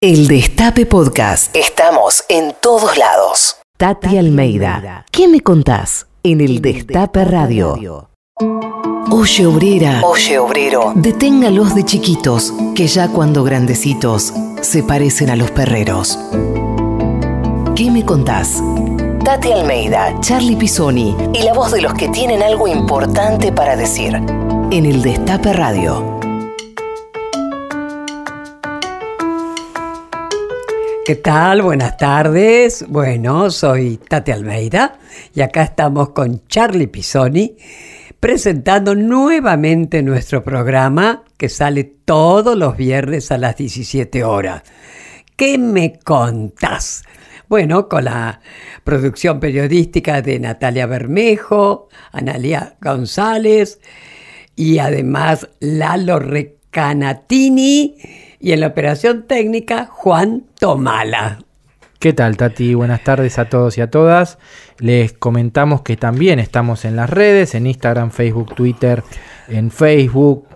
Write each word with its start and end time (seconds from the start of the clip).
El 0.00 0.28
Destape 0.28 0.86
Podcast. 0.86 1.56
Estamos 1.56 2.22
en 2.28 2.54
todos 2.62 2.96
lados. 2.96 3.56
Tati 3.78 4.16
Almeida. 4.16 5.04
¿Qué 5.10 5.26
me 5.26 5.40
contás? 5.40 6.06
En 6.22 6.40
el 6.40 6.62
Destape 6.62 7.24
Radio. 7.24 8.08
Oye 9.10 9.44
obrera, 9.44 10.02
oye 10.04 10.38
obrero, 10.38 10.92
deténgalos 10.94 11.74
de 11.74 11.84
chiquitos, 11.84 12.54
que 12.76 12.86
ya 12.86 13.08
cuando 13.08 13.42
grandecitos 13.42 14.32
se 14.60 14.84
parecen 14.84 15.30
a 15.30 15.36
los 15.36 15.50
perreros. 15.50 16.16
¿Qué 17.74 17.90
me 17.90 18.04
contás? 18.04 18.62
Tati 19.24 19.50
Almeida, 19.50 20.14
Charlie 20.20 20.54
Pisoni 20.54 21.16
y 21.34 21.42
la 21.42 21.54
voz 21.54 21.72
de 21.72 21.82
los 21.82 21.94
que 21.94 22.08
tienen 22.10 22.44
algo 22.44 22.68
importante 22.68 23.50
para 23.50 23.74
decir. 23.74 24.14
En 24.14 24.86
el 24.86 25.02
Destape 25.02 25.52
Radio. 25.54 26.20
¿Qué 31.08 31.16
tal? 31.16 31.62
Buenas 31.62 31.96
tardes. 31.96 32.84
Bueno, 32.86 33.50
soy 33.50 33.96
Tati 33.96 34.30
Almeida 34.30 34.98
y 35.34 35.40
acá 35.40 35.62
estamos 35.62 36.10
con 36.10 36.46
Charlie 36.48 36.86
Pisoni 36.86 37.56
presentando 38.20 38.94
nuevamente 38.94 40.02
nuestro 40.02 40.44
programa 40.44 41.24
que 41.38 41.48
sale 41.48 41.84
todos 41.84 42.58
los 42.58 42.76
viernes 42.76 43.32
a 43.32 43.38
las 43.38 43.56
17 43.56 44.22
horas. 44.22 44.64
¿Qué 45.34 45.56
me 45.56 45.98
contás? 45.98 47.04
Bueno, 47.48 47.88
con 47.88 48.04
la 48.04 48.42
producción 48.84 49.40
periodística 49.40 50.20
de 50.20 50.38
Natalia 50.38 50.84
Bermejo, 50.84 51.88
Analia 52.12 52.76
González 52.82 53.80
y 54.54 54.78
además 54.78 55.48
Lalo 55.60 56.18
Recanatini 56.18 57.96
y 58.40 58.52
en 58.52 58.60
la 58.60 58.68
operación 58.68 59.24
técnica 59.26 59.86
Juan 59.86 60.44
Tomala. 60.58 61.38
¿Qué 61.98 62.12
tal, 62.12 62.36
Tati? 62.36 62.74
Buenas 62.74 63.02
tardes 63.02 63.40
a 63.40 63.48
todos 63.48 63.76
y 63.76 63.80
a 63.80 63.90
todas. 63.90 64.38
Les 64.78 65.12
comentamos 65.12 65.82
que 65.82 65.96
también 65.96 66.38
estamos 66.38 66.84
en 66.84 66.94
las 66.94 67.10
redes, 67.10 67.56
en 67.56 67.66
Instagram, 67.66 68.12
Facebook, 68.12 68.54
Twitter, 68.54 69.02
en 69.48 69.72
Facebook. 69.72 70.46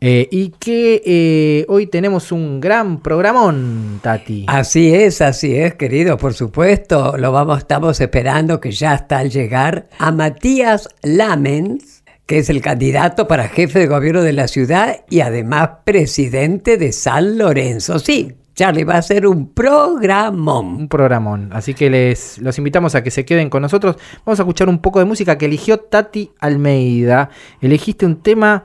Eh, 0.00 0.28
y 0.30 0.50
que 0.50 1.02
eh, 1.04 1.64
hoy 1.68 1.86
tenemos 1.86 2.30
un 2.30 2.60
gran 2.60 3.00
programón, 3.00 4.00
Tati. 4.02 4.44
Así 4.48 4.94
es, 4.94 5.22
así 5.22 5.56
es, 5.56 5.74
querido, 5.76 6.18
por 6.18 6.34
supuesto. 6.34 7.16
Lo 7.16 7.32
vamos, 7.32 7.58
estamos 7.58 8.00
esperando 8.00 8.60
que 8.60 8.70
ya 8.70 8.94
está 8.94 9.18
al 9.18 9.30
llegar 9.30 9.88
a 9.98 10.12
Matías 10.12 10.90
Lamens, 11.02 11.93
que 12.26 12.38
es 12.38 12.48
el 12.48 12.60
candidato 12.60 13.28
para 13.28 13.48
jefe 13.48 13.80
de 13.80 13.86
gobierno 13.86 14.22
de 14.22 14.32
la 14.32 14.48
ciudad 14.48 15.04
y 15.10 15.20
además 15.20 15.70
presidente 15.84 16.78
de 16.78 16.92
San 16.92 17.36
Lorenzo. 17.36 17.98
Sí, 17.98 18.34
Charlie 18.54 18.84
va 18.84 18.96
a 18.96 19.02
ser 19.02 19.26
un 19.26 19.52
programón. 19.52 20.76
Un 20.76 20.88
programón. 20.88 21.50
Así 21.52 21.74
que 21.74 21.90
les 21.90 22.38
los 22.38 22.56
invitamos 22.58 22.94
a 22.94 23.02
que 23.02 23.10
se 23.10 23.24
queden 23.24 23.50
con 23.50 23.62
nosotros. 23.62 23.96
Vamos 24.24 24.38
a 24.38 24.44
escuchar 24.44 24.68
un 24.68 24.78
poco 24.78 25.00
de 25.00 25.04
música 25.04 25.36
que 25.36 25.46
eligió 25.46 25.78
Tati 25.78 26.30
Almeida. 26.38 27.30
Elegiste 27.60 28.06
un 28.06 28.22
tema 28.22 28.64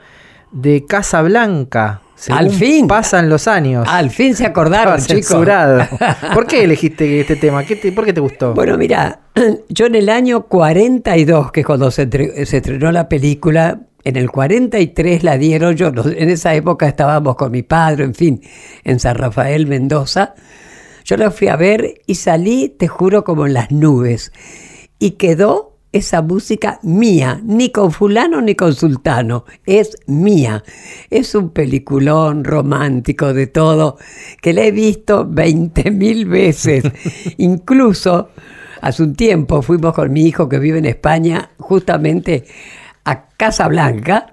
de 0.52 0.86
Casa 0.86 1.22
Blanca. 1.22 2.02
Al 2.30 2.50
fin. 2.52 2.88
Pasan 2.88 3.30
los 3.30 3.48
años. 3.48 3.88
Al 3.88 4.10
fin 4.10 4.36
se 4.36 4.46
acordaron, 4.46 5.00
censurado. 5.00 5.88
¿Por 6.34 6.46
qué 6.46 6.64
elegiste 6.64 7.22
este 7.22 7.36
tema? 7.38 7.64
¿Por 7.96 8.06
qué 8.06 8.14
te 8.14 8.20
gustó? 8.20 8.54
Bueno, 8.54 8.78
mira, 8.78 9.22
yo 9.70 9.86
en 9.86 9.96
el 9.96 10.10
año 10.10 10.48
42, 10.48 11.52
que 11.52 11.62
es 11.62 11.66
cuando 11.66 11.90
se, 11.92 12.10
estrenó 12.36 12.92
la 12.92 13.08
película, 13.08 13.82
en 14.04 14.16
el 14.16 14.30
43 14.30 15.24
la 15.24 15.38
dieron, 15.38 15.76
yo 15.76 15.88
en 15.88 16.30
esa 16.30 16.54
época 16.54 16.88
estábamos 16.88 17.36
con 17.36 17.52
mi 17.52 17.64
padre, 17.64 18.04
en 18.04 18.16
fin, 18.16 18.42
en 18.84 19.00
San 19.00 19.16
Rafael, 19.16 19.68
Mendoza. 19.68 20.36
Yo 21.06 21.18
la 21.18 21.32
fui 21.32 21.48
a 21.48 21.56
ver 21.56 22.02
y 22.06 22.16
salí, 22.16 22.70
te 22.70 22.88
juro, 22.88 23.24
como 23.24 23.48
en 23.48 23.54
las 23.54 23.72
nubes. 23.72 24.32
Y 25.00 25.12
quedó 25.12 25.69
esa 25.92 26.22
música 26.22 26.80
mía, 26.84 27.42
ni 27.44 27.72
con 27.72 27.92
fulano 27.92 28.42
ni 28.42 28.56
con 28.56 28.74
sultano, 28.74 29.46
es 29.66 29.98
mía. 30.06 30.64
Es 31.10 31.34
un 31.36 31.50
peliculón 31.50 32.44
romántico 32.44 33.34
de 33.34 33.48
todo, 33.48 33.98
que 34.42 34.54
le 34.54 34.68
he 34.68 34.72
visto 34.72 35.26
20 35.28 35.92
mil 35.92 36.26
veces. 36.26 36.84
Incluso 37.38 38.30
hace 38.82 39.04
un 39.04 39.16
tiempo 39.16 39.62
fuimos 39.62 39.94
con 39.94 40.12
mi 40.14 40.26
hijo 40.26 40.48
que 40.48 40.60
vive 40.60 40.78
en 40.78 40.86
España 40.86 41.52
justamente 41.58 42.46
a 43.06 43.28
Casa 43.30 43.68
Blanca 43.68 44.32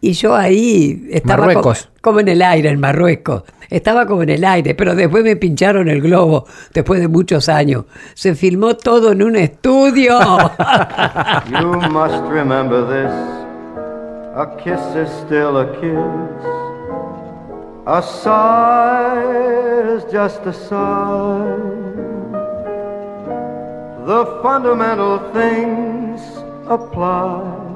y 0.00 0.12
yo 0.12 0.34
ahí 0.34 1.08
estaba 1.10 1.52
como, 2.00 2.20
en 2.20 2.28
el 2.28 2.42
aire 2.42 2.68
en 2.68 2.80
Marruecos. 2.80 3.42
Estaba 3.68 4.06
como 4.06 4.22
en 4.22 4.28
el 4.30 4.44
aire, 4.44 4.74
pero 4.74 4.94
después 4.94 5.24
me 5.24 5.36
pincharon 5.36 5.88
el 5.88 6.00
globo, 6.00 6.46
después 6.72 7.00
de 7.00 7.08
muchos 7.08 7.48
años. 7.48 7.86
Se 8.14 8.34
filmó 8.34 8.76
todo 8.76 9.12
en 9.12 9.22
un 9.22 9.36
estudio. 9.36 10.18
you 11.50 11.80
must 11.90 12.22
remember 12.30 12.84
this. 12.86 13.12
A 14.36 14.46
kiss 14.58 14.80
is 14.94 15.10
still 15.24 15.56
a 15.56 15.66
kiss. 15.80 16.56
A 17.86 18.02
sigh 18.02 19.96
is 19.96 20.04
just 20.12 20.44
a 20.46 20.52
sigh. 20.52 21.86
The 24.06 24.40
fundamental 24.42 25.18
things 25.32 26.20
apply 26.68 27.75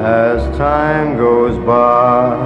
as 0.00 0.56
time 0.56 1.16
goes 1.16 1.58
by. 1.66 2.36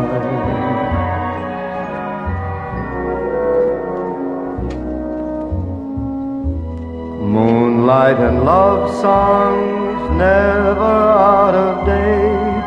Moonlight 7.22 8.18
and 8.18 8.44
love 8.44 8.90
songs 9.00 10.10
never 10.16 10.82
out 10.82 11.54
of 11.54 11.86
date. 11.86 12.62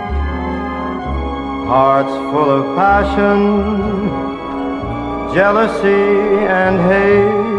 Hearts 1.68 2.16
full 2.32 2.50
of 2.60 2.76
passion, 2.76 3.40
jealousy 5.34 6.46
and 6.48 6.80
hate. 6.92 7.59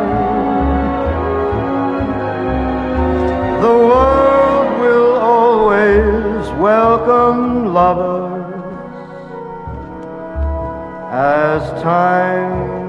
Always 6.41 6.59
welcome 6.59 7.71
lovers 7.71 8.63
as 11.11 11.83
time 11.83 12.81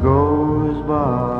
goes 0.00 0.80
by. 0.86 1.39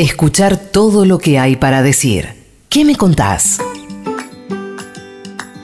Escuchar 0.00 0.56
todo 0.56 1.04
lo 1.04 1.18
que 1.18 1.40
hay 1.40 1.56
para 1.56 1.82
decir. 1.82 2.28
¿Qué 2.70 2.84
me 2.84 2.94
contás? 2.94 3.60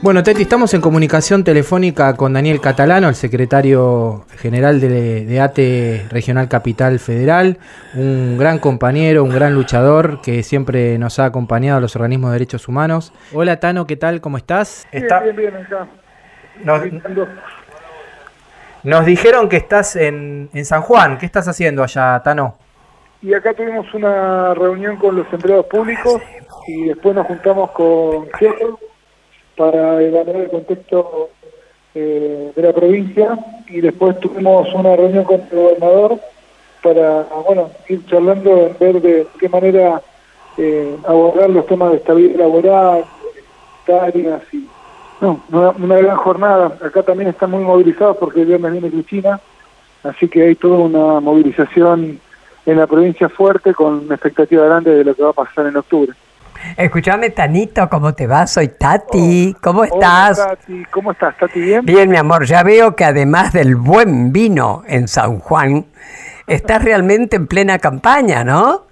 Bueno, 0.02 0.24
Teti, 0.24 0.42
estamos 0.42 0.74
en 0.74 0.80
comunicación 0.80 1.44
telefónica 1.44 2.16
con 2.16 2.32
Daniel 2.32 2.60
Catalano, 2.60 3.08
el 3.08 3.14
secretario 3.14 4.24
general 4.38 4.80
de, 4.80 5.24
de, 5.24 5.40
ATE 5.40 6.06
Regional 6.10 6.48
Capital 6.48 6.98
Federal, 6.98 7.58
un 7.94 8.36
gran 8.36 8.58
compañero, 8.58 9.22
un 9.22 9.30
gran 9.30 9.54
luchador 9.54 10.20
que 10.20 10.42
siempre 10.42 10.98
nos 10.98 11.20
ha 11.20 11.26
acompañado 11.26 11.78
a 11.78 11.80
los 11.80 11.94
organismos 11.94 12.32
de 12.32 12.34
derechos 12.40 12.66
humanos. 12.66 13.12
Hola, 13.32 13.60
Tano, 13.60 13.86
¿qué 13.86 13.94
tal? 13.94 14.20
¿Cómo 14.20 14.36
estás? 14.36 14.84
Bien, 14.90 15.04
Está- 15.04 15.20
bien, 15.20 15.36
bien, 15.36 15.54
acá. 15.54 15.86
Nos, 16.64 16.82
nos 18.82 19.06
dijeron 19.06 19.48
que 19.48 19.58
estás 19.58 19.94
en, 19.94 20.50
en 20.52 20.64
San 20.64 20.82
Juan. 20.82 21.18
¿Qué 21.18 21.26
estás 21.26 21.46
haciendo 21.46 21.84
allá, 21.84 22.20
Tano? 22.24 22.58
Y 23.24 23.32
acá 23.32 23.54
tuvimos 23.54 23.86
una 23.94 24.52
reunión 24.52 24.96
con 24.96 25.16
los 25.16 25.26
empleados 25.32 25.64
públicos 25.64 26.20
y 26.68 26.88
después 26.88 27.14
nos 27.14 27.26
juntamos 27.26 27.70
con 27.70 28.30
jefes 28.32 28.68
para 29.56 30.02
evaluar 30.02 30.36
el 30.36 30.50
contexto 30.50 31.30
eh, 31.94 32.52
de 32.54 32.62
la 32.62 32.74
provincia 32.74 33.38
y 33.66 33.80
después 33.80 34.20
tuvimos 34.20 34.68
una 34.74 34.94
reunión 34.94 35.24
con 35.24 35.40
el 35.40 35.48
gobernador 35.50 36.20
para, 36.82 37.22
bueno, 37.46 37.70
ir 37.88 38.04
charlando 38.04 38.66
en 38.66 38.76
ver 38.78 39.00
de 39.00 39.26
qué 39.40 39.48
manera 39.48 40.02
eh, 40.58 40.94
abordar 41.06 41.48
los 41.48 41.66
temas 41.66 41.92
de 41.92 41.96
estabilidad 41.96 42.40
laboral, 42.40 43.06
sanitarias 43.86 44.42
y 44.52 44.68
no, 45.22 45.40
una, 45.50 45.70
una 45.70 45.96
gran 45.96 46.16
jornada. 46.18 46.76
Acá 46.84 47.02
también 47.02 47.30
están 47.30 47.52
muy 47.52 47.64
movilizados 47.64 48.18
porque 48.18 48.42
el 48.42 48.48
viernes 48.48 48.72
viene 48.72 48.90
Cristina, 48.90 49.40
así 50.02 50.28
que 50.28 50.42
hay 50.42 50.56
toda 50.56 50.76
una 50.76 51.20
movilización 51.20 52.20
en 52.66 52.78
la 52.78 52.86
provincia 52.86 53.28
fuerte 53.28 53.74
con 53.74 54.04
una 54.06 54.14
expectativa 54.14 54.64
grande 54.64 54.94
de 54.94 55.04
lo 55.04 55.14
que 55.14 55.22
va 55.22 55.30
a 55.30 55.34
pasar 55.34 55.66
en 55.66 55.76
octubre. 55.76 56.12
Escuchame, 56.76 57.30
Tanito, 57.30 57.88
¿cómo 57.88 58.14
te 58.14 58.26
va? 58.26 58.46
Soy 58.46 58.68
Tati. 58.68 59.54
¿Cómo 59.62 59.80
Hola, 59.80 59.90
estás? 59.92 60.38
Tati. 60.38 60.84
¿Cómo 60.90 61.12
estás? 61.12 61.36
¿Tati 61.36 61.60
bien? 61.60 61.84
Bien, 61.84 62.08
mi 62.08 62.16
amor, 62.16 62.46
ya 62.46 62.62
veo 62.62 62.96
que 62.96 63.04
además 63.04 63.52
del 63.52 63.76
buen 63.76 64.32
vino 64.32 64.82
en 64.86 65.06
San 65.06 65.38
Juan, 65.38 65.84
estás 66.46 66.82
realmente 66.82 67.36
en 67.36 67.46
plena 67.46 67.78
campaña, 67.78 68.44
¿no? 68.44 68.82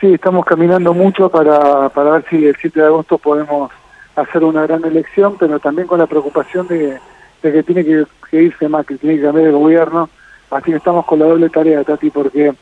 Sí, 0.00 0.14
estamos 0.14 0.44
caminando 0.44 0.92
mucho 0.92 1.28
para, 1.28 1.88
para 1.90 2.10
ver 2.12 2.24
si 2.28 2.46
el 2.46 2.56
7 2.60 2.80
de 2.80 2.86
agosto 2.86 3.18
podemos 3.18 3.70
hacer 4.16 4.42
una 4.42 4.62
gran 4.66 4.84
elección, 4.84 5.36
pero 5.38 5.58
también 5.60 5.86
con 5.86 5.98
la 5.98 6.06
preocupación 6.06 6.66
de, 6.66 6.98
de 7.42 7.52
que 7.52 7.62
tiene 7.62 7.84
que, 7.84 8.04
que 8.30 8.42
irse 8.42 8.68
Macri, 8.68 8.98
tiene 8.98 9.16
que 9.16 9.22
cambiar 9.22 9.46
el 9.46 9.52
gobierno. 9.52 10.08
Así 10.50 10.70
que 10.70 10.78
estamos 10.78 11.06
con 11.06 11.18
la 11.18 11.26
doble 11.26 11.48
tarea, 11.48 11.84
Tati, 11.84 12.10
porque 12.10 12.52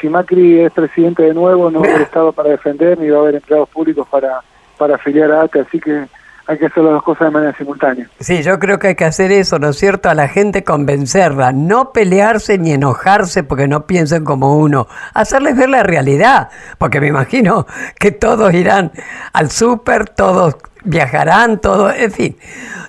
si 0.00 0.08
Macri 0.08 0.60
es 0.60 0.72
presidente 0.72 1.22
de 1.22 1.34
nuevo, 1.34 1.70
no 1.70 1.80
va 1.80 1.86
a 1.86 1.90
haber 1.90 2.02
Estado 2.06 2.32
para 2.32 2.50
defender, 2.50 2.98
ni 2.98 3.08
va 3.08 3.18
a 3.18 3.20
haber 3.20 3.36
empleados 3.36 3.68
públicos 3.68 4.06
para, 4.10 4.40
para 4.78 4.96
afiliar 4.96 5.30
a 5.32 5.42
ATE, 5.42 5.60
así 5.60 5.80
que 5.80 6.06
hay 6.48 6.58
que 6.58 6.66
hacer 6.66 6.84
las 6.84 6.92
dos 6.92 7.02
cosas 7.02 7.26
de 7.26 7.30
manera 7.32 7.56
simultánea. 7.56 8.08
Sí, 8.20 8.42
yo 8.42 8.58
creo 8.58 8.78
que 8.78 8.88
hay 8.88 8.94
que 8.94 9.04
hacer 9.04 9.32
eso, 9.32 9.58
¿no 9.58 9.70
es 9.70 9.76
cierto? 9.78 10.08
A 10.08 10.14
la 10.14 10.28
gente 10.28 10.62
convencerla, 10.62 11.52
no 11.52 11.92
pelearse 11.92 12.56
ni 12.56 12.72
enojarse 12.72 13.42
porque 13.42 13.66
no 13.66 13.86
piensen 13.86 14.24
como 14.24 14.56
uno, 14.56 14.86
hacerles 15.12 15.56
ver 15.56 15.70
la 15.70 15.82
realidad, 15.82 16.50
porque 16.78 17.00
me 17.00 17.08
imagino 17.08 17.66
que 17.98 18.12
todos 18.12 18.54
irán 18.54 18.92
al 19.32 19.50
súper, 19.50 20.08
todos 20.08 20.56
viajarán, 20.84 21.60
todo, 21.60 21.90
en 21.90 22.12
fin, 22.12 22.36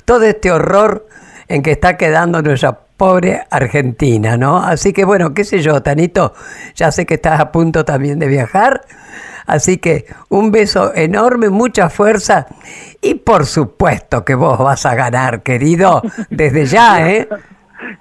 todo 0.05 0.23
este 0.23 0.51
horror 0.51 1.07
en 1.47 1.63
que 1.63 1.71
está 1.71 1.97
quedando 1.97 2.41
nuestra 2.43 2.86
pobre 2.97 3.43
Argentina, 3.49 4.35
¿no? 4.37 4.57
Así 4.57 4.91
que 4.91 5.05
bueno, 5.05 5.33
qué 5.33 5.43
sé 5.43 5.59
yo, 5.61 5.81
Tanito, 5.81 6.33
ya 6.75 6.91
sé 6.91 7.05
que 7.05 7.13
estás 7.13 7.39
a 7.39 7.51
punto 7.51 7.85
también 7.85 8.19
de 8.19 8.27
viajar, 8.27 8.81
así 9.45 9.77
que 9.77 10.05
un 10.29 10.51
beso 10.51 10.93
enorme, 10.95 11.49
mucha 11.49 11.89
fuerza 11.89 12.47
y 13.01 13.15
por 13.15 13.45
supuesto 13.45 14.25
que 14.25 14.35
vos 14.35 14.57
vas 14.57 14.85
a 14.85 14.95
ganar, 14.95 15.43
querido, 15.43 16.01
desde 16.29 16.65
ya, 16.65 17.09
¿eh? 17.11 17.27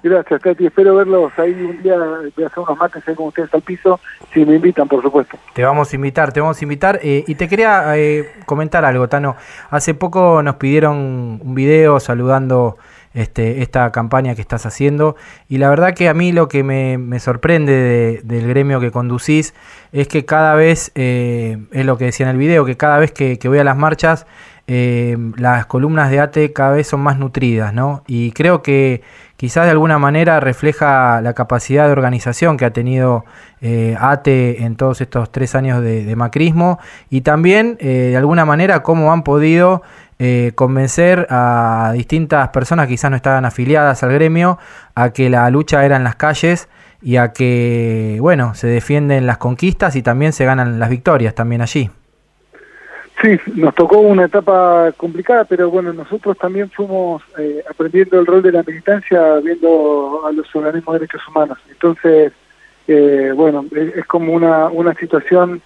Gracias, 0.01 0.41
Tati. 0.41 0.65
Espero 0.65 0.95
verlos 0.95 1.31
ahí 1.37 1.51
un 1.53 1.81
día, 1.83 1.95
voy 2.35 2.43
a 2.43 2.47
hacer 2.47 2.59
unos 2.59 2.77
mates 2.77 3.07
ahí 3.07 3.13
con 3.13 3.27
ustedes 3.27 3.53
al 3.53 3.61
piso, 3.61 3.99
si 4.33 4.43
me 4.43 4.55
invitan, 4.55 4.87
por 4.87 5.03
supuesto. 5.03 5.37
Te 5.53 5.63
vamos 5.63 5.91
a 5.93 5.95
invitar, 5.95 6.33
te 6.33 6.41
vamos 6.41 6.59
a 6.59 6.65
invitar. 6.65 6.99
eh, 7.03 7.23
y 7.27 7.35
te 7.35 7.47
quería 7.47 7.95
eh, 7.95 8.27
comentar 8.45 8.83
algo, 8.85 9.07
Tano. 9.07 9.35
Hace 9.69 9.93
poco 9.93 10.41
nos 10.41 10.55
pidieron 10.55 10.97
un 11.43 11.55
video 11.55 11.99
saludando 11.99 12.77
este, 13.17 13.63
esta 13.63 13.91
campaña 13.91 14.35
que 14.35 14.41
estás 14.41 14.65
haciendo. 14.67 15.15
Y 15.49 15.57
la 15.57 15.69
verdad 15.69 15.95
que 15.95 16.07
a 16.07 16.13
mí 16.13 16.31
lo 16.31 16.47
que 16.47 16.63
me, 16.63 16.99
me 16.99 17.19
sorprende 17.19 17.73
de- 17.73 18.21
del 18.23 18.47
gremio 18.47 18.79
que 18.79 18.91
conducís 18.91 19.55
es 19.91 20.07
que 20.07 20.23
cada 20.23 20.53
vez, 20.53 20.91
eh, 20.93 21.57
es 21.71 21.85
lo 21.85 21.97
que 21.97 22.05
decía 22.05 22.27
en 22.27 22.33
el 22.33 22.37
video, 22.37 22.63
que 22.63 22.77
cada 22.77 22.99
vez 22.99 23.11
que, 23.11 23.39
voy 23.45 23.57
a 23.57 23.63
las 23.63 23.75
marchas, 23.75 24.27
eh, 24.67 25.17
las 25.37 25.65
columnas 25.65 26.11
de 26.11 26.19
ATE 26.19 26.53
cada 26.53 26.71
vez 26.73 26.87
son 26.87 26.99
más 26.99 27.17
nutridas, 27.17 27.73
¿no? 27.73 28.03
Y 28.05 28.31
creo 28.33 28.61
que 28.61 29.01
quizás 29.37 29.65
de 29.65 29.71
alguna 29.71 29.97
manera 29.97 30.39
refleja 30.39 31.21
la 31.21 31.33
capacidad 31.33 31.85
de 31.85 31.93
organización 31.93 32.57
que 32.57 32.65
ha 32.65 32.71
tenido 32.71 33.23
eh, 33.61 33.95
ATE 33.99 34.63
en 34.63 34.75
todos 34.75 34.99
estos 35.01 35.31
tres 35.31 35.55
años 35.55 35.81
de, 35.81 36.15
macrismo 36.15 36.79
y 37.09 37.21
también 37.21 37.77
de 37.79 38.17
alguna 38.17 38.45
manera 38.45 38.83
cómo 38.83 39.13
han 39.13 39.23
podido 39.23 39.83
eh, 40.19 40.51
convencer 40.55 41.27
a 41.29 41.91
distintas 41.93 42.49
personas 42.49 42.87
que 42.87 42.93
quizás 42.93 43.11
no 43.11 43.17
estaban 43.17 43.45
afiliadas 43.45 44.01
al 44.03 44.13
gremio 44.13 44.57
a 44.95 45.11
que 45.11 45.29
la 45.29 45.49
lucha 45.49 45.85
era 45.85 45.95
en 45.95 46.03
las 46.03 46.15
calles 46.15 46.69
y 47.01 47.17
a 47.17 47.33
que, 47.33 48.17
bueno, 48.19 48.55
se 48.55 48.67
defienden 48.67 49.27
las 49.27 49.37
conquistas 49.37 49.95
y 49.95 50.01
también 50.01 50.33
se 50.33 50.45
ganan 50.45 50.79
las 50.79 50.89
victorias 50.89 51.35
también 51.35 51.61
allí. 51.61 51.89
Sí, 53.21 53.39
nos 53.55 53.73
tocó 53.73 53.97
una 53.99 54.25
etapa 54.25 54.91
complicada, 54.95 55.43
pero 55.45 55.71
bueno, 55.71 55.91
nosotros 55.91 56.37
también 56.37 56.69
fuimos 56.69 57.23
eh, 57.39 57.63
aprendiendo 57.67 58.19
el 58.19 58.27
rol 58.27 58.43
de 58.43 58.51
la 58.51 58.61
militancia 58.61 59.37
viendo 59.37 60.23
a 60.27 60.31
los 60.31 60.55
organismos 60.55 60.93
de 60.93 60.99
derechos 60.99 61.27
humanos. 61.27 61.57
Entonces, 61.67 62.31
eh, 62.87 63.33
bueno, 63.35 63.65
es, 63.71 64.05
como 64.05 64.33
una, 64.33 64.67
una 64.67 64.93
situación, 64.93 65.61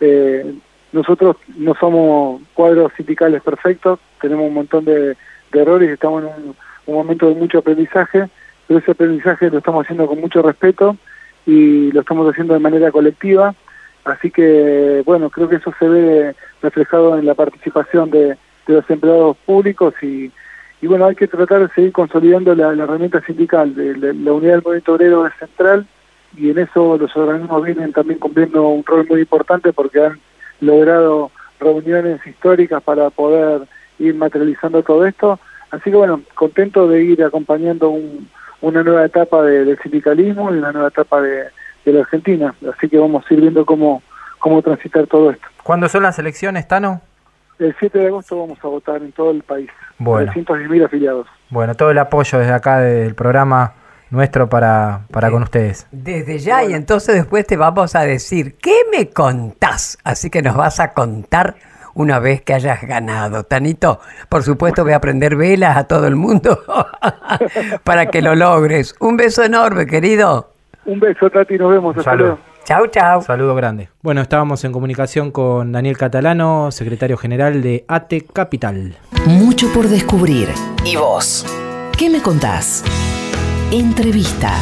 eh, 0.00 0.52
nosotros 0.96 1.36
no 1.56 1.74
somos 1.74 2.42
cuadros 2.54 2.92
sindicales 2.96 3.42
perfectos, 3.42 4.00
tenemos 4.20 4.48
un 4.48 4.54
montón 4.54 4.84
de, 4.84 5.16
de 5.52 5.62
errores 5.62 5.90
estamos 5.90 6.24
en 6.24 6.28
un, 6.28 6.56
momento 6.94 7.28
de 7.28 7.34
mucho 7.34 7.58
aprendizaje, 7.58 8.28
pero 8.66 8.80
ese 8.80 8.92
aprendizaje 8.92 9.50
lo 9.50 9.58
estamos 9.58 9.84
haciendo 9.84 10.06
con 10.06 10.20
mucho 10.20 10.40
respeto 10.42 10.96
y 11.44 11.92
lo 11.92 12.00
estamos 12.00 12.28
haciendo 12.30 12.54
de 12.54 12.60
manera 12.60 12.90
colectiva. 12.90 13.54
Así 14.04 14.30
que, 14.30 15.02
bueno, 15.04 15.30
creo 15.30 15.48
que 15.48 15.56
eso 15.56 15.74
se 15.78 15.88
ve 15.88 16.34
reflejado 16.62 17.18
en 17.18 17.26
la 17.26 17.34
participación 17.34 18.10
de, 18.10 18.36
los 18.68 18.88
empleados 18.90 19.36
públicos 19.46 19.94
y, 20.02 20.30
y, 20.80 20.86
bueno, 20.86 21.06
hay 21.06 21.14
que 21.14 21.28
tratar 21.28 21.60
de 21.60 21.74
seguir 21.74 21.92
consolidando 21.92 22.54
la, 22.54 22.72
la 22.74 22.84
herramienta 22.84 23.20
sindical. 23.20 23.74
De, 23.74 23.94
de- 23.94 24.14
la 24.14 24.32
unidad 24.32 24.54
del 24.54 24.62
movimiento 24.62 24.94
obrero 24.94 25.26
es 25.26 25.34
central 25.38 25.86
y 26.36 26.50
en 26.50 26.58
eso 26.58 26.96
los 26.98 27.16
organismos 27.16 27.64
vienen 27.64 27.92
también 27.92 28.18
cumpliendo 28.18 28.68
un 28.68 28.84
rol 28.84 29.06
muy 29.08 29.20
importante 29.20 29.72
porque 29.72 30.04
han 30.04 30.20
logrado 30.60 31.30
reuniones 31.60 32.24
históricas 32.26 32.82
para 32.82 33.10
poder 33.10 33.62
ir 33.98 34.14
materializando 34.14 34.82
todo 34.82 35.06
esto. 35.06 35.38
Así 35.70 35.90
que, 35.90 35.96
bueno, 35.96 36.20
contento 36.34 36.86
de 36.88 37.02
ir 37.02 37.22
acompañando 37.24 37.90
un- 37.90 38.28
una 38.60 38.82
nueva 38.82 39.04
etapa 39.04 39.42
de- 39.42 39.64
del 39.64 39.78
sindicalismo 39.80 40.52
y 40.52 40.58
una 40.58 40.72
nueva 40.72 40.88
etapa 40.88 41.20
de, 41.20 41.44
de 41.84 41.92
la 41.92 42.00
Argentina. 42.00 42.54
Así 42.74 42.88
que 42.88 42.98
vamos 42.98 43.24
a 43.28 43.34
ir 43.34 43.40
viendo 43.40 43.64
cómo, 43.66 44.02
cómo 44.38 44.62
transitar 44.62 45.06
todo 45.06 45.30
esto. 45.30 45.46
¿Cuándo 45.62 45.88
son 45.88 46.02
las 46.02 46.18
elecciones, 46.18 46.66
Tano? 46.68 47.00
El 47.58 47.74
7 47.78 47.98
de 47.98 48.06
agosto 48.08 48.38
vamos 48.38 48.58
a 48.62 48.68
votar 48.68 48.96
en 49.02 49.12
todo 49.12 49.30
el 49.30 49.42
país. 49.42 49.70
Bueno. 49.98 50.30
310.000 50.32 50.84
afiliados. 50.84 51.26
Bueno, 51.50 51.74
todo 51.74 51.90
el 51.90 51.98
apoyo 51.98 52.38
desde 52.38 52.52
acá 52.52 52.78
del 52.80 53.14
programa 53.14 53.72
nuestro 54.10 54.48
para, 54.48 55.02
para 55.10 55.30
con 55.30 55.42
ustedes. 55.42 55.86
Desde 55.90 56.38
ya, 56.38 56.64
y 56.64 56.74
entonces 56.74 57.14
después 57.14 57.46
te 57.46 57.56
vamos 57.56 57.94
a 57.94 58.02
decir, 58.02 58.56
¿qué 58.56 58.82
me 58.96 59.08
contás? 59.10 59.98
Así 60.04 60.30
que 60.30 60.42
nos 60.42 60.56
vas 60.56 60.80
a 60.80 60.92
contar 60.92 61.56
una 61.94 62.18
vez 62.18 62.42
que 62.42 62.54
hayas 62.54 62.82
ganado. 62.82 63.44
Tanito, 63.44 64.00
por 64.28 64.42
supuesto 64.42 64.84
voy 64.84 64.92
a 64.92 65.00
prender 65.00 65.34
velas 65.34 65.76
a 65.76 65.84
todo 65.84 66.06
el 66.06 66.14
mundo 66.14 66.62
para 67.84 68.06
que 68.06 68.22
lo 68.22 68.34
logres. 68.34 68.94
Un 69.00 69.16
beso 69.16 69.42
enorme, 69.42 69.86
querido. 69.86 70.52
Un 70.84 71.00
beso, 71.00 71.28
Tati, 71.30 71.58
nos 71.58 71.70
vemos. 71.72 71.96
Hasta 71.96 72.10
saludo. 72.10 72.26
luego. 72.28 72.40
Chau, 72.64 72.86
chau. 72.88 73.22
Saludo 73.22 73.54
grande. 73.54 73.88
Bueno, 74.02 74.20
estábamos 74.20 74.64
en 74.64 74.72
comunicación 74.72 75.30
con 75.30 75.72
Daniel 75.72 75.96
Catalano, 75.96 76.70
secretario 76.70 77.16
general 77.16 77.62
de 77.62 77.84
ATE 77.88 78.24
Capital. 78.32 78.96
Mucho 79.24 79.72
por 79.72 79.88
descubrir. 79.88 80.48
¿Y 80.84 80.96
vos? 80.96 81.46
¿Qué 81.96 82.10
me 82.10 82.20
contás? 82.20 82.84
Entrevista. 83.72 84.56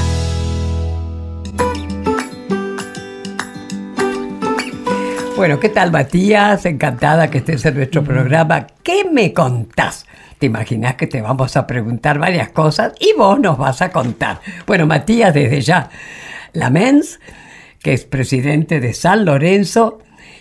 Bueno, 5.36 5.60
¿qué 5.60 5.68
tal 5.68 5.92
Matías? 5.92 6.64
Encantada 6.64 7.28
que 7.28 7.38
estés 7.38 7.66
en 7.66 7.74
nuestro 7.76 8.02
programa. 8.02 8.66
¿Qué 8.82 9.04
me 9.04 9.34
contás? 9.34 10.06
Te 10.38 10.46
imaginas 10.46 10.94
que 10.94 11.06
te 11.06 11.20
vamos 11.20 11.54
a 11.56 11.66
preguntar 11.66 12.18
varias 12.18 12.48
cosas 12.48 12.94
y 12.98 13.12
vos 13.12 13.38
nos 13.38 13.58
vas 13.58 13.82
a 13.82 13.90
contar. 13.90 14.40
Bueno, 14.66 14.86
Matías, 14.86 15.34
desde 15.34 15.60
ya, 15.60 15.90
la 16.54 16.70
MENS 16.70 17.20
que 17.80 17.92
es 17.92 18.06
presidente 18.06 18.80
de 18.80 18.94
San 18.94 19.26
Lorenzo 19.26 19.98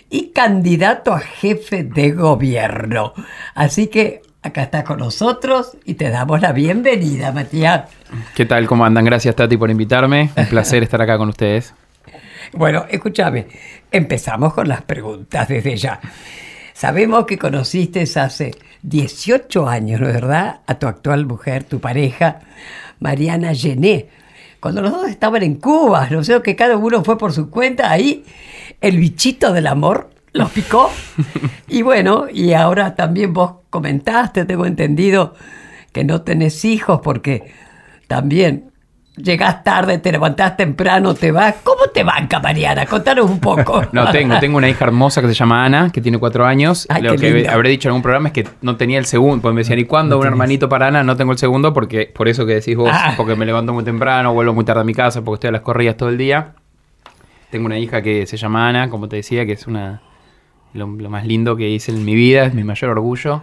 y 0.09 0.29
candidato 0.29 1.11
a 1.11 1.19
jefe 1.19 1.83
de 1.83 2.11
gobierno. 2.11 3.11
Así 3.55 3.87
que 3.87 4.21
acá 4.43 4.63
está 4.63 4.83
con 4.83 4.99
nosotros 4.99 5.77
y 5.85 5.95
te 5.95 6.09
damos 6.09 6.41
la 6.41 6.51
bienvenida, 6.51 7.31
Matías. 7.31 7.89
¿Qué 8.35 8.45
tal? 8.45 8.67
¿Cómo 8.67 8.85
andan? 8.85 9.05
Gracias, 9.05 9.35
Tati, 9.35 9.57
por 9.57 9.71
invitarme. 9.71 10.29
Un 10.35 10.45
placer 10.47 10.83
estar 10.83 11.01
acá 11.01 11.17
con 11.17 11.29
ustedes. 11.29 11.73
Bueno, 12.51 12.85
escúchame, 12.89 13.47
empezamos 13.89 14.53
con 14.53 14.67
las 14.67 14.83
preguntas 14.83 15.47
desde 15.47 15.75
ya. 15.77 15.99
Sabemos 16.73 17.25
que 17.25 17.37
conociste 17.37 18.03
hace 18.03 18.51
18 18.83 19.67
años, 19.67 20.01
¿no 20.01 20.07
es 20.09 20.13
verdad? 20.13 20.59
A 20.67 20.75
tu 20.77 20.85
actual 20.85 21.25
mujer, 21.25 21.63
tu 21.63 21.79
pareja, 21.79 22.41
Mariana 22.99 23.55
Gené 23.55 24.09
cuando 24.63 24.81
los 24.81 24.93
dos 24.93 25.09
estaban 25.09 25.43
en 25.43 25.55
Cuba, 25.55 26.07
no 26.09 26.23
sé, 26.23 26.41
que 26.41 26.55
cada 26.55 26.77
uno 26.77 27.03
fue 27.03 27.17
por 27.17 27.33
su 27.33 27.49
cuenta, 27.49 27.91
ahí 27.91 28.23
el 28.79 28.97
bichito 28.97 29.51
del 29.51 29.67
amor 29.67 30.09
los 30.33 30.51
picó. 30.51 30.91
y 31.67 31.81
bueno, 31.81 32.25
y 32.31 32.53
ahora 32.53 32.95
también 32.95 33.33
vos 33.33 33.53
comentaste, 33.69 34.45
tengo 34.45 34.65
entendido, 34.65 35.35
que 35.91 36.03
no 36.03 36.21
tenés 36.23 36.65
hijos 36.65 37.01
porque 37.03 37.51
también 38.07 38.73
llegás 39.15 39.63
tarde, 39.63 39.99
te 39.99 40.11
levantás 40.11 40.57
temprano, 40.57 41.13
te 41.13 41.31
vas. 41.31 41.55
¿Cómo 41.63 41.87
te 41.93 42.03
banca, 42.03 42.39
Mariana? 42.39 42.85
Contanos 42.85 43.29
un 43.29 43.39
poco. 43.39 43.83
no, 43.91 44.11
tengo, 44.11 44.39
tengo 44.39 44.57
una 44.57 44.69
hija 44.69 44.85
hermosa 44.85 45.21
que 45.21 45.27
se 45.27 45.33
llama 45.33 45.65
Ana, 45.65 45.91
que 45.91 46.01
tiene 46.01 46.17
cuatro 46.17 46.45
años. 46.45 46.87
Lo 47.01 47.15
que 47.15 47.47
habré 47.47 47.69
dicho 47.69 47.87
en 47.87 47.91
algún 47.91 48.01
programa 48.01 48.29
es 48.29 48.33
que 48.33 48.47
no 48.61 48.75
tenía 48.75 48.97
el 48.97 49.05
segundo. 49.05 49.41
Porque 49.41 49.55
me 49.55 49.61
decían, 49.61 49.79
¿y 49.79 49.85
cuándo 49.85 50.19
un 50.19 50.25
hermanito 50.25 50.67
para 50.67 50.87
Ana? 50.87 51.03
No 51.03 51.15
tengo 51.15 51.31
el 51.31 51.37
segundo, 51.37 51.73
porque 51.73 52.11
por 52.13 52.27
eso 52.27 52.45
que 52.45 52.55
decís 52.55 52.75
vos, 52.75 52.89
ah. 52.91 53.13
porque 53.15 53.35
me 53.35 53.45
levanto 53.45 53.73
muy 53.73 53.83
temprano, 53.83 54.33
vuelvo 54.33 54.53
muy 54.53 54.65
tarde 54.65 54.81
a 54.81 54.85
mi 54.85 54.93
casa, 54.93 55.21
porque 55.23 55.35
estoy 55.35 55.47
a 55.49 55.51
las 55.51 55.61
corridas 55.61 55.95
todo 55.97 56.09
el 56.09 56.17
día. 56.17 56.55
Tengo 57.51 57.67
una 57.67 57.77
hija 57.77 58.01
que 58.01 58.25
se 58.25 58.37
llama 58.37 58.67
Ana, 58.67 58.89
como 58.89 59.07
te 59.07 59.17
decía, 59.17 59.45
que 59.45 59.51
es 59.51 59.67
una 59.67 60.01
lo 60.73 60.87
más 60.87 61.25
lindo 61.25 61.55
que 61.55 61.69
hice 61.69 61.91
en 61.91 62.03
mi 62.05 62.15
vida, 62.15 62.45
es 62.45 62.53
mi 62.53 62.63
mayor 62.63 62.91
orgullo. 62.91 63.41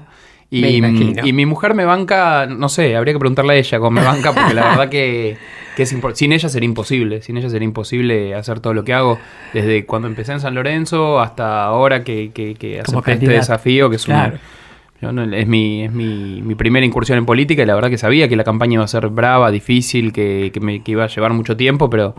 Y, 0.52 1.32
mi 1.32 1.46
mujer 1.46 1.75
me 1.75 1.84
banca, 1.84 2.46
no 2.46 2.68
sé, 2.68 2.96
habría 2.96 3.14
que 3.14 3.20
preguntarle 3.20 3.52
a 3.52 3.56
ella 3.56 3.78
cómo 3.78 3.92
me 3.92 4.02
banca, 4.02 4.32
porque 4.34 4.52
la 4.52 4.70
verdad 4.70 4.88
que, 4.88 5.37
es 5.76 5.96
sin 6.14 6.32
ella 6.32 6.49
sería 6.49 6.66
imposible, 6.66 7.22
sin 7.22 7.37
ella 7.37 7.49
sería 7.49 7.64
imposible 7.64 8.34
hacer 8.34 8.58
todo 8.58 8.75
lo 8.75 8.82
que 8.82 8.92
hago, 8.92 9.18
desde 9.54 9.87
cuando 9.87 10.08
empecé 10.08 10.32
en 10.32 10.40
San 10.40 10.56
Lorenzo 10.56 11.20
hasta 11.20 11.64
ahora 11.64 12.02
que, 12.02 12.32
que, 12.34 12.54
que 12.56 12.80
acepté 12.80 13.12
este 13.12 13.28
desafío, 13.28 13.88
que 13.90 13.96
es 13.96 14.08
es, 14.08 15.46
mi, 15.46 15.84
es 15.84 15.92
mi, 15.92 16.42
mi, 16.42 16.54
primera 16.56 16.84
incursión 16.84 17.16
en 17.16 17.26
política 17.26 17.62
y 17.62 17.66
la 17.66 17.75
verdad 17.76 17.88
que 17.88 17.96
sabía 17.96 18.28
que 18.28 18.37
la 18.37 18.44
campaña 18.44 18.75
iba 18.75 18.84
a 18.84 18.88
ser 18.88 19.08
brava, 19.08 19.52
difícil, 19.52 20.12
que, 20.12 20.52
me, 20.60 20.82
iba 20.84 21.04
a 21.04 21.08
llevar 21.08 21.32
mucho 21.32 21.56
tiempo, 21.56 21.88
pero... 21.88 22.14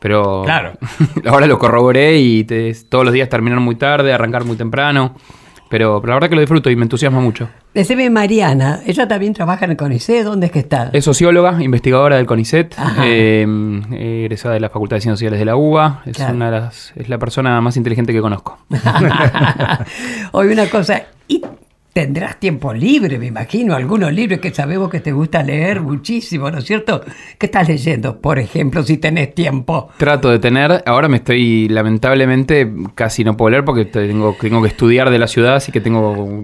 Pero 0.00 0.42
claro. 0.44 0.72
ahora 1.26 1.46
lo 1.46 1.58
corroboré 1.58 2.18
y 2.18 2.44
todos 2.88 3.04
los 3.04 3.12
días 3.12 3.28
terminar 3.28 3.60
muy 3.60 3.76
tarde, 3.76 4.12
arrancar 4.12 4.44
muy 4.44 4.56
temprano. 4.56 5.14
Pero, 5.70 6.02
la 6.04 6.14
verdad 6.14 6.28
que 6.28 6.34
lo 6.34 6.40
disfruto 6.40 6.68
y 6.68 6.74
me 6.74 6.82
entusiasma 6.82 7.20
mucho. 7.20 7.48
Decime 7.72 8.10
Mariana, 8.10 8.80
ella 8.86 9.06
también 9.06 9.34
trabaja 9.34 9.66
en 9.66 9.70
el 9.70 9.76
CONICET, 9.76 10.24
¿dónde 10.24 10.46
es 10.46 10.52
que 10.52 10.58
está? 10.58 10.90
Es 10.92 11.04
socióloga, 11.04 11.62
investigadora 11.62 12.16
del 12.16 12.26
CONICET, 12.26 12.74
eh, 13.04 13.46
egresada 13.92 14.54
de 14.54 14.60
la 14.60 14.68
Facultad 14.68 14.96
de 14.96 15.02
Ciencias 15.02 15.20
Sociales 15.20 15.38
de 15.38 15.44
la 15.44 15.54
UBA, 15.54 16.02
es, 16.06 16.18
una 16.18 16.50
de 16.50 16.60
las, 16.60 16.92
es 16.96 17.08
la 17.08 17.18
persona 17.18 17.60
más 17.60 17.76
inteligente 17.76 18.12
que 18.12 18.20
conozco. 18.20 18.58
Hoy 20.32 20.48
una 20.48 20.66
cosa, 20.66 21.04
¿y 21.28 21.40
Tendrás 21.92 22.38
tiempo 22.38 22.72
libre, 22.72 23.18
me 23.18 23.26
imagino, 23.26 23.74
algunos 23.74 24.12
libros 24.12 24.38
que 24.38 24.54
sabemos 24.54 24.88
que 24.90 25.00
te 25.00 25.10
gusta 25.10 25.42
leer 25.42 25.80
muchísimo, 25.80 26.48
¿no 26.48 26.58
es 26.58 26.64
cierto? 26.64 27.02
¿Qué 27.36 27.46
estás 27.46 27.66
leyendo, 27.66 28.20
por 28.20 28.38
ejemplo, 28.38 28.84
si 28.84 28.96
tenés 28.98 29.34
tiempo? 29.34 29.88
Trato 29.96 30.30
de 30.30 30.38
tener, 30.38 30.84
ahora 30.86 31.08
me 31.08 31.16
estoy, 31.16 31.68
lamentablemente, 31.68 32.72
casi 32.94 33.24
no 33.24 33.36
puedo 33.36 33.50
leer 33.50 33.64
porque 33.64 33.86
tengo, 33.86 34.36
tengo 34.40 34.62
que 34.62 34.68
estudiar 34.68 35.10
de 35.10 35.18
la 35.18 35.26
ciudad, 35.26 35.56
así 35.56 35.72
que 35.72 35.80
tengo 35.80 36.38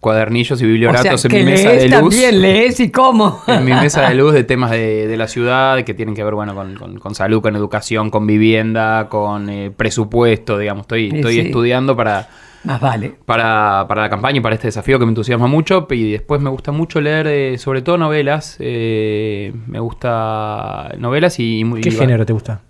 cuadernillos 0.00 0.60
y 0.60 0.66
biblioratos 0.66 1.24
en 1.26 1.32
mi 1.32 1.44
mesa 1.44 1.70
de 1.70 1.88
luz. 1.88 2.14
También 2.14 2.42
lees 2.42 2.80
y 2.80 2.90
cómo. 2.90 3.42
En 3.46 3.64
mi 3.64 3.72
mesa 3.72 4.08
de 4.08 4.14
luz 4.14 4.34
de 4.34 4.44
temas 4.44 4.70
de, 4.70 5.14
la 5.16 5.28
ciudad 5.28 5.82
que 5.84 5.94
tienen 5.94 6.14
que 6.14 6.24
ver 6.24 6.34
bueno 6.34 6.54
con, 7.00 7.14
salud, 7.14 7.40
con 7.40 7.54
educación, 7.56 8.10
con 8.10 8.26
vivienda, 8.26 9.08
con 9.08 9.48
eh, 9.48 9.70
presupuesto, 9.70 10.58
digamos. 10.58 10.82
Estoy, 10.82 11.10
estoy 11.12 11.38
estudiando 11.40 11.96
para 11.96 12.28
más 12.64 12.80
vale. 12.80 13.14
Para, 13.24 13.86
la 13.88 14.10
campaña 14.10 14.38
y 14.38 14.40
para 14.40 14.54
este 14.54 14.68
desafío 14.68 14.98
que 14.98 15.06
me 15.06 15.10
entusiasma 15.10 15.46
mucho. 15.46 15.86
Y 15.90 16.12
después 16.12 16.40
me 16.40 16.50
gusta 16.50 16.72
mucho 16.72 17.00
leer, 17.00 17.26
eh, 17.26 17.58
sobre 17.58 17.82
todo 17.82 17.96
novelas. 17.96 18.56
Eh, 18.60 19.52
me 19.66 19.80
gusta 19.80 20.92
novelas 20.98 21.38
y... 21.38 21.64
¿Qué 21.82 21.90
género 21.90 22.26
te 22.26 22.32
gusta? 22.32 22.60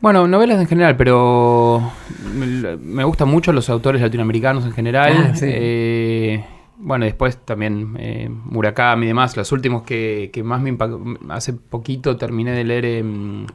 Bueno, 0.00 0.26
novelas 0.28 0.60
en 0.60 0.66
general, 0.66 0.96
pero 0.96 1.90
me 2.34 3.04
gustan 3.04 3.28
mucho 3.28 3.52
los 3.52 3.70
autores 3.70 4.02
latinoamericanos 4.02 4.64
en 4.64 4.72
general. 4.72 5.32
Ah, 5.32 5.38
eh, 5.42 6.44
bueno, 6.78 7.06
después 7.06 7.38
también 7.38 7.96
Murakami 8.44 9.06
y 9.06 9.08
demás. 9.08 9.36
Los 9.36 9.52
últimos 9.52 9.84
que, 9.84 10.30
más 10.44 10.60
me 10.60 10.68
impactó. 10.68 11.02
Hace 11.30 11.54
poquito 11.54 12.16
terminé 12.16 12.52
de 12.52 12.64
leer 12.64 13.04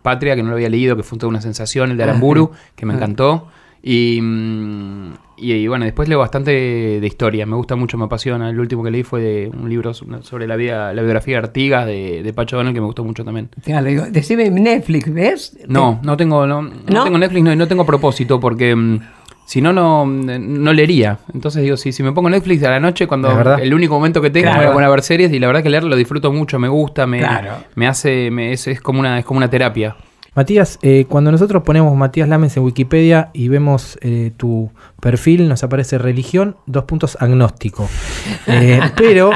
Patria, 0.01 0.35
que 0.35 0.43
no 0.43 0.49
lo 0.49 0.55
había 0.55 0.69
leído, 0.69 0.95
que 0.95 1.03
fue 1.03 1.19
toda 1.19 1.29
una 1.29 1.41
sensación, 1.41 1.91
el 1.91 1.97
de 1.97 2.03
ah, 2.03 2.07
Aramburu, 2.07 2.51
que 2.75 2.85
me 2.85 2.93
ah. 2.93 2.95
encantó. 2.97 3.47
Mm, 3.83 5.13
y, 5.37 5.53
y, 5.53 5.67
bueno, 5.67 5.85
después 5.85 6.07
leo 6.07 6.19
bastante 6.19 6.51
de 6.51 7.07
historia, 7.07 7.45
me 7.45 7.55
gusta 7.55 7.75
mucho, 7.75 7.97
me 7.97 8.05
apasiona. 8.05 8.49
El 8.49 8.59
último 8.59 8.83
que 8.83 8.91
leí 8.91 9.03
fue 9.03 9.21
de 9.21 9.51
un 9.51 9.69
libro 9.69 9.93
sobre 9.93 10.47
la 10.47 10.55
vida, 10.55 10.93
la 10.93 11.01
biografía 11.01 11.37
de 11.37 11.39
Artigas 11.39 11.85
de, 11.87 12.21
de 12.23 12.33
Pacho 12.33 12.57
Donel 12.57 12.73
que 12.73 12.79
me 12.79 12.85
gustó 12.85 13.03
mucho 13.03 13.25
también. 13.25 13.49
decime 14.11 14.49
Netflix, 14.51 15.11
¿ves? 15.11 15.57
No, 15.67 15.99
no 16.03 16.15
tengo, 16.15 16.45
no, 16.45 16.69
tengo 16.85 17.17
Netflix, 17.17 17.43
no, 17.43 17.55
no 17.55 17.67
tengo 17.67 17.85
propósito 17.85 18.39
porque 18.39 18.75
mm, 18.75 18.99
si 19.45 19.61
no, 19.61 19.73
no, 19.73 20.05
no 20.05 20.73
leería. 20.73 21.19
Entonces 21.33 21.63
digo, 21.63 21.75
si, 21.75 21.91
si 21.91 22.03
me 22.03 22.11
pongo 22.11 22.29
Netflix 22.29 22.63
a 22.63 22.69
la 22.69 22.79
noche, 22.79 23.07
cuando 23.07 23.57
el 23.57 23.73
único 23.73 23.95
momento 23.95 24.21
que 24.21 24.29
tengo 24.29 24.51
claro. 24.51 24.79
a 24.79 24.89
ver 24.89 25.01
series, 25.01 25.33
y 25.33 25.39
la 25.39 25.47
verdad 25.47 25.63
que 25.63 25.69
leer 25.69 25.83
lo 25.83 25.95
disfruto 25.95 26.31
mucho, 26.31 26.59
me 26.59 26.67
gusta, 26.67 27.07
me, 27.07 27.21
me 27.75 27.87
hace, 27.87 28.29
me, 28.31 28.53
es, 28.53 28.67
es, 28.67 28.79
como 28.79 28.99
una, 28.99 29.19
es 29.19 29.25
como 29.25 29.39
una 29.39 29.49
terapia. 29.49 29.95
Matías, 30.33 30.79
eh, 30.81 31.05
cuando 31.09 31.29
nosotros 31.29 31.63
ponemos 31.63 31.93
Matías 31.97 32.29
Lamens 32.29 32.55
en 32.55 32.63
Wikipedia 32.63 33.31
y 33.33 33.49
vemos 33.49 33.99
eh, 34.01 34.31
tu 34.37 34.71
perfil, 35.01 35.49
nos 35.49 35.61
aparece 35.65 35.97
religión, 35.97 36.55
dos 36.67 36.85
puntos 36.85 37.17
agnóstico. 37.19 37.89
Eh, 38.47 38.79
pero 38.95 39.31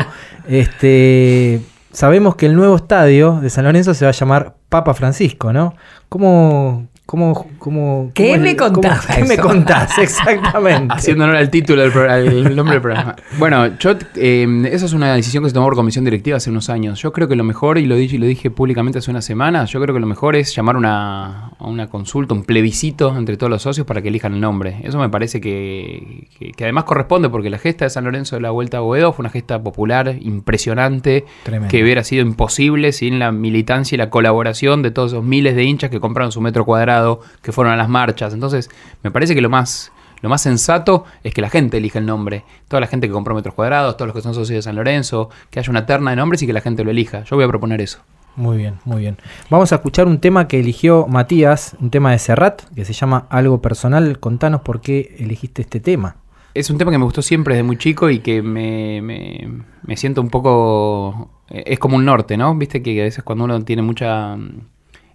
este, 0.47 1.59
sabemos 1.91 2.37
que 2.37 2.45
el 2.45 2.55
nuevo 2.55 2.77
estadio 2.77 3.41
de 3.41 3.49
San 3.49 3.65
Lorenzo 3.65 3.93
se 3.93 4.05
va 4.05 4.09
a 4.09 4.13
llamar 4.13 4.55
Papa 4.69 4.93
Francisco, 4.93 5.51
¿no? 5.51 5.75
¿Cómo, 6.07 6.87
¿Cómo, 7.05 7.45
cómo, 7.59 8.09
¿Qué 8.15 8.39
me 8.39 8.55
contás? 8.55 9.05
¿Qué 9.15 9.23
me 9.25 9.37
contás? 9.37 9.95
Exactamente. 9.99 10.91
Haciendo 10.91 11.25
honor 11.25 11.35
al 11.35 11.51
título 11.51 11.83
del 11.83 11.91
programa, 11.91 12.17
el 12.17 12.55
nombre 12.55 12.73
del 12.73 12.81
programa. 12.81 13.15
Bueno, 13.37 13.77
yo, 13.77 13.91
eh, 14.15 14.69
esa 14.71 14.85
es 14.87 14.93
una 14.93 15.13
decisión 15.13 15.43
que 15.43 15.51
se 15.51 15.53
tomó 15.53 15.67
por 15.67 15.75
comisión 15.75 16.03
directiva 16.03 16.37
hace 16.37 16.49
unos 16.49 16.67
años. 16.71 16.99
Yo 16.99 17.13
creo 17.13 17.27
que 17.27 17.35
lo 17.35 17.43
mejor, 17.43 17.77
y 17.77 17.85
lo 17.85 17.95
dije, 17.95 18.15
y 18.15 18.19
lo 18.19 18.25
dije 18.25 18.49
públicamente 18.49 18.97
hace 18.97 19.11
unas 19.11 19.23
semanas, 19.23 19.69
yo 19.69 19.79
creo 19.81 19.93
que 19.93 19.99
lo 19.99 20.07
mejor 20.07 20.35
es 20.35 20.55
llamar 20.55 20.77
una, 20.77 21.51
a 21.59 21.67
una 21.67 21.87
consulta, 21.87 22.33
un 22.33 22.43
plebiscito 22.43 23.15
entre 23.15 23.37
todos 23.37 23.51
los 23.51 23.61
socios 23.61 23.85
para 23.85 24.01
que 24.01 24.07
elijan 24.07 24.33
el 24.33 24.41
nombre. 24.41 24.81
Eso 24.83 24.97
me 24.97 25.09
parece 25.09 25.39
que, 25.39 26.27
que, 26.39 26.63
además 26.63 26.85
corresponde 26.85 27.29
porque 27.29 27.51
la 27.51 27.59
gesta 27.59 27.85
de 27.85 27.91
San 27.91 28.05
Lorenzo 28.05 28.35
de 28.35 28.41
la 28.41 28.49
Vuelta 28.49 28.77
a 28.77 28.81
Boedo 28.81 29.13
fue 29.13 29.21
una 29.21 29.29
gesta 29.29 29.61
popular, 29.61 30.15
impresionante, 30.21 31.25
que 31.69 31.83
hubiera 31.83 32.03
sido 32.03 32.23
imposible 32.23 32.91
sin 32.93 33.19
la 33.19 33.31
militancia 33.31 33.95
y 33.95 33.99
la 33.99 34.09
colaboración 34.09 34.81
de 34.81 34.89
todos 34.89 35.11
esos 35.11 35.23
miles 35.23 35.55
de 35.55 35.65
hinchas 35.65 35.91
que 35.91 35.99
compraron 35.99 36.31
su 36.31 36.41
metro 36.41 36.65
cuadrado 36.65 36.94
que 37.41 37.51
fueron 37.51 37.73
a 37.73 37.75
las 37.75 37.89
marchas. 37.89 38.33
Entonces, 38.33 38.69
me 39.03 39.11
parece 39.11 39.35
que 39.35 39.41
lo 39.41 39.49
más, 39.49 39.91
lo 40.21 40.29
más 40.29 40.41
sensato 40.41 41.05
es 41.23 41.33
que 41.33 41.41
la 41.41 41.49
gente 41.49 41.77
elija 41.77 41.99
el 41.99 42.05
nombre. 42.05 42.43
Toda 42.67 42.81
la 42.81 42.87
gente 42.87 43.07
que 43.07 43.13
compró 43.13 43.35
metros 43.35 43.55
cuadrados, 43.55 43.97
todos 43.97 44.07
los 44.07 44.15
que 44.15 44.21
son 44.21 44.33
socios 44.33 44.57
de 44.57 44.61
San 44.61 44.75
Lorenzo, 44.75 45.29
que 45.49 45.59
haya 45.59 45.69
una 45.69 45.85
terna 45.85 46.11
de 46.11 46.17
nombres 46.17 46.41
y 46.41 46.47
que 46.47 46.53
la 46.53 46.61
gente 46.61 46.83
lo 46.83 46.91
elija. 46.91 47.23
Yo 47.23 47.35
voy 47.35 47.45
a 47.45 47.47
proponer 47.47 47.81
eso. 47.81 47.99
Muy 48.35 48.57
bien, 48.57 48.79
muy 48.83 48.99
bien. 48.99 49.17
Vamos 49.49 49.71
a 49.71 49.75
escuchar 49.75 50.07
un 50.07 50.19
tema 50.19 50.47
que 50.47 50.59
eligió 50.59 51.07
Matías, 51.07 51.77
un 51.79 51.89
tema 51.89 52.11
de 52.11 52.19
Serrat, 52.19 52.63
que 52.75 52.83
se 52.83 52.91
llama 52.91 53.27
Algo 53.29 53.61
Personal. 53.61 54.19
Contanos 54.19 54.61
por 54.61 54.81
qué 54.81 55.15
elegiste 55.19 55.61
este 55.61 55.79
tema. 55.79 56.17
Es 56.53 56.69
un 56.69 56.77
tema 56.77 56.91
que 56.91 56.97
me 56.97 57.05
gustó 57.05 57.21
siempre 57.21 57.55
desde 57.55 57.63
muy 57.63 57.77
chico 57.77 58.09
y 58.09 58.19
que 58.19 58.41
me, 58.41 59.01
me, 59.01 59.63
me 59.83 59.97
siento 59.97 60.21
un 60.21 60.29
poco... 60.29 61.31
Es 61.47 61.79
como 61.79 61.95
un 61.95 62.05
norte, 62.05 62.37
¿no? 62.37 62.55
Viste 62.55 62.81
que 62.81 62.99
a 62.99 63.03
veces 63.03 63.23
cuando 63.23 63.45
uno 63.45 63.61
tiene 63.63 63.81
mucha 63.81 64.35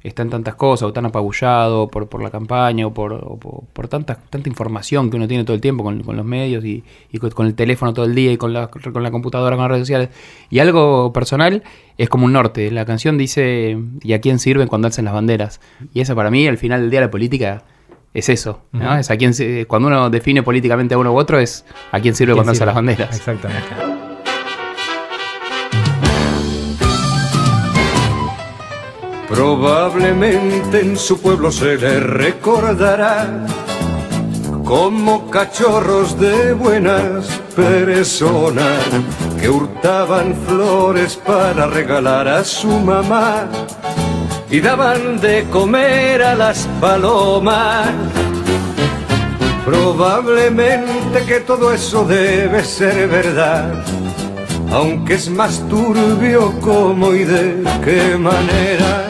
está 0.02 0.22
en 0.22 0.30
tantas 0.30 0.54
cosas, 0.54 0.88
o 0.88 0.92
tan 0.92 1.06
apabullado 1.06 1.88
por, 1.88 2.08
por 2.08 2.22
la 2.22 2.30
campaña, 2.30 2.86
o 2.86 2.94
por, 2.94 3.38
por, 3.72 3.88
tanta, 3.88 4.14
tanta 4.14 4.48
información 4.48 5.10
que 5.10 5.16
uno 5.16 5.28
tiene 5.28 5.44
todo 5.44 5.54
el 5.54 5.60
tiempo 5.60 5.84
con, 5.84 6.02
los 6.04 6.24
medios 6.24 6.64
y, 6.64 6.82
con, 7.34 7.46
el 7.46 7.54
teléfono 7.54 7.92
todo 7.92 8.06
el 8.06 8.14
día 8.14 8.32
y 8.32 8.36
con 8.36 8.52
la, 8.52 8.68
con 8.68 9.02
la 9.02 9.10
computadora, 9.10 9.56
con 9.56 9.64
las 9.64 9.70
redes 9.72 9.82
sociales. 9.82 10.08
Y 10.48 10.58
algo 10.58 11.12
personal 11.12 11.62
es 11.98 12.08
como 12.08 12.24
un 12.26 12.32
norte. 12.32 12.70
La 12.70 12.84
canción 12.84 13.18
dice, 13.18 13.78
¿y 14.02 14.12
a 14.12 14.20
quién 14.20 14.38
sirven 14.38 14.68
cuando 14.68 14.88
hacen 14.88 15.04
las 15.04 15.14
banderas? 15.14 15.60
Y 15.92 16.00
esa 16.00 16.14
para 16.14 16.30
mí, 16.30 16.46
al 16.46 16.58
final 16.58 16.80
del 16.80 16.90
día, 16.90 17.00
la 17.00 17.10
política 17.10 17.64
es 18.14 18.28
eso. 18.28 18.62
¿no? 18.72 18.96
Es 18.96 19.10
a 19.10 19.16
quién, 19.16 19.34
cuando 19.66 19.88
uno 19.88 20.10
define 20.10 20.42
políticamente 20.42 20.94
a 20.94 20.98
uno 20.98 21.12
u 21.12 21.18
otro, 21.18 21.38
es 21.38 21.64
a 21.92 22.00
quién 22.00 22.14
sirve 22.14 22.34
cuando 22.34 22.52
hace 22.52 22.64
las 22.64 22.74
banderas. 22.74 23.16
Exactamente. 23.16 23.99
Probablemente 29.40 30.80
en 30.80 30.98
su 30.98 31.18
pueblo 31.18 31.50
se 31.50 31.78
le 31.78 31.98
recordará 31.98 33.46
como 34.66 35.30
cachorros 35.30 36.20
de 36.20 36.52
buenas 36.52 37.26
personas 37.56 38.84
que 39.40 39.48
hurtaban 39.48 40.34
flores 40.46 41.16
para 41.16 41.66
regalar 41.68 42.28
a 42.28 42.44
su 42.44 42.68
mamá 42.68 43.48
y 44.50 44.60
daban 44.60 45.18
de 45.22 45.46
comer 45.50 46.22
a 46.22 46.34
las 46.34 46.68
palomas. 46.78 47.88
Probablemente 49.64 51.24
que 51.26 51.40
todo 51.40 51.72
eso 51.72 52.04
debe 52.04 52.62
ser 52.62 53.08
verdad, 53.08 53.72
aunque 54.70 55.14
es 55.14 55.30
más 55.30 55.66
turbio 55.70 56.52
cómo 56.60 57.14
y 57.14 57.24
de 57.24 57.64
qué 57.82 58.18
manera 58.18 59.09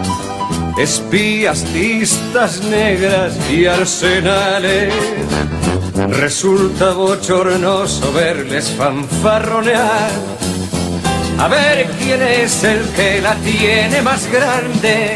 espías, 0.81 1.63
listas 1.73 2.63
negras 2.63 3.37
y 3.51 3.67
arsenales. 3.67 4.91
Resulta 6.09 6.93
bochornoso 6.93 8.11
verles 8.13 8.71
fanfarronear. 8.71 10.09
A 11.37 11.47
ver 11.47 11.87
quién 11.99 12.21
es 12.23 12.63
el 12.63 12.81
que 12.95 13.21
la 13.21 13.35
tiene 13.35 14.01
más 14.01 14.27
grande. 14.31 15.15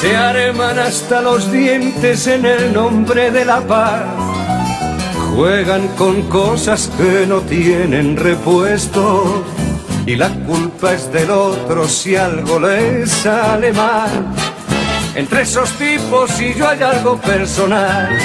Se 0.00 0.16
arman 0.16 0.78
hasta 0.78 1.20
los 1.20 1.52
dientes 1.52 2.26
en 2.26 2.46
el 2.46 2.72
nombre 2.72 3.30
de 3.30 3.44
la 3.44 3.60
paz. 3.60 4.04
Juegan 5.34 5.86
con 5.98 6.22
cosas 6.22 6.90
que 6.96 7.26
no 7.26 7.40
tienen 7.40 8.16
repuesto. 8.16 9.44
Y 10.06 10.16
la 10.16 10.30
culpa 10.30 10.94
es 10.94 11.12
del 11.12 11.30
otro 11.30 11.86
si 11.86 12.16
algo 12.16 12.58
les 12.58 13.10
sale 13.10 13.72
mal 13.72 14.51
entre 15.14 15.42
esos 15.42 15.70
tipos 15.72 16.40
y 16.40 16.54
yo 16.54 16.68
hay 16.68 16.82
algo 16.82 17.20
personal. 17.20 18.18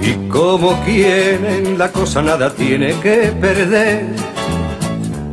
Y 0.00 0.28
como 0.28 0.80
quieren 0.84 1.78
la 1.78 1.90
cosa 1.90 2.22
nada 2.22 2.50
tiene 2.50 2.92
que 3.00 3.32
perder, 3.40 4.06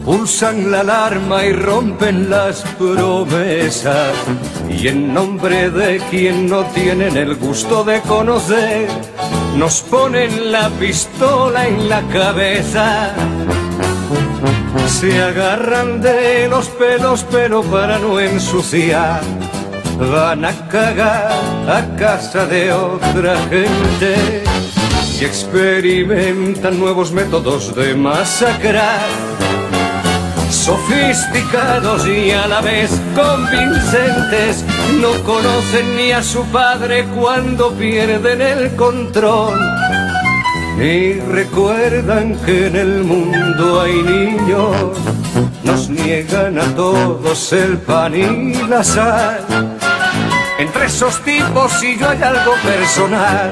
pulsan 0.06 0.72
la 0.72 0.82
alarma 0.82 1.46
y 1.46 1.54
rompen 1.54 2.30
las 2.30 2.62
promesas. 2.78 4.14
Y 4.70 4.88
en 4.88 5.14
nombre 5.14 5.70
de 5.70 6.00
quien 6.10 6.50
no 6.50 6.64
tienen 6.66 7.18
el 7.18 7.36
gusto 7.36 7.84
de 7.84 8.02
conocer, 8.02 8.88
nos 9.58 9.82
ponen 9.82 10.52
la 10.52 10.70
pistola 10.70 11.68
en 11.68 11.90
la 11.90 12.02
cabeza. 12.08 13.14
Se 14.88 15.22
agarran 15.22 16.02
de 16.02 16.48
los 16.48 16.68
pelos 16.70 17.26
pero 17.32 17.62
para 17.64 17.98
no 18.00 18.20
ensuciar, 18.20 19.22
van 20.12 20.46
a 20.46 20.68
cagar 20.68 21.32
a 21.68 21.96
casa 21.98 22.46
de 22.46 22.74
otra 22.74 23.36
gente. 23.50 24.44
Y 25.20 25.26
experimentan 25.26 26.80
nuevos 26.80 27.12
métodos 27.12 27.76
de 27.76 27.94
masacrar 27.94 29.02
sofisticados 30.72 32.08
y 32.08 32.32
a 32.32 32.48
la 32.48 32.62
vez 32.62 32.92
convincentes, 33.14 34.64
no 35.02 35.12
conocen 35.24 35.98
ni 35.98 36.14
a 36.14 36.24
su 36.24 36.46
padre 36.46 37.06
cuando 37.14 37.74
pierden 37.74 38.42
el 38.42 38.76
control. 38.78 39.60
Ni 40.78 41.14
recuerdan 41.14 42.38
que 42.46 42.68
en 42.68 42.76
el 42.78 43.04
mundo 43.04 43.82
hay 43.82 44.02
niños, 44.02 44.98
nos 45.64 45.90
niegan 45.90 46.58
a 46.58 46.74
todos 46.74 47.52
el 47.52 47.78
pan 47.78 48.16
y 48.16 48.54
la 48.70 48.84
sal. 48.84 49.78
Entre 50.58 50.86
esos 50.86 51.20
tipos 51.24 51.84
y 51.84 51.98
yo 51.98 52.10
hay 52.10 52.22
algo 52.22 52.54
personal 52.64 53.52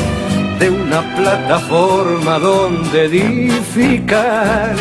de 0.61 0.69
una 0.69 1.01
plataforma 1.15 2.37
donde 2.37 3.05
edificar 3.05 4.75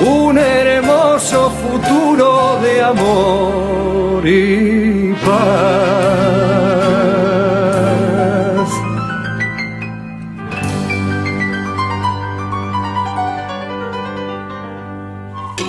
un 0.00 0.36
hermoso 0.36 1.50
futuro 1.50 2.58
de 2.60 2.82
amor 2.82 4.26
y 4.26 5.12
paz. 5.24 5.30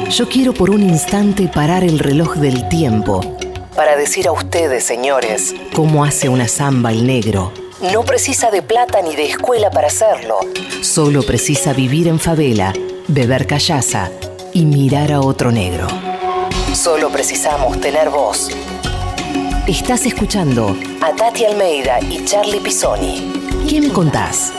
Yo 0.09 0.27
quiero 0.27 0.53
por 0.53 0.71
un 0.71 0.81
instante 0.81 1.47
parar 1.47 1.83
el 1.83 1.99
reloj 1.99 2.37
del 2.37 2.67
tiempo 2.69 3.21
para 3.75 3.95
decir 3.95 4.27
a 4.27 4.31
ustedes, 4.31 4.83
señores, 4.83 5.53
cómo 5.75 6.03
hace 6.03 6.27
una 6.27 6.47
samba 6.47 6.91
el 6.91 7.05
negro. 7.05 7.60
No 7.81 8.03
precisa 8.03 8.51
de 8.51 8.61
plata 8.61 9.01
ni 9.01 9.15
de 9.15 9.25
escuela 9.25 9.71
para 9.71 9.87
hacerlo. 9.87 10.37
Solo 10.83 11.23
precisa 11.23 11.73
vivir 11.73 12.07
en 12.07 12.19
favela, 12.19 12.73
beber 13.07 13.47
callaza 13.47 14.11
y 14.53 14.65
mirar 14.65 15.11
a 15.11 15.19
otro 15.19 15.51
negro. 15.51 15.87
Solo 16.75 17.09
precisamos 17.09 17.81
tener 17.81 18.11
voz. 18.11 18.49
Estás 19.65 20.05
escuchando 20.05 20.75
a 21.01 21.15
Tati 21.15 21.43
Almeida 21.45 21.99
y 22.01 22.23
Charlie 22.23 22.59
Pisoni. 22.59 23.33
¿Qué 23.67 23.81
me 23.81 23.89
contás? 23.89 24.53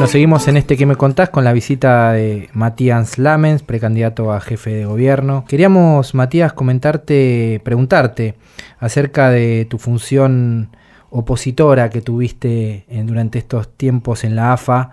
Bueno, 0.00 0.12
seguimos 0.12 0.48
en 0.48 0.56
este 0.56 0.78
que 0.78 0.86
me 0.86 0.96
contás 0.96 1.28
con 1.28 1.44
la 1.44 1.52
visita 1.52 2.12
de 2.12 2.48
Matías 2.54 3.18
Lamens, 3.18 3.62
precandidato 3.62 4.32
a 4.32 4.40
jefe 4.40 4.70
de 4.70 4.86
gobierno. 4.86 5.44
Queríamos, 5.46 6.14
Matías, 6.14 6.54
comentarte, 6.54 7.60
preguntarte 7.64 8.34
acerca 8.78 9.28
de 9.28 9.66
tu 9.68 9.76
función 9.76 10.74
opositora 11.10 11.90
que 11.90 12.00
tuviste 12.00 12.86
durante 13.04 13.40
estos 13.40 13.76
tiempos 13.76 14.24
en 14.24 14.36
la 14.36 14.54
AFA. 14.54 14.92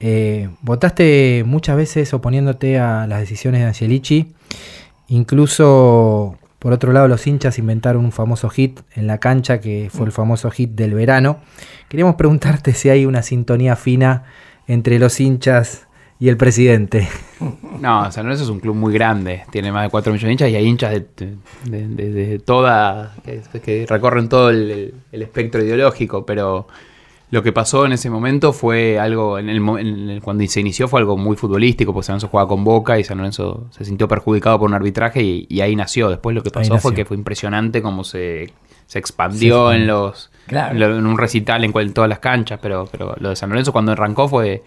Eh, 0.00 0.50
votaste 0.62 1.44
muchas 1.46 1.76
veces 1.76 2.12
oponiéndote 2.12 2.80
a 2.80 3.06
las 3.06 3.20
decisiones 3.20 3.60
de 3.60 3.68
Angelici. 3.68 4.34
Incluso, 5.06 6.36
por 6.58 6.72
otro 6.72 6.92
lado, 6.92 7.06
los 7.06 7.24
hinchas 7.28 7.60
inventaron 7.60 8.04
un 8.04 8.10
famoso 8.10 8.48
hit 8.48 8.80
en 8.96 9.06
la 9.06 9.18
cancha 9.18 9.60
que 9.60 9.88
fue 9.88 10.06
el 10.06 10.10
famoso 10.10 10.50
hit 10.50 10.70
del 10.70 10.94
verano. 10.94 11.38
Queríamos 11.88 12.16
preguntarte 12.16 12.74
si 12.74 12.88
hay 12.90 13.06
una 13.06 13.22
sintonía 13.22 13.76
fina 13.76 14.24
entre 14.68 14.98
los 14.98 15.18
hinchas 15.18 15.88
y 16.20 16.28
el 16.28 16.36
presidente. 16.36 17.08
No, 17.80 18.10
San 18.10 18.24
Lorenzo 18.24 18.44
es 18.44 18.50
un 18.50 18.58
club 18.58 18.74
muy 18.74 18.92
grande, 18.92 19.44
tiene 19.50 19.70
más 19.70 19.84
de 19.84 19.90
4 19.90 20.12
millones 20.12 20.26
de 20.26 20.32
hinchas 20.32 20.50
y 20.50 20.56
hay 20.56 20.66
hinchas 20.66 21.02
de, 21.64 22.42
toda, 22.44 23.14
que, 23.64 23.86
recorren 23.88 24.28
todo 24.28 24.50
el, 24.50 24.94
espectro 25.12 25.62
ideológico, 25.62 26.26
pero 26.26 26.66
lo 27.30 27.42
que 27.42 27.52
pasó 27.52 27.86
en 27.86 27.92
ese 27.92 28.10
momento 28.10 28.52
fue 28.52 28.98
algo, 28.98 29.38
en 29.38 29.48
el, 29.48 30.20
cuando 30.22 30.44
se 30.46 30.60
inició 30.60 30.88
fue 30.88 30.98
algo 31.00 31.16
muy 31.16 31.36
futbolístico, 31.36 31.92
porque 31.92 32.06
San 32.06 32.14
Lorenzo 32.14 32.28
jugaba 32.28 32.48
con 32.48 32.64
Boca 32.64 32.98
y 32.98 33.04
San 33.04 33.18
Lorenzo 33.18 33.68
se 33.70 33.84
sintió 33.84 34.08
perjudicado 34.08 34.58
por 34.58 34.68
un 34.68 34.74
arbitraje 34.74 35.22
y, 35.22 35.60
ahí 35.60 35.76
nació. 35.76 36.08
Después 36.08 36.34
lo 36.34 36.42
que 36.42 36.50
pasó 36.50 36.78
fue 36.78 36.94
que 36.94 37.04
fue 37.04 37.16
impresionante 37.16 37.80
cómo 37.80 38.02
se, 38.02 38.52
expandió 38.92 39.72
en 39.72 39.86
los 39.86 40.32
en, 40.50 41.06
un 41.06 41.18
recital 41.18 41.64
en, 41.64 41.92
todas 41.92 42.08
las 42.08 42.18
canchas, 42.18 42.58
pero, 42.62 42.88
pero 42.90 43.14
lo 43.18 43.30
de 43.30 43.36
San 43.36 43.50
Lorenzo 43.50 43.72
cuando 43.72 43.92
arrancó 43.92 44.28
fue 44.28 44.62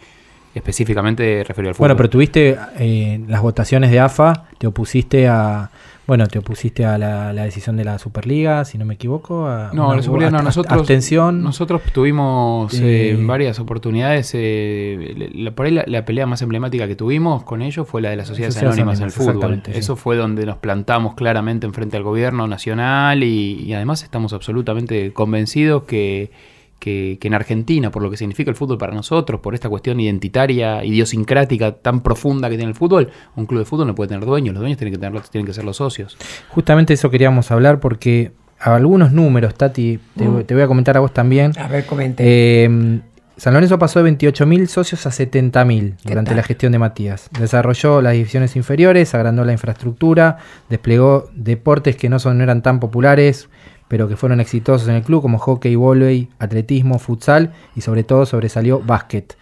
específicamente 0.54 1.44
referido 1.46 1.70
al 1.70 1.76
fútbol. 1.76 1.88
Bueno, 1.88 1.98
pero 1.98 2.10
tuviste 2.10 2.58
eh, 2.78 3.20
las 3.28 3.41
votaciones 3.41 3.91
de 3.91 4.00
AFA, 4.00 4.46
te 4.58 4.67
opusiste 4.67 5.28
a 5.28 5.70
bueno, 6.08 6.28
te 6.28 6.40
opusiste 6.40 6.86
a 6.86 6.98
la, 6.98 7.34
decisión 7.34 7.78
de 7.78 7.84
la 7.84 8.00
Superliga, 8.00 8.66
si 8.66 8.78
no 8.78 8.86
me 8.86 8.96
equivoco. 8.96 9.48
no, 9.74 9.96
la 9.96 10.02
Superliga 10.02 10.32
no, 10.32 10.42
nosotros, 10.42 10.90
nosotros 11.34 11.82
tuvimos 11.94 12.74
eh, 12.74 13.18
varias 13.20 13.60
oportunidades. 13.60 14.32
Eh, 14.34 15.52
por 15.56 15.68
ahí 15.68 15.80
la, 15.86 16.06
pelea 16.06 16.26
más 16.26 16.42
emblemática 16.42 16.88
que 16.88 16.96
tuvimos 16.96 17.44
con 17.44 17.62
ellos 17.62 17.88
fue 17.88 18.02
la 18.02 18.10
de 18.10 18.18
las 18.18 18.28
sociedades 18.28 18.58
anónimas 18.58 19.00
en 19.00 19.06
el 19.06 19.12
fútbol. 19.12 19.62
Eso 19.68 19.96
fue 19.96 20.18
donde 20.18 20.46
nos 20.46 20.58
plantamos 20.58 21.16
claramente 21.16 21.66
en 21.66 21.74
frente 21.74 21.98
al 21.98 22.04
gobierno 22.04 22.48
nacional 22.48 23.24
y 23.24 23.74
además 23.74 24.04
estamos 24.04 24.34
absolutamente 24.34 25.14
convencidos 25.14 25.84
que 25.84 26.32
que, 26.82 27.20
en 27.22 27.34
Argentina, 27.36 27.91
por 27.91 28.02
lo 28.02 28.10
que 28.10 28.17
significa 28.17 28.50
el 28.50 28.58
fútbol 28.58 28.80
para 28.80 28.94
nosotros, 28.94 29.39
por 29.39 29.54
esta 29.54 29.70
cuestión 29.70 30.00
identitaria, 30.00 30.84
idiosincrática 30.84 31.74
tan 31.74 32.02
profunda 32.02 32.50
que 32.50 32.58
tiene 32.58 32.72
el 32.72 32.76
fútbol, 32.76 33.12
un 33.36 33.46
club 33.46 33.60
de 33.60 33.65
fútbol 33.65 33.86
no 33.86 33.94
puede 33.94 34.08
tener 34.10 34.26
dueños, 34.26 34.56
los 34.56 34.62
dueños 34.62 34.80
tienen 34.80 34.94
que, 34.94 35.00
tener, 35.00 35.22
tienen 35.30 35.46
que 35.46 35.54
ser 35.54 35.63
los 35.63 35.78
socios. 35.78 36.17
Justamente 36.50 36.94
eso 36.94 37.12
queríamos 37.12 37.52
hablar 37.52 37.80
porque 37.80 38.32
algunos 38.60 39.12
números, 39.12 39.54
Tati, 39.54 40.00
mm. 40.15 40.39
te, 40.41 40.54
voy 40.56 40.63
a 40.63 40.67
comentar 40.67 40.98
a 40.98 41.02
vos 41.02 41.13
también. 41.13 41.54
A 41.60 41.67
ver, 41.67 41.86
comente. 41.86 42.24
Eh, 42.26 43.00
San 43.38 43.54
Lorenzo 43.54 43.78
pasó 43.80 44.04
de 44.04 44.12
28.000 44.12 44.67
socios 44.67 45.06
a 45.06 45.10
70.000 45.10 45.98
durante 46.04 46.36
la 46.36 46.44
gestión 46.44 46.72
de 46.72 46.80
Matías. 46.80 47.30
Desarrolló 47.39 48.02
las 48.02 48.13
divisiones 48.13 48.56
inferiores, 48.56 49.13
agrandó 49.13 49.46
la 49.46 49.52
infraestructura, 49.52 50.38
desplegó 50.70 51.30
deportes 51.34 51.96
que 51.96 52.10
no, 52.10 52.20
son, 52.20 52.38
no 52.38 52.44
eran 52.44 52.62
tan 52.62 52.80
populares, 52.80 53.50
pero 53.92 54.08
que 54.08 54.16
fueron 54.16 54.40
exitosos 54.40 54.88
en 54.88 54.96
el 54.96 55.04
club, 55.04 55.22
como 55.22 55.38
hockey, 55.38 55.76
volley, 55.76 56.30
atletismo, 56.40 56.98
futsal 56.98 57.52
y 57.76 57.82
sobre 57.82 58.06
todo 58.06 58.26
sobresalió 58.26 58.80
básquet. 58.80 59.36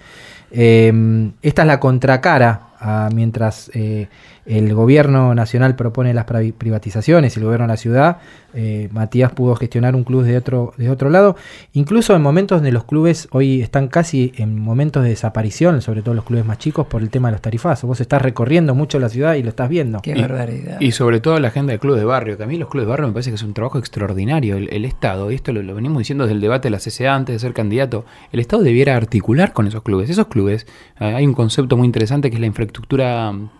Em, 0.49 1.33
esta 1.43 1.61
es 1.61 1.67
la 1.67 1.79
contracara 1.79 2.68
a, 2.79 3.09
mientras 3.13 3.71
eh, 3.73 4.07
el 4.45 4.73
gobierno 4.73 5.35
nacional 5.35 5.75
propone 5.75 6.13
las 6.13 6.25
privatizaciones 6.25 7.35
y 7.35 7.39
el 7.39 7.45
gobierno 7.45 7.67
de 7.67 7.73
la 7.73 7.77
ciudad, 7.77 8.17
eh, 8.55 8.89
Matías 8.91 9.31
pudo 9.31 9.55
gestionar 9.55 9.95
un 9.95 10.03
club 10.03 10.23
de 10.23 10.37
otro, 10.37 10.73
de 10.77 10.89
otro 10.89 11.09
lado, 11.09 11.35
incluso 11.73 12.15
en 12.15 12.21
momentos 12.21 12.57
donde 12.57 12.71
los 12.71 12.85
clubes 12.85 13.27
hoy 13.31 13.61
están 13.61 13.89
casi 13.89 14.33
en 14.37 14.57
momentos 14.57 15.03
de 15.03 15.09
desaparición, 15.09 15.81
sobre 15.81 16.01
todo 16.01 16.15
los 16.15 16.25
clubes 16.25 16.45
más 16.45 16.57
chicos, 16.57 16.87
por 16.87 17.01
el 17.01 17.09
tema 17.09 17.27
de 17.27 17.33
los 17.33 17.41
tarifazos. 17.41 17.87
Vos 17.87 18.01
estás 18.01 18.21
recorriendo 18.21 18.73
mucho 18.73 18.97
la 18.97 19.09
ciudad 19.09 19.35
y 19.35 19.43
lo 19.43 19.49
estás 19.49 19.69
viendo. 19.69 20.01
Qué 20.01 20.15
barbaridad. 20.15 20.79
Y 20.79 20.93
sobre 20.93 21.19
todo 21.19 21.39
la 21.39 21.49
agenda 21.49 21.73
de 21.73 21.79
clubes 21.79 21.99
de 21.99 22.05
barrio, 22.05 22.37
que 22.37 22.43
a 22.43 22.47
mí 22.47 22.57
los 22.57 22.69
clubes 22.69 22.87
de 22.87 22.89
barrio 22.89 23.07
me 23.07 23.13
parece 23.13 23.29
que 23.29 23.35
es 23.35 23.43
un 23.43 23.53
trabajo 23.53 23.77
extraordinario. 23.77 24.57
El, 24.57 24.85
Estado, 24.85 25.29
y 25.29 25.35
esto 25.35 25.53
lo, 25.53 25.75
venimos 25.75 25.99
diciendo 25.99 26.23
desde 26.23 26.35
el 26.35 26.41
debate 26.41 26.69
de 26.69 26.71
la 26.71 26.79
CCA 26.79 27.13
antes 27.13 27.35
de 27.35 27.39
ser 27.39 27.53
candidato, 27.53 28.05
el 28.31 28.39
Estado 28.39 28.63
debiera 28.63 28.95
articular 28.95 29.53
con 29.53 29.67
esos 29.67 29.83
clubes. 29.83 30.09
Esos 30.09 30.27
clubes, 30.27 30.65
eh, 30.99 31.05
hay 31.05 31.27
un 31.27 31.33
concepto 31.33 31.77
muy 31.77 31.85
interesante 31.85 32.31
que 32.31 32.37
es 32.37 32.39
la 32.39 32.47
infraestructura 32.47 32.68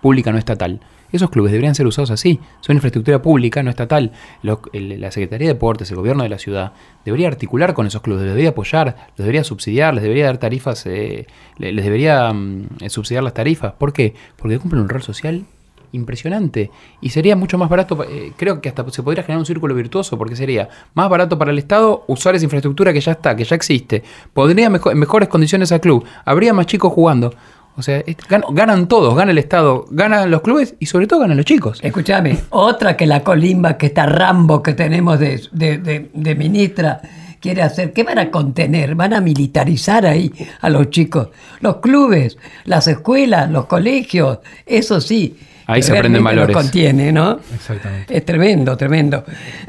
pública 0.02 0.32
no 0.32 0.38
estatal. 0.38 0.80
Esos 1.12 1.30
clubes 1.30 1.52
deberían 1.52 1.74
ser 1.76 1.88
usados 1.88 2.12
así. 2.12 2.40
Son 2.62 2.76
infraestructura 2.76 3.22
pública, 3.22 3.64
no 3.64 3.70
estatal. 3.70 4.12
la 4.44 5.12
Secretaría 5.12 5.48
de 5.48 5.54
Deportes, 5.54 5.90
el 5.90 5.98
gobierno 5.98 6.24
de 6.24 6.30
la 6.30 6.38
ciudad, 6.38 6.74
debería 7.04 7.28
articular 7.28 7.74
con 7.74 7.88
esos 7.88 8.02
clubes, 8.02 8.22
les 8.22 8.32
debería 8.32 8.50
apoyar, 8.50 8.96
les 9.10 9.18
debería 9.18 9.44
subsidiar, 9.44 9.94
les 9.94 10.04
debería 10.04 10.26
dar 10.26 10.38
tarifas, 10.38 10.86
eh, 10.86 11.26
les 11.58 11.84
debería 11.84 12.32
mm, 12.32 12.68
eh, 12.82 12.90
subsidiar 12.90 13.24
las 13.24 13.34
tarifas. 13.34 13.74
¿Por 13.74 13.92
qué? 13.92 14.14
Porque 14.38 14.60
cumplen 14.60 14.84
un 14.84 14.90
rol 14.90 15.02
social 15.02 15.46
impresionante. 15.92 16.70
Y 17.02 17.10
sería 17.10 17.36
mucho 17.36 17.58
más 17.58 17.70
barato, 17.70 18.04
eh, 18.04 18.34
creo 18.38 18.62
que 18.62 18.70
hasta 18.70 18.88
se 18.92 19.04
podría 19.04 19.24
generar 19.24 19.40
un 19.40 19.46
círculo 19.46 19.74
virtuoso, 19.74 20.18
porque 20.18 20.36
sería 20.36 20.70
más 20.94 21.10
barato 21.10 21.38
para 21.38 21.52
el 21.52 21.58
Estado 21.58 22.04
usar 22.08 22.36
esa 22.36 22.46
infraestructura 22.46 22.94
que 22.94 23.02
ya 23.02 23.14
está, 23.14 23.36
que 23.36 23.44
ya 23.44 23.56
existe. 23.56 24.04
Podría 24.34 24.68
en 24.68 25.00
mejores 25.00 25.30
condiciones 25.30 25.72
al 25.72 25.82
club. 25.82 26.06
Habría 26.26 26.54
más 26.54 26.68
chicos 26.68 26.94
jugando. 26.94 27.34
O 27.80 27.82
sea, 27.82 28.04
ganan, 28.28 28.90
todos, 28.90 29.16
gana 29.16 29.32
el 29.32 29.38
Estado, 29.38 29.86
ganan 29.90 30.30
los 30.30 30.42
clubes 30.42 30.76
y 30.80 30.86
sobre 30.86 31.08
todo 31.08 31.22
ganan 31.22 31.38
los 31.38 31.46
chicos. 31.46 31.80
Escúchame, 31.82 32.38
otra 32.50 32.98
que 32.98 33.06
la 33.06 33.24
colimba, 33.24 33.78
que 33.78 33.86
está 33.86 34.06
Rambo 34.06 34.62
que 34.62 34.74
tenemos 34.74 35.18
de, 35.18 36.36
ministra, 36.38 37.00
quiere 37.40 37.62
hacer, 37.62 37.94
¿qué 37.94 38.04
van 38.04 38.20
a 38.20 38.30
contener? 38.30 38.96
Van 38.96 39.14
a 39.14 39.22
militarizar 39.22 40.06
ahí 40.06 40.30
a 40.60 40.70
los 40.70 40.90
chicos. 40.90 41.30
Los 41.62 41.78
clubes, 41.78 42.38
las 42.66 42.86
escuelas, 42.88 43.50
los 43.50 43.66
colegios, 43.66 44.40
eso 44.66 45.00
sí. 45.00 45.38
Ahí 45.66 45.82
se 45.82 45.98
aprenden 45.98 46.22
valores. 46.22 46.54
Lo 46.54 46.62
contiene, 46.62 47.14
¿no? 47.14 47.40
Exactamente. 47.56 48.18
Es 48.18 48.26
tremendo, 48.26 48.76
tremendo. 48.76 49.24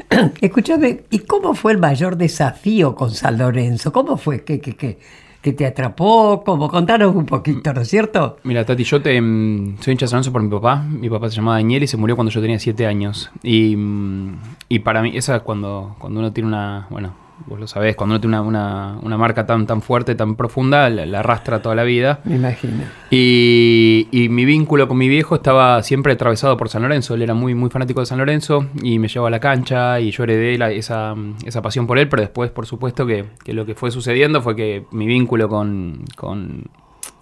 Escúchame, 0.41 1.03
¿y 1.11 1.19
cómo 1.19 1.53
fue 1.53 1.71
el 1.71 1.77
mayor 1.77 2.17
desafío 2.17 2.93
con 2.93 3.11
San 3.11 3.37
Lorenzo? 3.37 3.93
¿Cómo 3.93 4.17
fue? 4.17 4.43
¿Qué, 4.43 4.59
qué, 4.59 4.75
qué? 4.75 4.97
Que 5.41 5.53
te 5.53 5.65
atrapó? 5.65 6.43
Como 6.43 6.69
contanos 6.69 7.15
un 7.15 7.25
poquito, 7.25 7.73
¿no 7.73 7.81
es 7.81 7.87
cierto? 7.87 8.37
Mira, 8.43 8.65
Tati, 8.65 8.83
yo 8.83 9.01
te, 9.01 9.19
mm, 9.19 9.77
soy 9.81 9.93
hincha 9.93 10.05
de 10.05 10.31
por 10.31 10.41
mi 10.41 10.49
papá. 10.49 10.83
Mi 10.83 11.09
papá 11.09 11.29
se 11.29 11.35
llamaba 11.35 11.57
Daniel 11.57 11.83
y 11.83 11.87
se 11.87 11.97
murió 11.97 12.15
cuando 12.15 12.31
yo 12.31 12.41
tenía 12.41 12.59
siete 12.59 12.85
años. 12.85 13.31
Y, 13.43 13.75
mm, 13.75 14.39
y 14.69 14.79
para 14.79 15.01
mí, 15.01 15.11
esa 15.15 15.37
es 15.37 15.41
cuando, 15.41 15.95
cuando 15.99 16.19
uno 16.19 16.31
tiene 16.31 16.47
una, 16.47 16.87
bueno, 16.89 17.13
vos 17.45 17.59
lo 17.59 17.67
sabés, 17.67 17.95
cuando 17.95 18.15
uno 18.15 18.21
tiene 18.21 18.39
una, 18.39 18.97
una, 19.01 19.17
marca 19.17 19.45
tan, 19.45 19.65
tan 19.67 19.81
fuerte, 19.81 20.15
tan 20.15 20.35
profunda, 20.35 20.89
la, 20.89 21.19
arrastra 21.19 21.61
toda 21.61 21.75
la 21.75 21.83
vida. 21.83 22.19
Me 22.23 22.35
imagino. 22.35 22.83
Y, 23.09 24.07
y, 24.11 24.29
mi 24.29 24.45
vínculo 24.45 24.87
con 24.87 24.97
mi 24.97 25.07
viejo 25.07 25.35
estaba 25.35 25.81
siempre 25.83 26.13
atravesado 26.13 26.57
por 26.57 26.69
San 26.69 26.81
Lorenzo. 26.81 27.13
Él 27.13 27.21
era 27.21 27.33
muy, 27.33 27.55
muy 27.55 27.69
fanático 27.69 27.99
de 27.99 28.05
San 28.05 28.17
Lorenzo 28.17 28.67
y 28.81 28.99
me 28.99 29.07
llevaba 29.07 29.27
a 29.27 29.31
la 29.31 29.39
cancha 29.39 29.99
y 29.99 30.11
yo 30.11 30.23
heredé 30.23 30.57
la, 30.57 30.71
esa, 30.71 31.15
esa 31.45 31.61
pasión 31.61 31.87
por 31.87 31.97
él, 31.99 32.09
pero 32.09 32.21
después, 32.21 32.51
por 32.51 32.65
supuesto, 32.65 33.05
que, 33.05 33.25
que, 33.43 33.53
lo 33.53 33.65
que 33.65 33.75
fue 33.75 33.91
sucediendo 33.91 34.41
fue 34.41 34.55
que 34.55 34.85
mi 34.91 35.05
vínculo 35.05 35.49
con, 35.49 36.05
con 36.15 36.65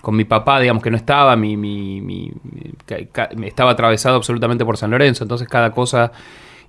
con 0.01 0.15
mi 0.15 0.23
papá, 0.23 0.60
digamos 0.60 0.82
que 0.82 0.91
no 0.91 0.97
estaba, 0.97 1.36
mi, 1.36 1.58
mi, 1.58 2.01
mi, 2.01 2.32
estaba 3.43 3.71
atravesado 3.71 4.15
absolutamente 4.15 4.63
por 4.63 4.77
San 4.77 4.91
Lorenzo, 4.91 5.23
entonces 5.23 5.47
cada 5.47 5.71
cosa 5.71 6.12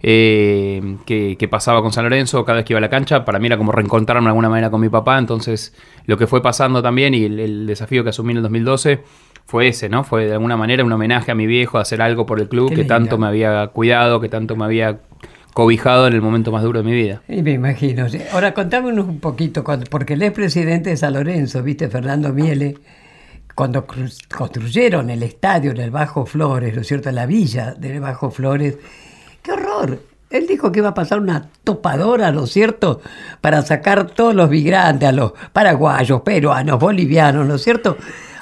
eh, 0.03 0.97
que, 1.05 1.49
pasaba 1.49 1.83
con 1.83 1.93
San 1.93 2.05
Lorenzo 2.05 2.45
cada 2.45 2.57
vez 2.57 2.65
que 2.65 2.73
iba 2.73 2.79
a 2.79 2.81
la 2.81 2.89
cancha. 2.89 3.25
Para 3.25 3.39
mí 3.39 3.47
era 3.47 3.59
como 3.59 3.73
reencontrarme 3.73 4.27
de 4.27 4.31
alguna 4.31 4.49
manera 4.49 4.71
con 4.71 4.81
mi 4.81 4.89
papá. 4.89 5.19
Entonces, 5.19 5.75
lo 6.07 6.17
que 6.17 6.27
fue 6.27 6.43
pasando 6.43 6.83
también 6.83 7.15
y 7.15 7.25
el, 7.25 7.67
desafío 7.67 8.03
que 8.03 8.11
asumí 8.11 8.33
en 8.33 8.39
el 8.39 8.43
2012 8.45 9.03
fue 9.47 9.69
ese, 9.69 9.89
¿no? 9.89 10.05
Fue 10.05 10.27
de 10.27 10.33
alguna 10.33 10.57
manera 10.57 10.85
un 10.85 10.93
homenaje 10.93 11.33
a 11.33 11.35
mi 11.35 11.47
viejo, 11.47 11.79
hacer 11.79 12.01
algo 12.01 12.25
por 12.25 12.41
el 12.41 12.49
club 12.49 12.73
que 12.75 12.85
tanto 12.85 13.19
me 13.19 13.27
había 13.27 13.67
cuidado, 13.69 14.21
que 14.21 14.29
tanto 14.29 14.55
me 14.55 14.65
había 14.65 15.01
cobijado 15.53 16.07
en 16.07 16.15
el 16.15 16.23
momento 16.23 16.53
más 16.53 16.63
duro 16.63 16.83
de 16.83 16.85
mi 16.89 16.95
vida. 16.95 17.23
Y 17.29 17.43
me 17.43 17.53
imagino. 17.53 18.07
Ahora 18.33 18.55
contámonos 18.55 19.07
un 19.07 19.19
poquito, 19.19 19.65
porque 19.91 20.15
el 20.15 20.23
expresidente 20.23 20.91
de 20.91 20.97
San 20.97 21.15
Lorenzo, 21.15 21.63
viste, 21.63 21.89
Fernando 21.89 22.33
Miele, 22.33 22.77
cuando 23.55 23.85
construyeron 23.85 25.11
el 25.11 25.23
estadio 25.23 25.73
en 25.73 25.79
el 25.79 25.91
Bajo 25.91 26.25
Flores, 26.25 26.75
¿no 26.75 26.83
es 26.83 26.87
cierto?, 26.87 27.11
la 27.11 27.27
villa 27.27 27.75
del 27.75 28.01
Bajo 28.01 28.31
Flores, 28.31 28.79
¡qué 29.51 29.63
horror! 29.63 29.99
Él 30.31 30.47
dijo 30.47 30.71
que 30.71 30.79
iba 30.79 30.91
a 30.91 30.95
pasar 30.95 31.19
una 31.19 31.51
topadora, 31.65 32.31
¿no 32.31 32.45
es 32.45 32.51
cierto?, 32.51 33.01
para 33.41 33.63
sacar 33.63 34.07
todos 34.07 34.35
los 34.35 34.49
migrantes, 34.49 35.09
a 35.09 35.13
los 35.13 35.33
paraguayos, 35.53 36.23
peruanos, 36.23 36.79
bolivianos, 36.79 37.47
¿no 37.47 37.57
es 37.57 37.63
cierto? 37.63 37.97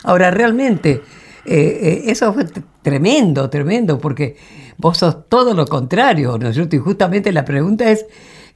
Ahora, 0.05 0.31
realmente, 0.31 1.03
eh, 1.47 1.81
eh, 1.83 2.03
eso 2.07 2.33
fue 2.35 2.45
tremendo, 2.83 3.49
tremendo, 3.49 3.99
porque 3.99 4.37
vos 4.77 4.99
sos 4.99 5.29
todo 5.31 5.55
lo 5.55 5.67
contrario, 5.67 6.37
¿no 6.39 6.49
es 6.49 6.55
cierto? 6.57 6.77
Y 6.77 6.79
justamente 6.79 7.33
la 7.33 7.47
pregunta 7.47 7.91
es 7.91 8.05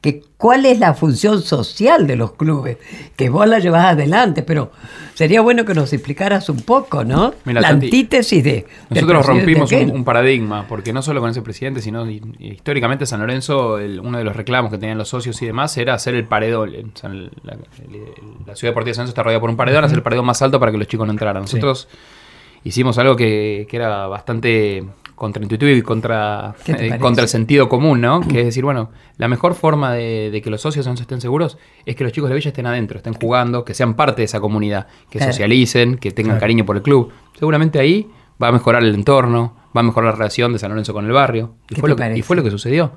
que 0.03 0.25
cuál 0.37 0.67
es 0.67 0.81
la 0.81 0.95
función 0.95 1.43
social 1.43 2.09
de 2.09 2.17
los 2.17 2.33
clubes, 2.33 2.77
que 3.15 3.31
vos 3.31 3.47
la 3.47 3.61
llevas 3.61 3.85
adelante, 3.87 4.43
pero 4.43 4.73
sería 5.15 5.41
bueno 5.41 5.65
que 5.65 5.75
nos 5.75 5.93
explicaras 5.93 6.49
un 6.49 6.63
poco, 6.63 7.05
¿no? 7.05 7.33
la 7.45 7.69
antítesis 7.69 8.43
de... 8.43 8.67
Nosotros 8.91 9.25
rompimos 9.25 9.71
un, 9.71 10.03
paradigma, 10.03 10.67
porque 10.69 10.93
no 10.93 11.03
solo 11.03 11.21
con 11.21 11.31
ese 11.31 11.41
presidente, 11.41 11.81
sino 11.81 12.05
históricamente 12.11 13.07
San 13.07 13.21
Lorenzo, 13.21 13.77
uno 14.03 14.19
de 14.19 14.25
los 14.25 14.35
reclamos 14.35 14.73
que 14.73 14.79
tenían 14.79 14.99
los 14.99 15.09
socios 15.09 15.41
y 15.41 15.47
demás 15.47 15.77
era 15.79 15.95
hacer 15.95 16.17
el 16.17 16.25
paredón. 16.25 16.73
la, 17.45 18.57
ciudad 18.57 18.73
deportiva 18.73 18.91
de 18.91 18.95
San 18.95 19.03
Lorenzo 19.05 19.11
está 19.11 19.23
rodeada 19.23 19.41
por 19.41 19.51
un 19.51 19.57
paredón, 19.57 19.85
hacer 19.85 19.99
el 19.99 20.03
paredón 20.03 20.27
más 20.27 20.43
alto 20.43 20.59
para 20.59 20.73
que 20.73 20.79
los 20.79 20.89
chicos 20.89 21.07
no 21.07 21.13
entraran. 21.13 21.43
Nosotros 21.43 21.87
hicimos 22.65 22.99
algo 22.99 23.17
que, 23.17 23.67
que 23.69 23.77
era 23.77 24.07
bastante 24.07 24.85
contraintuitivo 25.23 25.71
y 25.71 25.83
contra, 25.83 26.53
eh, 26.67 26.99
contra 26.99 27.23
el 27.23 27.29
sentido 27.29 27.69
común, 27.69 28.01
¿no? 28.01 28.23
Que 28.23 28.41
es 28.41 28.47
decir, 28.47 28.65
bueno, 28.65 28.91
la 29.19 29.29
mejor 29.29 29.55
forma 29.55 29.93
de, 29.93 30.41
que 30.43 30.51
los 30.51 30.61
socios 30.61 30.85
no 30.85 30.95
estén 30.95 31.21
seguros 31.21 31.59
es 31.87 31.95
que 31.95 32.03
los 32.03 32.13
chicos 32.13 32.29
de 32.29 32.35
Villa 32.35 32.49
estén 32.49 32.67
adentro, 32.67 32.97
estén 32.97 33.15
jugando, 33.15 33.65
que 33.65 33.73
sean 33.73 33.95
parte 33.95 34.23
de 34.23 34.25
esa 34.25 34.41
comunidad, 34.41 34.89
que 35.11 35.21
socialicen, 35.21 35.97
que 35.99 36.11
tengan 36.11 36.41
cariño 36.41 36.67
por 36.67 36.77
el 36.77 36.83
club. 36.83 37.13
Seguramente 37.39 37.79
ahí 37.79 38.11
va 38.43 38.49
a 38.49 38.53
mejorar 38.53 38.83
el 38.83 38.97
entorno, 38.97 39.55
va 39.77 39.83
a 39.83 39.85
mejorar 39.85 40.11
la 40.11 40.17
relación 40.17 40.53
de 40.55 40.59
San 40.59 40.71
Lorenzo 40.71 40.93
con 40.93 41.07
el 41.07 41.13
barrio. 41.13 41.55
Y, 41.71 41.77
fue 41.77 41.89
lo, 41.89 41.95
que, 41.95 42.19
y 42.19 42.23
fue 42.23 42.35
lo 42.35 42.43
que 42.43 42.51
sucedió. 42.51 42.95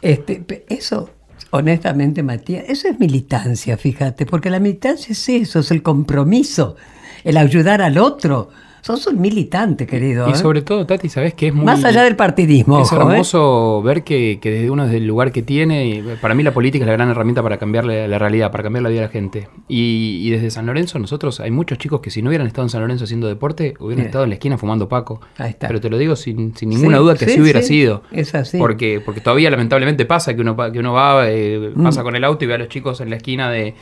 Este, 0.00 0.44
eso, 0.68 1.10
honestamente, 1.50 2.22
Matías, 2.22 2.66
eso 2.68 2.86
es 2.86 3.00
militancia, 3.00 3.76
fíjate, 3.76 4.26
porque 4.26 4.48
la 4.48 4.60
militancia 4.60 5.10
es 5.10 5.28
eso, 5.28 5.58
es 5.58 5.72
el 5.72 5.82
compromiso, 5.82 6.76
el 7.24 7.36
ayudar 7.36 7.82
al 7.82 7.98
otro 7.98 8.50
Sos 8.84 9.06
un 9.06 9.18
militante, 9.18 9.86
querido. 9.86 10.28
Y 10.28 10.32
¿eh? 10.32 10.34
sobre 10.34 10.60
todo, 10.60 10.84
Tati, 10.84 11.08
sabes 11.08 11.32
que 11.32 11.48
es 11.48 11.54
muy. 11.54 11.64
Más 11.64 11.82
allá 11.86 12.02
del 12.02 12.16
partidismo. 12.16 12.82
Es 12.82 12.92
¿eh? 12.92 12.96
hermoso 12.96 13.80
ver 13.82 14.04
que, 14.04 14.38
desde 14.42 14.68
uno, 14.68 14.84
desde 14.84 14.98
el 14.98 15.06
lugar 15.06 15.32
que 15.32 15.40
tiene, 15.40 16.04
para 16.20 16.34
mí 16.34 16.42
la 16.42 16.52
política 16.52 16.84
es 16.84 16.88
la 16.88 16.92
gran 16.92 17.08
herramienta 17.08 17.42
para 17.42 17.56
cambiar 17.56 17.86
la, 17.86 18.18
realidad, 18.18 18.50
para 18.50 18.62
cambiar 18.62 18.82
la 18.82 18.90
vida 18.90 19.00
de 19.00 19.06
la 19.06 19.10
gente. 19.10 19.48
Y, 19.68 20.28
desde 20.28 20.50
San 20.50 20.66
Lorenzo, 20.66 20.98
nosotros, 20.98 21.40
hay 21.40 21.50
muchos 21.50 21.78
chicos 21.78 22.02
que 22.02 22.10
si 22.10 22.20
no 22.20 22.28
hubieran 22.28 22.46
estado 22.46 22.66
en 22.66 22.68
San 22.68 22.82
Lorenzo 22.82 23.04
haciendo 23.04 23.26
deporte, 23.26 23.72
hubieran 23.80 24.04
estado 24.04 24.24
en 24.24 24.28
la 24.28 24.34
esquina 24.34 24.58
fumando 24.58 24.86
Paco. 24.86 25.18
Ahí 25.38 25.48
está. 25.48 25.66
Pero 25.66 25.80
te 25.80 25.88
lo 25.88 25.96
digo 25.96 26.14
sin, 26.14 26.52
ninguna 26.60 26.98
duda 26.98 27.16
que 27.16 27.24
así 27.24 27.40
hubiera 27.40 27.62
sido. 27.62 28.02
Es 28.12 28.34
así. 28.34 28.58
Porque, 28.58 29.00
porque 29.02 29.22
todavía 29.22 29.50
lamentablemente 29.50 30.04
pasa 30.04 30.34
que 30.34 30.42
uno, 30.42 30.58
que 30.70 30.78
uno 30.78 30.92
va, 30.92 31.30
eh, 31.30 31.72
pasa 31.82 32.02
mm. 32.02 32.04
con 32.04 32.16
el 32.16 32.24
auto 32.24 32.44
y 32.44 32.48
ve 32.48 32.54
a 32.56 32.58
los 32.58 32.68
chicos 32.68 33.00
en 33.00 33.08
la 33.08 33.16
esquina 33.16 33.50
de 33.50 33.74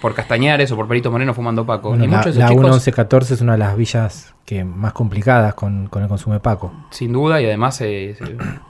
por 0.00 0.14
Castañares 0.14 0.70
o 0.72 0.76
por 0.76 0.88
Perito 0.88 1.10
Moreno 1.10 1.34
fumando 1.34 1.64
Paco. 1.64 1.94
la, 1.96 2.06
la 2.06 2.48
1114 2.50 3.34
es 3.34 3.40
una 3.40 3.52
de 3.52 3.58
las 3.58 3.76
villas 3.76 4.34
que 4.44 4.64
más 4.64 4.92
complicadas 4.92 5.54
con, 5.54 5.88
el 5.92 6.08
consumo 6.08 6.34
de 6.34 6.40
Paco. 6.40 6.72
Sin 6.90 7.12
duda, 7.12 7.40
y 7.40 7.46
además, 7.46 7.80
eh, 7.80 8.16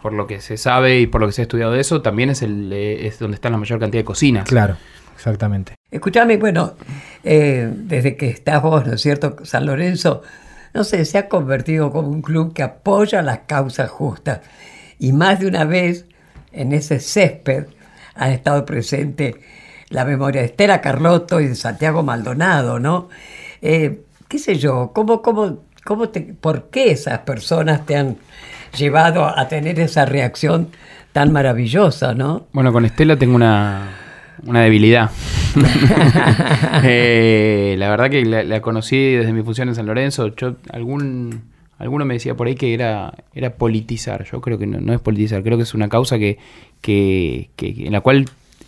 por 0.02 0.12
lo 0.12 0.26
que 0.26 0.40
se 0.40 0.56
sabe 0.56 1.00
y 1.00 1.06
por 1.06 1.20
lo 1.20 1.26
que 1.26 1.32
se 1.32 1.42
ha 1.42 1.44
estudiado 1.44 1.72
de 1.72 1.80
eso, 1.80 2.02
también 2.02 2.30
es, 2.30 2.42
el, 2.42 2.72
eh, 2.72 3.06
es 3.06 3.18
donde 3.18 3.36
está 3.36 3.48
la 3.50 3.56
mayor 3.56 3.78
cantidad 3.80 4.00
de 4.00 4.04
cocinas. 4.04 4.48
Claro, 4.48 4.76
exactamente. 5.14 5.74
Escúchame, 5.90 6.36
bueno, 6.36 6.74
eh, 7.24 7.70
desde 7.74 8.16
que 8.16 8.28
estás 8.28 8.62
vos, 8.62 8.86
¿no 8.86 8.94
es 8.94 9.00
cierto? 9.00 9.36
San 9.44 9.66
Lorenzo, 9.66 10.22
no 10.74 10.84
sé, 10.84 11.04
se 11.04 11.18
ha 11.18 11.28
convertido 11.28 11.90
como 11.90 12.08
un 12.08 12.22
club 12.22 12.52
que 12.52 12.62
apoya 12.62 13.22
las 13.22 13.40
causas 13.40 13.90
justas. 13.90 14.40
Y 14.98 15.12
más 15.12 15.40
de 15.40 15.46
una 15.46 15.64
vez 15.64 16.06
en 16.52 16.72
ese 16.72 17.00
césped 17.00 17.66
han 18.14 18.30
estado 18.30 18.64
presentes 18.66 19.36
la 19.92 20.04
memoria 20.04 20.40
de 20.40 20.48
Estela 20.48 20.80
Carlotto 20.80 21.40
y 21.40 21.48
de 21.48 21.54
Santiago 21.54 22.02
Maldonado, 22.02 22.78
¿no? 22.78 23.08
Eh, 23.60 24.00
¿Qué 24.26 24.38
sé 24.38 24.56
yo? 24.56 24.90
¿Cómo, 24.94 25.20
cómo, 25.20 25.58
cómo 25.84 26.08
te, 26.08 26.22
¿Por 26.22 26.70
qué 26.70 26.90
esas 26.90 27.20
personas 27.20 27.84
te 27.84 27.96
han 27.96 28.16
llevado 28.76 29.26
a 29.26 29.48
tener 29.48 29.78
esa 29.78 30.06
reacción 30.06 30.68
tan 31.12 31.30
maravillosa, 31.30 32.14
no? 32.14 32.46
Bueno, 32.52 32.72
con 32.72 32.86
Estela 32.86 33.18
tengo 33.18 33.36
una, 33.36 33.90
debilidad. 34.42 35.10
Eh, 36.84 37.74
la 37.78 37.90
verdad 37.90 38.08
que 38.08 38.24
la, 38.24 38.62
conocí 38.62 39.12
desde 39.12 39.32
mi 39.34 39.42
función 39.42 39.68
en 39.68 39.74
San 39.74 39.84
Lorenzo. 39.84 40.34
Yo, 40.34 40.56
algún, 40.72 41.42
alguno 41.78 42.06
me 42.06 42.14
decía 42.14 42.34
por 42.34 42.46
ahí 42.46 42.54
que 42.54 42.72
era, 42.72 43.12
era 43.34 43.50
politizar. 43.50 44.24
Yo 44.24 44.40
creo 44.40 44.58
que 44.58 44.66
no, 44.66 44.92
es 44.94 45.00
politizar, 45.00 45.42
creo 45.42 45.58
que 45.58 45.64
es 45.64 45.74
una 45.74 45.88
causa 45.88 46.18
que, 46.18 46.38
que, 46.80 47.50
que, 47.56 47.86
en 47.86 47.92
la 47.92 48.00
cual 48.00 48.24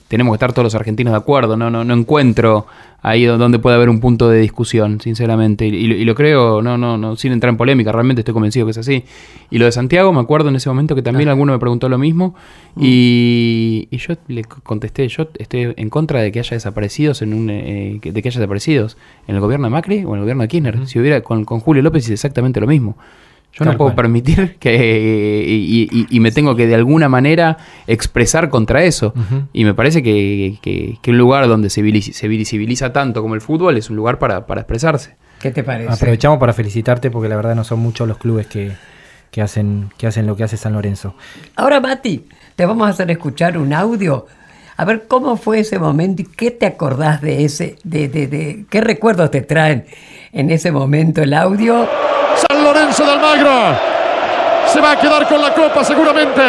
tenemos 0.09 0.33
que 0.33 0.37
estar 0.37 0.53
todos 0.53 0.65
los 0.65 0.75
argentinos 0.75 1.13
de 1.13 1.19
acuerdo, 1.19 1.57
no, 1.57 1.71
no, 1.71 1.85
no 1.85 1.95
encuentro 1.95 2.67
ahí 3.05 3.25
donde 3.25 3.59
puede 3.59 3.77
haber 3.77 3.91
un 3.91 4.01
punto 4.01 4.31
de 4.31 4.41
discusión, 4.41 4.99
sinceramente, 5.01 5.67
y, 5.67 6.05
lo 6.05 6.15
creo, 6.15 6.63
no, 6.63 6.79
no, 6.79 6.97
no, 6.97 7.17
sin 7.17 7.33
entrar 7.33 7.51
en 7.51 7.59
polémica, 7.59 7.93
realmente 7.93 8.23
estoy 8.23 8.33
convencido 8.33 8.65
que 8.65 8.71
es 8.71 8.79
así. 8.79 9.05
Y 9.51 9.59
lo 9.59 9.67
de 9.67 9.73
Santiago, 9.73 10.11
me 10.13 10.21
acuerdo 10.21 10.49
en 10.49 10.57
ese 10.57 10.71
momento 10.71 10.95
que 10.95 11.03
también 11.03 11.29
alguno 11.29 11.53
me 11.53 11.59
preguntó 11.59 11.91
lo 11.91 11.99
mismo, 11.99 12.35
mm. 12.77 12.83
y, 12.83 13.89
yo 13.91 14.15
le 14.29 14.45
contesté, 14.45 15.07
yo 15.09 15.29
estoy 15.39 15.75
en 15.77 15.91
contra 15.91 16.23
de 16.23 16.33
que 16.33 16.39
haya 16.39 16.55
desaparecidos 16.55 17.21
en 17.21 17.35
un, 17.35 17.51
eh, 17.51 18.01
de 18.03 18.23
que 18.23 18.29
haya 18.29 18.41
desaparecidos 18.41 18.97
en 19.27 19.35
el 19.35 19.41
gobierno 19.43 19.67
de 19.67 19.71
Macri 19.71 20.05
o 20.05 20.11
en 20.11 20.15
el 20.15 20.21
gobierno 20.21 20.43
de 20.43 20.49
Kirchner. 20.49 20.87
Si 20.87 20.99
hubiera 20.99 21.21
con, 21.21 21.45
con 21.45 21.61
Julio 21.61 21.83
López 21.83 22.05
es 22.05 22.11
exactamente 22.11 22.61
lo 22.61 22.67
mismo. 22.67 22.97
Yo 23.57 23.65
no 23.65 23.77
puedo 23.77 23.95
permitir 23.95 24.57
que. 24.61 25.45
Y, 25.47 26.21
me 26.21 26.33
tengo 26.33 26.57
que 26.57 26.67
de 26.67 26.75
alguna 26.75 27.09
manera 27.09 27.59
expresar 27.87 28.49
contra 28.51 28.83
eso. 28.85 29.15
Y 29.53 29.65
me 29.65 29.75
parece 29.75 30.03
que, 30.03 30.99
un 31.07 31.19
lugar 31.19 31.47
donde 31.47 31.71
se, 31.71 31.83
visibiliza 31.83 32.93
tanto 32.93 33.23
como 33.23 33.35
el 33.35 33.41
fútbol 33.41 33.77
es 33.77 33.91
un 33.91 33.97
lugar 33.97 34.19
para, 34.19 34.39
expresarse. 34.39 35.17
¿Qué 35.41 35.51
te 35.51 35.63
parece? 35.63 35.93
Aprovechamos 35.93 36.39
para 36.39 36.53
felicitarte 36.53 37.11
porque 37.11 37.29
la 37.29 37.37
verdad 37.37 37.55
no 37.55 37.65
son 37.65 37.81
muchos 37.81 38.09
los 38.09 38.19
clubes 38.19 38.47
que, 38.47 38.73
hacen, 39.41 39.91
que 39.99 40.07
hacen 40.07 40.27
lo 40.27 40.37
que 40.37 40.45
hace 40.45 40.57
San 40.57 40.73
Lorenzo. 40.73 41.15
Ahora, 41.55 41.81
Mati, 41.81 42.27
te 42.57 42.67
vamos 42.67 42.87
a 42.87 42.91
hacer 42.91 43.11
escuchar 43.11 43.59
un 43.59 43.73
audio. 43.73 44.27
A 44.77 44.85
ver 44.85 45.05
cómo 45.07 45.37
fue 45.37 45.61
ese 45.61 45.79
momento 45.79 46.23
y 46.23 46.25
qué 46.25 46.51
te 46.51 46.67
acordás 46.67 47.21
de 47.21 47.45
ese, 47.45 47.77
de, 47.85 48.09
de, 48.09 48.27
de 48.27 48.65
qué 48.69 48.81
recuerdos 48.81 49.31
te 49.31 49.43
traen 49.43 49.85
en 50.33 50.51
ese 50.51 50.73
momento 50.73 51.23
el 51.23 51.35
audio. 51.35 51.87
Lorenzo 52.75 53.05
de 53.05 53.13
Almagro. 53.13 53.79
Se 54.67 54.81
va 54.81 54.93
a 54.93 55.01
quedar 55.01 55.29
con 55.29 55.41
la 55.41 55.55
copa 55.55 55.85
seguramente. 55.85 56.43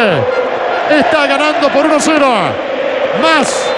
Está 0.90 1.26
ganando 1.26 1.68
por 1.68 1.86
1-0. 1.86 2.20
Más, 3.22 3.72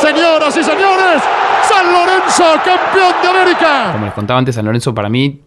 señoras 0.00 0.56
y 0.56 0.62
señores, 0.62 1.22
San 1.62 1.92
Lorenzo, 1.92 2.44
campeón 2.64 3.14
de 3.22 3.28
América. 3.28 3.92
Como 3.92 4.04
les 4.04 4.14
contaba 4.14 4.38
antes, 4.38 4.54
San 4.54 4.66
Lorenzo 4.66 4.94
para 4.94 5.08
mí 5.08 5.42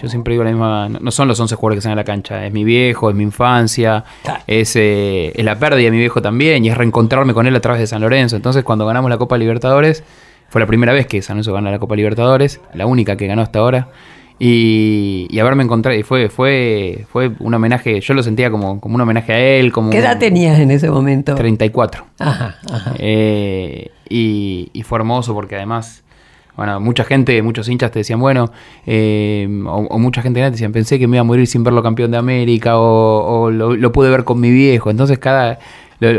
yo 0.00 0.08
siempre 0.08 0.32
digo 0.32 0.42
la 0.42 0.50
misma, 0.50 0.88
no 0.88 1.10
son 1.10 1.28
los 1.28 1.38
11 1.38 1.54
jugadores 1.54 1.76
que 1.76 1.78
están 1.80 1.92
en 1.92 1.98
la 1.98 2.04
cancha, 2.04 2.46
es 2.46 2.52
mi 2.52 2.64
viejo, 2.64 3.10
es 3.10 3.16
mi 3.16 3.24
infancia, 3.24 4.04
es, 4.46 4.74
eh, 4.74 5.32
es, 5.34 5.44
la 5.44 5.58
pérdida 5.58 5.84
de 5.84 5.90
mi 5.90 5.98
viejo 5.98 6.22
también 6.22 6.64
y 6.64 6.70
es 6.70 6.78
reencontrarme 6.78 7.34
con 7.34 7.46
él 7.46 7.54
a 7.54 7.60
través 7.60 7.80
de 7.80 7.86
San 7.86 8.00
Lorenzo. 8.00 8.36
Entonces 8.36 8.64
cuando 8.64 8.86
ganamos 8.86 9.10
la 9.10 9.18
Copa 9.18 9.36
Libertadores, 9.36 10.02
fue 10.48 10.62
la 10.62 10.66
primera 10.66 10.94
vez 10.94 11.06
que 11.06 11.20
San 11.20 11.36
Lorenzo 11.36 11.52
gana 11.52 11.70
la 11.70 11.78
Copa 11.78 11.94
Libertadores, 11.94 12.60
la 12.72 12.86
única 12.86 13.16
que 13.16 13.26
ganó 13.26 13.42
hasta 13.42 13.58
ahora. 13.58 13.88
Y, 14.44 15.28
y, 15.30 15.38
haberme 15.38 15.62
encontrado, 15.62 15.96
y 15.96 16.02
fue, 16.02 16.28
fue, 16.28 17.06
fue 17.12 17.30
un 17.38 17.54
homenaje, 17.54 18.00
yo 18.00 18.12
lo 18.12 18.24
sentía 18.24 18.50
como, 18.50 18.80
como 18.80 18.96
un 18.96 19.00
homenaje 19.00 19.32
a 19.32 19.38
él. 19.38 19.70
Como 19.70 19.90
¿Qué 19.90 19.98
edad 19.98 20.18
tenías 20.18 20.58
en 20.58 20.72
ese 20.72 20.90
momento? 20.90 21.36
34. 21.36 22.04
Ajá, 22.18 22.56
ajá. 22.68 22.92
Eh, 22.98 23.92
y, 24.08 24.68
y, 24.72 24.82
fue 24.82 24.98
hermoso 24.98 25.32
porque 25.32 25.54
además, 25.54 26.02
bueno, 26.56 26.80
mucha 26.80 27.04
gente, 27.04 27.40
muchos 27.40 27.68
hinchas 27.68 27.92
te 27.92 28.00
decían, 28.00 28.18
bueno, 28.18 28.50
eh, 28.84 29.46
o, 29.64 29.98
mucha 30.00 30.22
gente 30.22 30.40
te 30.40 30.50
decían, 30.50 30.72
pensé 30.72 30.98
que 30.98 31.06
me 31.06 31.18
iba 31.18 31.20
a 31.20 31.24
morir 31.24 31.46
sin 31.46 31.62
verlo 31.62 31.80
campeón 31.80 32.10
de 32.10 32.16
América, 32.16 32.78
o, 32.78 33.42
o 33.44 33.50
lo, 33.52 33.76
lo, 33.76 33.92
pude 33.92 34.10
ver 34.10 34.24
con 34.24 34.40
mi 34.40 34.50
viejo. 34.50 34.90
Entonces 34.90 35.20
cada 35.20 35.60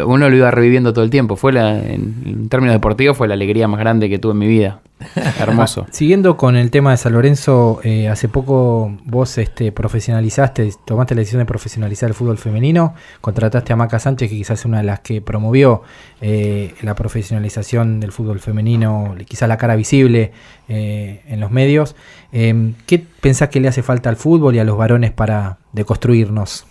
uno 0.06 0.30
lo 0.30 0.36
iba 0.36 0.52
reviviendo 0.52 0.94
todo 0.94 1.04
el 1.04 1.10
tiempo. 1.10 1.36
Fue 1.36 1.52
la, 1.52 1.78
en, 1.78 2.48
términos 2.50 2.74
deportivos 2.74 3.18
fue 3.18 3.28
la 3.28 3.34
alegría 3.34 3.68
más 3.68 3.80
grande 3.80 4.10
que 4.10 4.20
tuve 4.20 4.32
en 4.32 4.38
mi 4.38 4.48
vida. 4.48 4.80
Hermoso. 5.40 5.86
Siguiendo 5.92 6.38
con 6.38 6.56
el 6.56 6.72
tema 6.72 6.92
de 6.92 6.98
San 6.98 7.14
Lorenzo, 7.14 7.82
eh, 7.84 8.08
hace 8.08 8.30
poco 8.30 8.98
vos 9.04 9.38
este, 9.38 9.72
profesionalizaste, 9.74 10.72
tomaste 10.86 11.16
la 11.16 11.20
decisión 11.20 11.40
de 11.40 11.46
profesionalizar 11.46 12.10
el 12.10 12.14
fútbol 12.14 12.38
femenino, 12.38 12.94
contrataste 13.20 13.74
a 13.74 13.76
Maca 13.76 14.00
Sánchez, 14.00 14.30
que 14.30 14.38
quizás 14.38 14.60
es 14.60 14.66
una 14.66 14.78
de 14.78 14.86
las 14.86 15.02
que 15.02 15.22
promovió 15.22 15.82
eh, 16.22 16.74
la 16.82 16.96
profesionalización 16.96 18.00
del 18.00 18.14
fútbol 18.14 18.40
femenino, 18.40 19.16
quizás 19.28 19.50
la 19.50 19.58
cara 19.58 19.76
visible 19.76 20.32
eh, 20.70 21.22
en 21.28 21.40
los 21.42 21.52
medios. 21.52 21.96
¿Qué 22.32 23.06
pensás 23.22 23.50
que 23.50 23.60
le 23.60 23.68
hace 23.68 23.84
falta 23.84 24.10
al 24.10 24.16
fútbol 24.16 24.56
y 24.56 24.60
a 24.60 24.64
los 24.64 24.78
varones 24.78 25.12
para 25.12 25.58
deconstruirnos? 25.74 26.66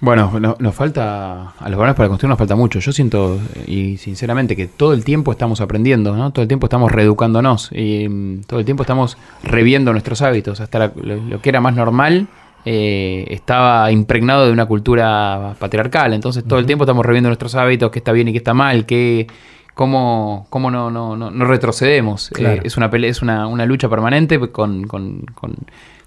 Bueno, 0.00 0.32
nos 0.58 0.74
falta, 0.74 1.52
a 1.58 1.68
los 1.68 1.78
varones 1.78 1.94
para 1.94 2.08
construir 2.08 2.30
nos 2.30 2.38
falta 2.38 2.56
mucho. 2.56 2.78
Yo 2.78 2.90
siento, 2.90 3.38
y 3.66 3.98
sinceramente, 3.98 4.56
que 4.56 4.66
todo 4.66 4.94
el 4.94 5.04
tiempo 5.04 5.30
estamos 5.30 5.60
aprendiendo, 5.60 6.16
¿no? 6.16 6.30
Todo 6.30 6.42
el 6.42 6.48
tiempo 6.48 6.66
estamos 6.66 6.90
reeducándonos 6.90 7.70
y 7.70 8.08
mm, 8.08 8.44
todo 8.44 8.60
el 8.60 8.64
tiempo 8.64 8.82
estamos 8.82 9.18
reviendo 9.42 9.92
nuestros 9.92 10.22
hábitos. 10.22 10.60
Hasta 10.60 10.92
lo, 10.94 11.42
que 11.42 11.48
era 11.50 11.60
más 11.60 11.74
normal 11.74 12.28
eh, 12.64 13.26
estaba 13.28 13.92
impregnado 13.92 14.46
de 14.46 14.52
una 14.52 14.64
cultura 14.64 15.54
patriarcal. 15.58 16.14
Entonces 16.14 16.44
todo 16.44 16.58
el 16.58 16.64
tiempo 16.64 16.84
estamos 16.84 17.04
reviendo 17.04 17.28
nuestros 17.28 17.54
hábitos, 17.54 17.90
qué 17.90 17.98
está 17.98 18.12
bien 18.12 18.28
y 18.28 18.32
qué 18.32 18.38
está 18.38 18.54
mal, 18.54 18.86
qué, 18.86 19.26
cómo, 19.74 20.46
cómo 20.48 20.70
no, 20.70 20.90
no, 20.90 21.14
no, 21.14 21.30
no 21.30 21.44
retrocedemos. 21.44 22.32
Eh, 22.38 22.62
es 22.64 22.78
una, 22.78 22.86
es 22.86 23.20
una, 23.20 23.46
una 23.46 23.66
lucha 23.66 23.90
permanente 23.90 24.38
con, 24.50 24.86
con, 24.86 25.26
con 25.34 25.54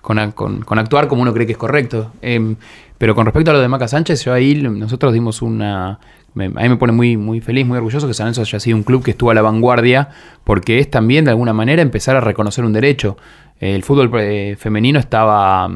con, 0.03 0.19
actuar 0.19 1.07
como 1.07 1.21
uno 1.21 1.33
cree 1.33 1.47
que 1.47 1.53
es 1.53 1.57
correcto. 1.57 2.11
Em, 2.21 2.57
pero 2.97 3.15
con 3.15 3.25
respecto 3.25 3.51
a 3.51 3.53
lo 3.53 3.61
de 3.61 3.67
Maca 3.69 3.87
Sánchez, 3.87 4.23
yo 4.25 4.33
ahí 4.33 4.55
nosotros 4.55 5.13
dimos 5.13 5.41
una... 5.41 5.91
a 5.91 5.99
mí 6.35 6.49
me 6.49 6.75
pone 6.75 6.91
muy, 6.91 7.15
muy 7.15 7.39
feliz, 7.39 7.65
muy 7.65 7.77
orgulloso 7.77 8.05
que 8.05 8.13
San 8.13 8.25
Lorenzo 8.25 8.41
haya 8.41 8.59
sido 8.59 8.77
un 8.77 8.83
club 8.83 9.01
que 9.01 9.11
estuvo 9.11 9.31
a 9.31 9.33
la 9.33 9.41
vanguardia, 9.41 10.09
porque 10.43 10.79
es 10.79 10.91
también 10.91 11.25
de 11.25 11.31
alguna 11.31 11.53
manera 11.53 11.81
empezar 11.81 12.17
a 12.17 12.21
reconocer 12.21 12.65
un 12.65 12.73
derecho. 12.73 13.17
El 13.59 13.81
fútbol 13.83 14.11
eh, 14.19 14.57
femenino 14.59 14.99
estaba... 14.99 15.71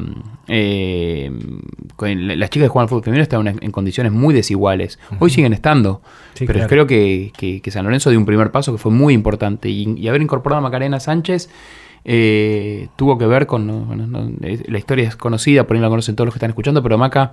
Eh, 0.46 1.30
las 1.98 2.50
chicas 2.50 2.66
que 2.66 2.68
juegan 2.68 2.84
al 2.84 2.88
fútbol 2.90 3.04
femenino 3.04 3.22
estaban 3.22 3.48
en, 3.48 3.70
condiciones 3.72 4.12
muy 4.12 4.34
desiguales. 4.34 4.98
Hoy 5.20 5.30
siguen 5.30 5.54
estando, 5.54 6.02
pero 6.46 6.66
creo 6.66 6.86
que, 6.86 7.62
San 7.70 7.84
Lorenzo 7.84 8.10
dio 8.10 8.18
un 8.18 8.26
primer 8.26 8.50
paso 8.50 8.72
que 8.72 8.78
fue 8.78 8.92
muy 8.92 9.14
importante. 9.14 9.70
Y, 9.70 9.98
y 9.98 10.08
haber 10.08 10.20
incorporado 10.20 10.58
a 10.58 10.62
Macarena 10.62 11.00
Sánchez 11.00 11.48
eh, 12.04 12.88
tuvo 12.96 13.18
que 13.18 13.26
ver 13.26 13.46
con. 13.46 14.38
la 14.40 14.78
historia 14.78 15.08
es 15.08 15.16
conocida, 15.16 15.64
por 15.64 15.76
ahí 15.76 15.82
la 15.82 15.88
conocen 15.88 16.16
todos 16.16 16.26
los 16.26 16.34
que 16.34 16.38
están 16.38 16.50
escuchando, 16.50 16.82
pero 16.82 16.98
Maca 16.98 17.32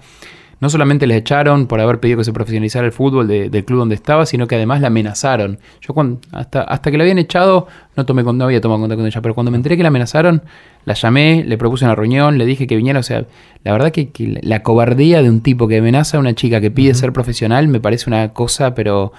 no 0.59 0.69
solamente 0.69 1.05
les 1.05 1.17
echaron 1.17 1.67
por 1.67 1.81
haber 1.81 1.99
pedido 1.99 2.19
que 2.19 2.23
se 2.23 2.33
profesionalizara 2.33 2.85
el 2.85 2.91
fútbol 2.91 3.27
del 3.27 3.65
club 3.65 3.79
donde 3.79 3.95
estaba, 3.95 4.25
sino 4.25 4.47
que 4.47 4.55
además 4.55 4.81
la 4.81 4.87
amenazaron. 4.87 5.59
Yo 5.81 5.93
cuando, 5.93 6.19
hasta, 6.31 6.61
hasta 6.61 6.91
que 6.91 6.97
la 6.97 7.03
habían 7.03 7.17
echado, 7.17 7.67
no, 7.95 8.05
tomé, 8.05 8.23
no 8.23 8.45
había 8.45 8.61
tomado 8.61 8.79
contacto 8.79 9.01
con 9.01 9.07
ella, 9.07 9.21
pero 9.21 9.35
cuando 9.35 9.51
me 9.51 9.57
enteré 9.57 9.75
que 9.75 9.83
la 9.83 9.89
amenazaron, 9.89 10.43
la 10.85 10.93
llamé, 10.93 11.43
le 11.45 11.57
propuse 11.57 11.85
una 11.85 11.95
reunión, 11.95 12.37
le 12.37 12.45
dije 12.45 12.67
que 12.67 12.75
viniera. 12.77 12.99
O 12.99 13.03
sea, 13.03 13.25
la 13.63 13.71
verdad 13.73 13.91
que, 13.91 14.09
la 14.41 14.63
cobardía 14.63 15.21
de 15.21 15.29
un 15.29 15.41
tipo 15.41 15.67
que 15.67 15.77
amenaza 15.77 16.17
a 16.17 16.19
una 16.19 16.33
chica 16.35 16.61
que 16.61 16.71
pide 16.71 16.93
ser 16.93 17.11
profesional 17.11 17.67
me 17.67 17.79
parece 17.79 18.09
una 18.09 18.31
cosa, 18.33 18.73
pero 18.75 19.11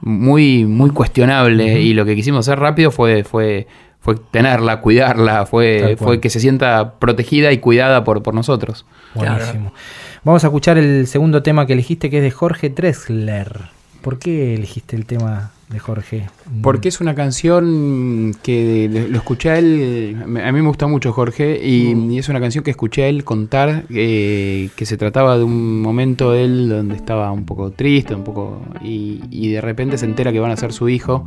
muy, 0.00 0.66
muy 0.66 0.90
cuestionable. 0.90 1.80
Y 1.80 1.94
lo 1.94 2.04
que 2.04 2.14
quisimos 2.14 2.46
hacer 2.46 2.58
rápido 2.58 2.90
fue, 2.90 3.24
fue 3.24 3.66
fue 4.02 4.16
tenerla, 4.16 4.80
cuidarla, 4.80 5.46
fue, 5.46 5.96
fue 5.96 6.20
que 6.20 6.28
se 6.28 6.40
sienta 6.40 6.94
protegida 6.98 7.52
y 7.52 7.58
cuidada 7.58 8.02
por, 8.02 8.22
por 8.22 8.34
nosotros. 8.34 8.84
Buenísimo. 9.14 9.72
Vamos 10.24 10.42
a 10.42 10.48
escuchar 10.48 10.76
el 10.76 11.06
segundo 11.06 11.42
tema 11.42 11.66
que 11.66 11.74
elegiste, 11.74 12.10
que 12.10 12.18
es 12.18 12.22
de 12.24 12.32
Jorge 12.32 12.68
Drexler. 12.68 13.60
¿Por 14.02 14.18
qué 14.18 14.54
elegiste 14.54 14.96
el 14.96 15.06
tema 15.06 15.52
de 15.68 15.78
Jorge? 15.78 16.28
Porque 16.62 16.88
es 16.88 17.00
una 17.00 17.14
canción 17.14 18.34
que 18.42 19.06
lo 19.08 19.16
escuché 19.16 19.50
a 19.50 19.58
él, 19.58 20.16
a 20.20 20.26
mí 20.26 20.60
me 20.60 20.66
gusta 20.66 20.88
mucho 20.88 21.12
Jorge, 21.12 21.64
y, 21.64 21.94
mm. 21.94 22.18
es 22.18 22.28
una 22.28 22.40
canción 22.40 22.64
que 22.64 22.72
escuché 22.72 23.04
a 23.04 23.06
él 23.06 23.22
contar 23.22 23.84
eh, 23.88 24.70
que 24.74 24.84
se 24.84 24.96
trataba 24.96 25.38
de 25.38 25.44
un 25.44 25.80
momento 25.80 26.32
de 26.32 26.44
él 26.44 26.68
donde 26.68 26.96
estaba 26.96 27.30
un 27.30 27.44
poco 27.44 27.70
triste, 27.70 28.16
un 28.16 28.24
poco 28.24 28.62
y, 28.82 29.20
y 29.30 29.52
de 29.52 29.60
repente 29.60 29.96
se 29.96 30.06
entera 30.06 30.32
que 30.32 30.40
van 30.40 30.50
a 30.50 30.56
ser 30.56 30.72
su 30.72 30.88
hijo 30.88 31.24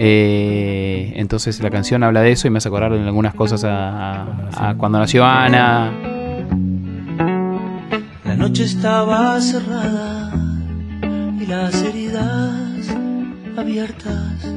eh, 0.00 1.12
entonces 1.16 1.60
la 1.60 1.70
canción 1.70 2.04
habla 2.04 2.20
de 2.20 2.30
eso 2.30 2.46
y 2.46 2.50
me 2.50 2.58
hace 2.58 2.68
acordar 2.68 2.92
en 2.92 3.02
algunas 3.02 3.34
cosas 3.34 3.64
a, 3.64 4.74
cuando 4.78 5.00
nació 5.00 5.24
Ana. 5.24 5.92
La 8.24 8.36
noche 8.36 8.62
estaba 8.62 9.40
cerrada 9.40 10.30
y 11.02 11.46
las 11.46 11.82
heridas 11.82 12.96
abiertas. 13.56 14.54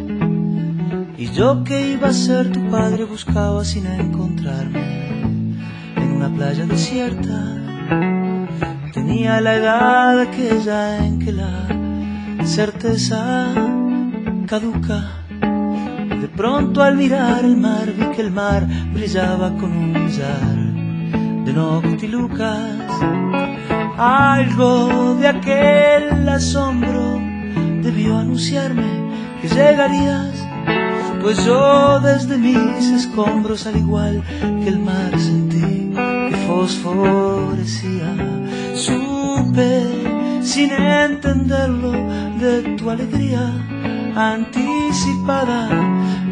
Y 1.18 1.32
yo 1.32 1.64
que 1.64 1.94
iba 1.94 2.10
a 2.10 2.14
ser 2.14 2.52
tu 2.52 2.70
padre 2.70 3.06
buscaba 3.06 3.66
sin 3.66 3.88
encontrarme 3.88 5.56
en 5.96 6.12
una 6.12 6.30
playa 6.30 6.68
desierta. 6.68 7.58
Tenía 8.94 9.42
la 9.42 9.56
edad 9.56 10.20
aquella 10.20 11.04
en 11.04 11.18
que 11.18 11.32
la 11.32 11.68
certeza 12.44 13.54
caduca 14.46 15.21
pronto 16.42 16.82
al 16.82 16.96
mirar 16.96 17.46
el 17.46 17.56
mar 17.56 17.94
vi 17.96 18.04
que 18.16 18.22
el 18.24 18.32
mar 18.32 18.68
brillaba 18.92 19.56
con 19.60 19.72
un 19.72 19.94
millar 19.94 20.56
de 21.46 21.54
noctilucas. 21.54 22.90
Algo 23.96 25.14
de 25.20 25.28
aquel 25.28 26.28
asombro 26.28 27.20
debió 27.84 28.18
anunciarme 28.18 28.90
que 29.40 29.50
llegarías, 29.50 30.34
pues 31.22 31.46
yo 31.46 32.00
desde 32.00 32.40
mis 32.40 32.88
escombros 32.88 33.68
al 33.68 33.78
igual 33.78 34.24
que 34.64 34.70
el 34.70 34.80
mar 34.80 35.12
sentí 35.20 35.94
que 36.30 36.38
fosforecía. 36.48 38.16
Supe 38.74 40.42
sin 40.42 40.72
entenderlo 40.72 41.92
de 42.40 42.78
tu 42.78 42.90
alegría 42.90 43.71
anticipada. 44.16 45.70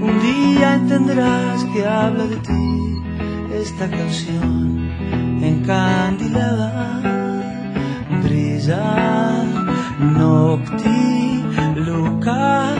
Un 0.01 0.19
día 0.21 0.75
entenderás 0.75 1.63
que 1.73 1.85
habla 1.85 2.25
de 2.25 2.37
ti 2.37 3.01
esta 3.53 3.89
canción 3.89 4.89
encandilada. 5.41 7.01
Brilla 8.23 9.43
nocti, 9.99 11.43
luca, 11.75 12.73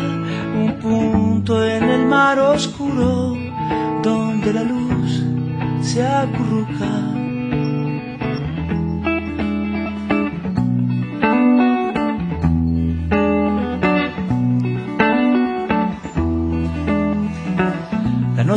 un 0.55 0.73
punto 0.81 1.65
en 1.65 1.83
el 1.83 2.05
mar 2.05 2.39
oscuro 2.39 3.35
donde 4.03 4.53
la 4.53 4.63
luz 4.63 5.23
se 5.81 6.05
acurruca 6.05 7.18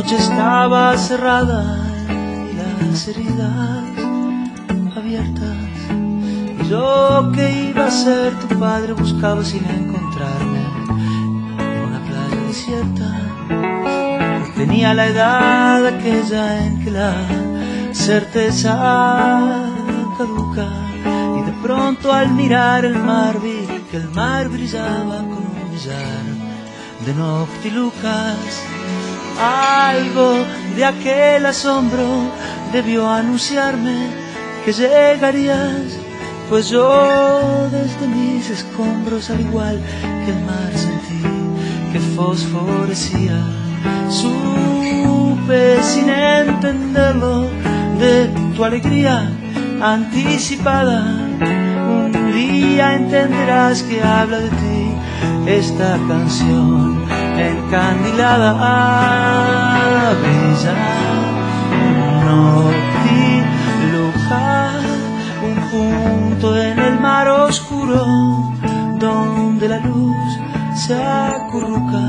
noche 0.03 0.17
estaba 0.17 0.97
cerrada 0.97 1.77
y 2.09 2.55
las 2.55 3.07
heridas 3.07 3.83
abiertas. 4.97 5.57
Y 6.61 6.67
yo 6.67 7.31
que 7.33 7.69
iba 7.69 7.85
a 7.85 7.91
ser 7.91 8.33
tu 8.39 8.59
padre 8.59 8.93
buscaba 8.93 9.43
sin 9.45 9.63
encontrarme 9.65 10.59
en 11.59 11.83
una 11.87 11.99
playa 12.07 12.41
desierta. 12.47 13.09
Tenía 14.55 14.93
la 14.93 15.07
edad 15.07 15.87
aquella 15.87 16.65
en 16.65 16.83
que 16.83 16.91
la 16.91 17.13
certeza 17.93 18.75
caduca. 20.17 20.67
Y 21.39 21.41
de 21.45 21.53
pronto 21.61 22.11
al 22.11 22.29
mirar 22.31 22.83
el 22.83 22.97
mar 22.97 23.39
vi 23.41 23.65
que 23.89 23.97
el 23.97 24.09
mar 24.09 24.49
brillaba 24.49 25.17
con 25.19 25.43
un 25.55 25.71
millar 25.71 26.25
de 27.05 27.13
noctilucas 27.13 28.63
algo 29.39 30.45
de 30.75 30.85
aquel 30.85 31.45
asombro 31.45 32.31
debió 32.71 33.09
anunciarme 33.09 34.07
que 34.65 34.73
llegarías, 34.73 35.97
pues 36.49 36.69
yo 36.69 37.69
desde 37.71 38.07
mis 38.07 38.49
escombros, 38.49 39.29
al 39.29 39.41
igual 39.41 39.79
que 40.25 40.31
el 40.31 40.45
mar, 40.45 40.71
sentí 40.73 41.21
que 41.91 41.99
fosforecía. 42.15 43.37
Supe 44.09 45.83
sin 45.83 46.09
entenderlo 46.09 47.49
de 47.99 48.29
tu 48.55 48.63
alegría 48.63 49.29
anticipada. 49.81 51.01
Un 51.87 52.33
día 52.33 52.95
entenderás 52.95 53.83
que 53.83 54.01
habla 54.01 54.39
de 54.39 54.49
ti 54.49 54.95
esta 55.45 55.99
canción 56.07 57.02
encandilada 57.37 58.49
a 58.59 60.13
brillar 60.21 60.93
no 62.25 62.71
un 65.43 65.55
punto 65.71 66.57
en 66.57 66.79
el 66.79 66.99
mar 66.99 67.27
oscuro 67.27 68.05
donde 68.99 69.67
la 69.67 69.79
luz 69.79 70.39
se 70.75 70.95
acurruca. 70.95 72.01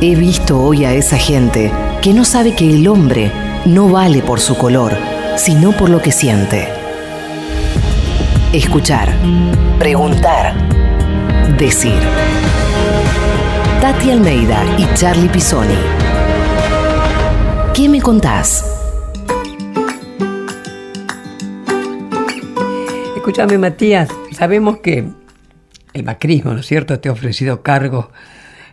He 0.00 0.14
visto 0.14 0.60
hoy 0.60 0.84
a 0.84 0.94
esa 0.94 1.18
gente 1.18 1.72
que 2.00 2.14
no 2.14 2.24
sabe 2.24 2.54
que 2.54 2.70
el 2.70 2.86
hombre 2.86 3.32
no 3.66 3.88
vale 3.88 4.22
por 4.22 4.38
su 4.38 4.56
color, 4.56 4.96
sino 5.36 5.72
por 5.72 5.90
lo 5.90 6.00
que 6.00 6.12
siente. 6.12 6.68
Escuchar, 8.52 9.12
preguntar, 9.76 10.54
decir. 11.58 11.98
Tati 13.80 14.12
Almeida 14.12 14.62
y 14.78 14.86
Charlie 14.94 15.28
Pisoni. 15.28 15.74
¿Qué 17.74 17.88
me 17.88 18.00
contás? 18.00 18.64
Escúchame, 23.16 23.58
Matías, 23.58 24.10
sabemos 24.30 24.78
que 24.78 25.08
el 25.92 26.04
macrismo, 26.04 26.52
¿no 26.52 26.60
es 26.60 26.66
cierto?, 26.66 27.00
te 27.00 27.08
ha 27.08 27.12
ofrecido 27.12 27.62
cargos 27.62 28.06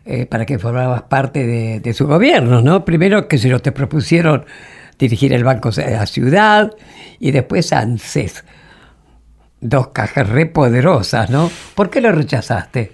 eh, 0.08 0.28
para 0.28 0.46
que 0.46 0.60
formabas 0.60 1.02
parte 1.04 1.80
de, 1.80 1.94
su 1.94 2.06
gobierno, 2.06 2.62
¿no? 2.62 2.86
Primero 2.86 3.28
que 3.28 3.40
se 3.40 3.50
lo 3.50 3.60
te 3.60 3.72
propusieron 3.72 4.46
dirigir 5.00 5.34
el 5.34 5.44
Banco 5.44 5.72
de 5.72 5.90
la 5.90 6.06
Ciudad 6.06 6.72
y 7.20 7.32
después 7.32 7.74
ANSES. 7.74 8.44
Dos 9.62 9.88
cajas 9.88 10.30
re 10.30 10.46
poderosas, 10.46 11.32
¿no? 11.32 11.50
¿Por 11.74 11.90
qué 11.90 12.02
lo 12.02 12.12
rechazaste? 12.12 12.92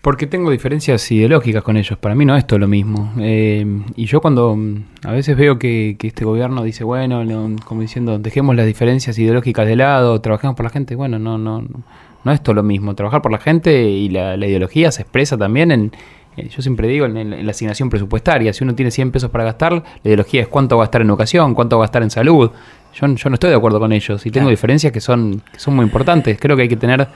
Porque 0.00 0.28
tengo 0.28 0.52
diferencias 0.52 1.10
ideológicas 1.10 1.64
con 1.64 1.76
ellos. 1.76 1.98
Para 1.98 2.14
mí 2.14 2.24
no 2.24 2.36
es 2.36 2.46
todo 2.46 2.60
lo 2.60 2.68
mismo. 2.68 3.12
Eh, 3.18 3.66
y 3.96 4.06
yo 4.06 4.20
cuando 4.20 4.54
mm, 4.54 4.84
a 5.02 5.10
veces 5.10 5.36
veo 5.36 5.58
que, 5.58 5.96
este 6.00 6.24
gobierno 6.24 6.62
dice, 6.62 6.84
bueno, 6.84 7.24
como 7.64 7.80
diciendo, 7.80 8.20
dejemos 8.20 8.54
las 8.54 8.66
diferencias 8.66 9.18
ideológicas 9.18 9.66
de 9.66 9.74
lado, 9.74 10.20
trabajemos 10.20 10.54
por 10.54 10.62
la 10.62 10.70
gente, 10.70 10.94
bueno, 10.94 11.18
no, 11.18 11.38
no, 11.38 11.60
no 11.62 11.82
es 12.26 12.42
todo 12.42 12.54
lo 12.54 12.62
mismo. 12.62 12.94
Trabajar 12.94 13.22
por 13.22 13.32
la 13.32 13.38
gente 13.38 13.82
y 13.82 14.08
la, 14.08 14.36
ideología 14.36 14.90
se 14.92 15.02
expresa 15.02 15.36
también 15.36 15.70
en, 15.70 15.92
eh, 16.36 16.48
yo 16.48 16.62
siempre 16.62 16.88
digo, 16.88 17.06
en, 17.06 17.44
la 17.44 17.50
asignación 17.50 17.90
presupuestaria. 17.90 18.52
Si 18.52 18.64
uno 18.64 18.74
tiene 18.74 18.90
100 18.90 19.10
pesos 19.10 19.30
para 19.30 19.44
gastar, 19.44 19.72
la 19.72 19.82
ideología 20.04 20.42
es 20.42 20.48
cuánto 20.48 20.76
va 20.76 20.84
a 20.84 20.86
gastar 20.86 21.02
en 21.02 21.08
educación, 21.08 21.54
cuánto 21.54 21.78
va 21.78 21.84
a 21.84 21.86
gastar 21.86 22.02
en 22.02 22.10
salud. 22.10 22.50
Yo, 22.94 23.06
yo 23.06 23.30
no 23.30 23.34
estoy 23.34 23.50
de 23.50 23.56
acuerdo 23.56 23.78
con 23.78 23.92
ellos 23.92 24.24
y 24.26 24.30
tengo 24.30 24.50
diferencias 24.50 24.92
que 24.92 25.00
son, 25.00 25.42
que 25.52 25.58
son 25.58 25.76
muy 25.76 25.84
importantes. 25.84 26.38
Creo 26.40 26.56
que 26.56 26.62
hay 26.62 26.68
que 26.68 26.76
tener 26.76 27.08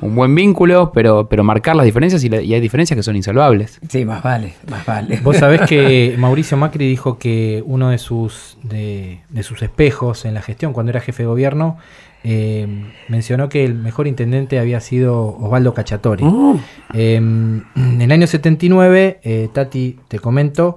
un 0.00 0.14
buen 0.14 0.34
vínculo, 0.34 0.92
pero, 0.92 1.28
pero 1.28 1.44
marcar 1.44 1.76
las 1.76 1.86
diferencias 1.86 2.22
y, 2.24 2.28
hay 2.34 2.60
diferencias 2.60 2.96
que 2.96 3.02
son 3.02 3.16
insalvables. 3.16 3.80
Sí, 3.88 4.04
más 4.04 4.22
vale, 4.22 4.54
más 4.70 4.84
vale. 4.84 5.20
Vos 5.22 5.38
sabés 5.38 5.62
que 5.62 6.14
Mauricio 6.18 6.56
Macri 6.56 6.88
dijo 6.88 7.18
que 7.18 7.62
uno 7.66 7.90
de 7.90 7.98
sus, 7.98 8.58
de, 8.62 9.20
de 9.28 9.42
sus 9.42 9.62
espejos 9.62 10.24
en 10.24 10.34
la 10.34 10.42
gestión, 10.42 10.72
cuando 10.72 10.90
era 10.90 11.00
jefe 11.00 11.22
de 11.22 11.28
gobierno, 11.28 11.78
eh, 12.26 12.66
mencionó 13.08 13.50
que 13.50 13.66
el 13.66 13.74
mejor 13.74 14.06
intendente 14.06 14.58
había 14.58 14.80
sido 14.80 15.36
Osvaldo 15.36 15.74
Cacciatori. 15.74 16.24
Uh. 16.24 16.58
Em, 16.94 17.64
en 17.76 18.00
el 18.00 18.10
año 18.10 18.26
79, 18.26 19.20
eh, 19.22 19.48
Tati, 19.52 19.98
te 20.08 20.18
comento, 20.18 20.76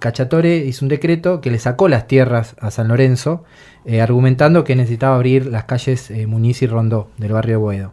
Cacciatore 0.00 0.56
hizo 0.56 0.84
un 0.84 0.88
decreto 0.88 1.40
que 1.40 1.50
le 1.50 1.58
sacó 1.58 1.88
las 1.88 2.08
tierras 2.08 2.56
a 2.58 2.70
San 2.70 2.88
Lorenzo, 2.88 3.44
eh, 3.84 4.00
argumentando 4.00 4.64
que 4.64 4.74
necesitaba 4.74 5.14
abrir 5.14 5.46
las 5.46 5.64
calles 5.64 6.10
Muñiz 6.26 6.62
y 6.62 6.66
Rondó 6.66 7.10
del 7.18 7.32
barrio 7.32 7.60
Boedo. 7.60 7.92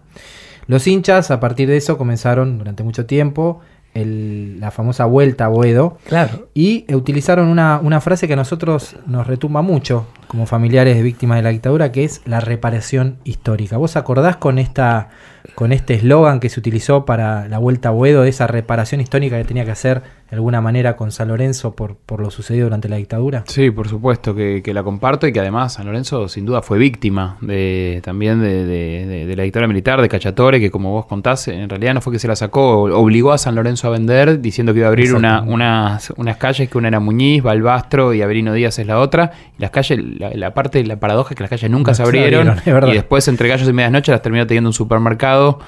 Los 0.65 0.87
hinchas, 0.87 1.29
a 1.29 1.41
partir 1.41 1.67
de 1.67 1.77
eso, 1.77 1.97
comenzaron 1.97 2.57
durante 2.57 2.83
mucho 2.83 3.05
tiempo 3.05 3.59
la 3.93 4.71
famosa 4.71 5.05
vuelta 5.05 5.45
a 5.45 5.47
Boedo. 5.49 5.99
Claro. 6.07 6.47
Y 6.55 6.91
utilizaron 6.95 7.47
una, 7.47 7.79
una, 7.83 8.01
frase 8.01 8.27
que 8.27 8.33
a 8.33 8.37
nosotros 8.37 8.95
nos 9.05 9.27
retumba 9.27 9.61
mucho 9.61 10.07
como 10.33 10.47
familiares 10.47 10.97
de 10.97 11.03
víctimas 11.03 11.37
de 11.37 11.43
la 11.43 11.49
dictadura, 11.49 11.91
que 11.91 12.03
es 12.03 12.23
la 12.25 12.39
reparación 12.39 13.17
histórica. 13.23 13.77
¿Vos 13.77 13.95
acordás 13.95 14.35
con 14.37 14.57
esta 14.57 15.09
con 15.55 15.71
este 15.71 15.93
eslogan 15.93 16.39
que 16.39 16.49
se 16.49 16.59
utilizó 16.59 17.05
para 17.05 17.47
la 17.47 17.57
vuelta 17.57 17.89
a 17.89 17.91
Boedo, 17.91 18.23
de 18.23 18.29
esa 18.29 18.47
reparación 18.47 19.01
histórica 19.01 19.37
que 19.37 19.43
tenía 19.43 19.65
que 19.65 19.71
hacer 19.71 20.01
de 20.29 20.37
alguna 20.37 20.61
manera 20.61 20.95
con 20.95 21.11
San 21.11 21.27
Lorenzo 21.27 21.75
por, 21.75 21.95
por 21.95 22.21
lo 22.21 22.31
sucedido 22.31 22.65
durante 22.65 22.89
la 22.89 22.95
dictadura? 22.95 23.43
Sí, 23.47 23.69
por 23.69 23.87
supuesto 23.87 24.33
que, 24.33 24.63
la 24.73 24.83
comparto 24.83 25.27
y 25.27 25.33
que 25.33 25.39
además 25.39 25.73
San 25.73 25.85
Lorenzo 25.85 26.27
sin 26.27 26.45
duda 26.45 26.61
fue 26.61 26.79
víctima 26.79 27.37
de, 27.41 28.01
también 28.03 28.41
de, 28.41 29.31
la 29.35 29.43
dictadura 29.43 29.67
militar, 29.67 30.01
de 30.01 30.09
Cachatore, 30.09 30.59
que 30.59 30.71
como 30.71 30.91
vos 30.91 31.05
contás, 31.05 31.47
en 31.47 31.69
realidad 31.69 31.93
no 31.93 32.01
fue 32.01 32.13
que 32.13 32.19
se 32.19 32.27
la 32.27 32.35
sacó, 32.35 32.83
obligó 32.83 33.31
a 33.31 33.37
San 33.37 33.53
Lorenzo 33.53 33.87
a 33.87 33.91
vender 33.91 34.41
diciendo 34.41 34.73
que 34.73 34.79
iba 34.79 34.87
a 34.87 34.89
abrir 34.89 35.13
una, 35.13 35.41
unas, 35.41 36.11
unas 36.11 36.37
calles, 36.37 36.69
que 36.69 36.77
una 36.77 36.87
era 36.87 36.99
Muñiz, 36.99 37.43
Balbastro 37.43 38.13
y 38.13 38.21
Averino 38.21 38.53
Díaz 38.53 38.79
es 38.79 38.87
la 38.87 38.99
otra, 38.99 39.31
y 39.57 39.61
las 39.61 39.71
calles, 39.71 39.99
la, 40.33 40.53
parte, 40.53 40.83
la 40.85 40.99
paradoja 40.99 41.31
es 41.31 41.35
que 41.35 41.43
las 41.43 41.49
calles 41.49 41.69
nunca 41.69 41.93
se 41.95 42.03
abrieron, 42.03 42.55
y 42.65 42.93
después 42.93 43.27
entre 43.27 43.47
gallos 43.47 43.67
y 43.67 43.73
medias 43.73 43.91
noches 43.91 44.11
las 44.11 44.21
terminó 44.21 44.47
teniendo 44.47 44.69
un 44.69 44.73
supermercado, 44.73 45.59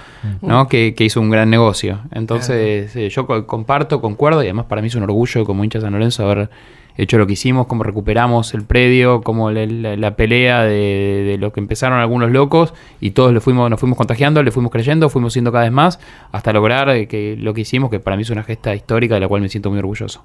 ¿no? 0.41 0.67
Que, 0.67 0.93
hizo 0.97 1.21
un 1.21 1.29
gran 1.29 1.49
negocio. 1.49 1.99
Entonces 2.11 2.93
yo 3.13 3.27
comparto, 3.45 4.01
concuerdo 4.01 4.41
y 4.41 4.47
además 4.47 4.65
para 4.65 4.81
mí 4.81 4.87
es 4.87 4.95
un 4.95 5.03
orgullo 5.03 5.45
como 5.45 5.63
hincha 5.63 5.81
San 5.81 5.93
Lorenzo 5.93 6.23
haber 6.23 6.49
hecho 6.97 7.17
lo 7.17 7.27
que 7.27 7.33
hicimos, 7.33 7.67
cómo 7.67 7.83
recuperamos 7.83 8.53
el 8.53 8.63
predio, 8.63 9.21
como 9.21 9.51
la, 9.51 10.15
pelea 10.15 10.63
de, 10.63 11.37
lo 11.39 11.51
que 11.51 11.59
empezaron 11.59 11.99
algunos 11.99 12.31
locos 12.31 12.73
y 13.01 13.11
todos 13.11 13.33
le 13.33 13.41
fuimos, 13.41 13.69
nos 13.69 13.79
fuimos 13.79 13.97
contagiando, 13.97 14.41
le 14.43 14.51
fuimos 14.51 14.71
creyendo, 14.71 15.09
fuimos 15.09 15.33
siendo 15.33 15.51
cada 15.51 15.65
vez 15.65 15.73
más 15.73 15.99
hasta 16.31 16.53
lograr 16.53 16.89
eh, 16.89 17.07
que 17.07 17.35
lo 17.37 17.53
que 17.53 17.61
hicimos, 17.61 17.89
que 17.89 17.99
para 17.99 18.15
mí 18.15 18.23
es 18.23 18.29
una 18.29 18.43
gesta 18.43 18.73
histórica 18.75 19.15
de 19.15 19.21
la 19.21 19.27
cual 19.27 19.41
me 19.41 19.49
siento 19.49 19.69
muy 19.69 19.79
orgulloso. 19.79 20.23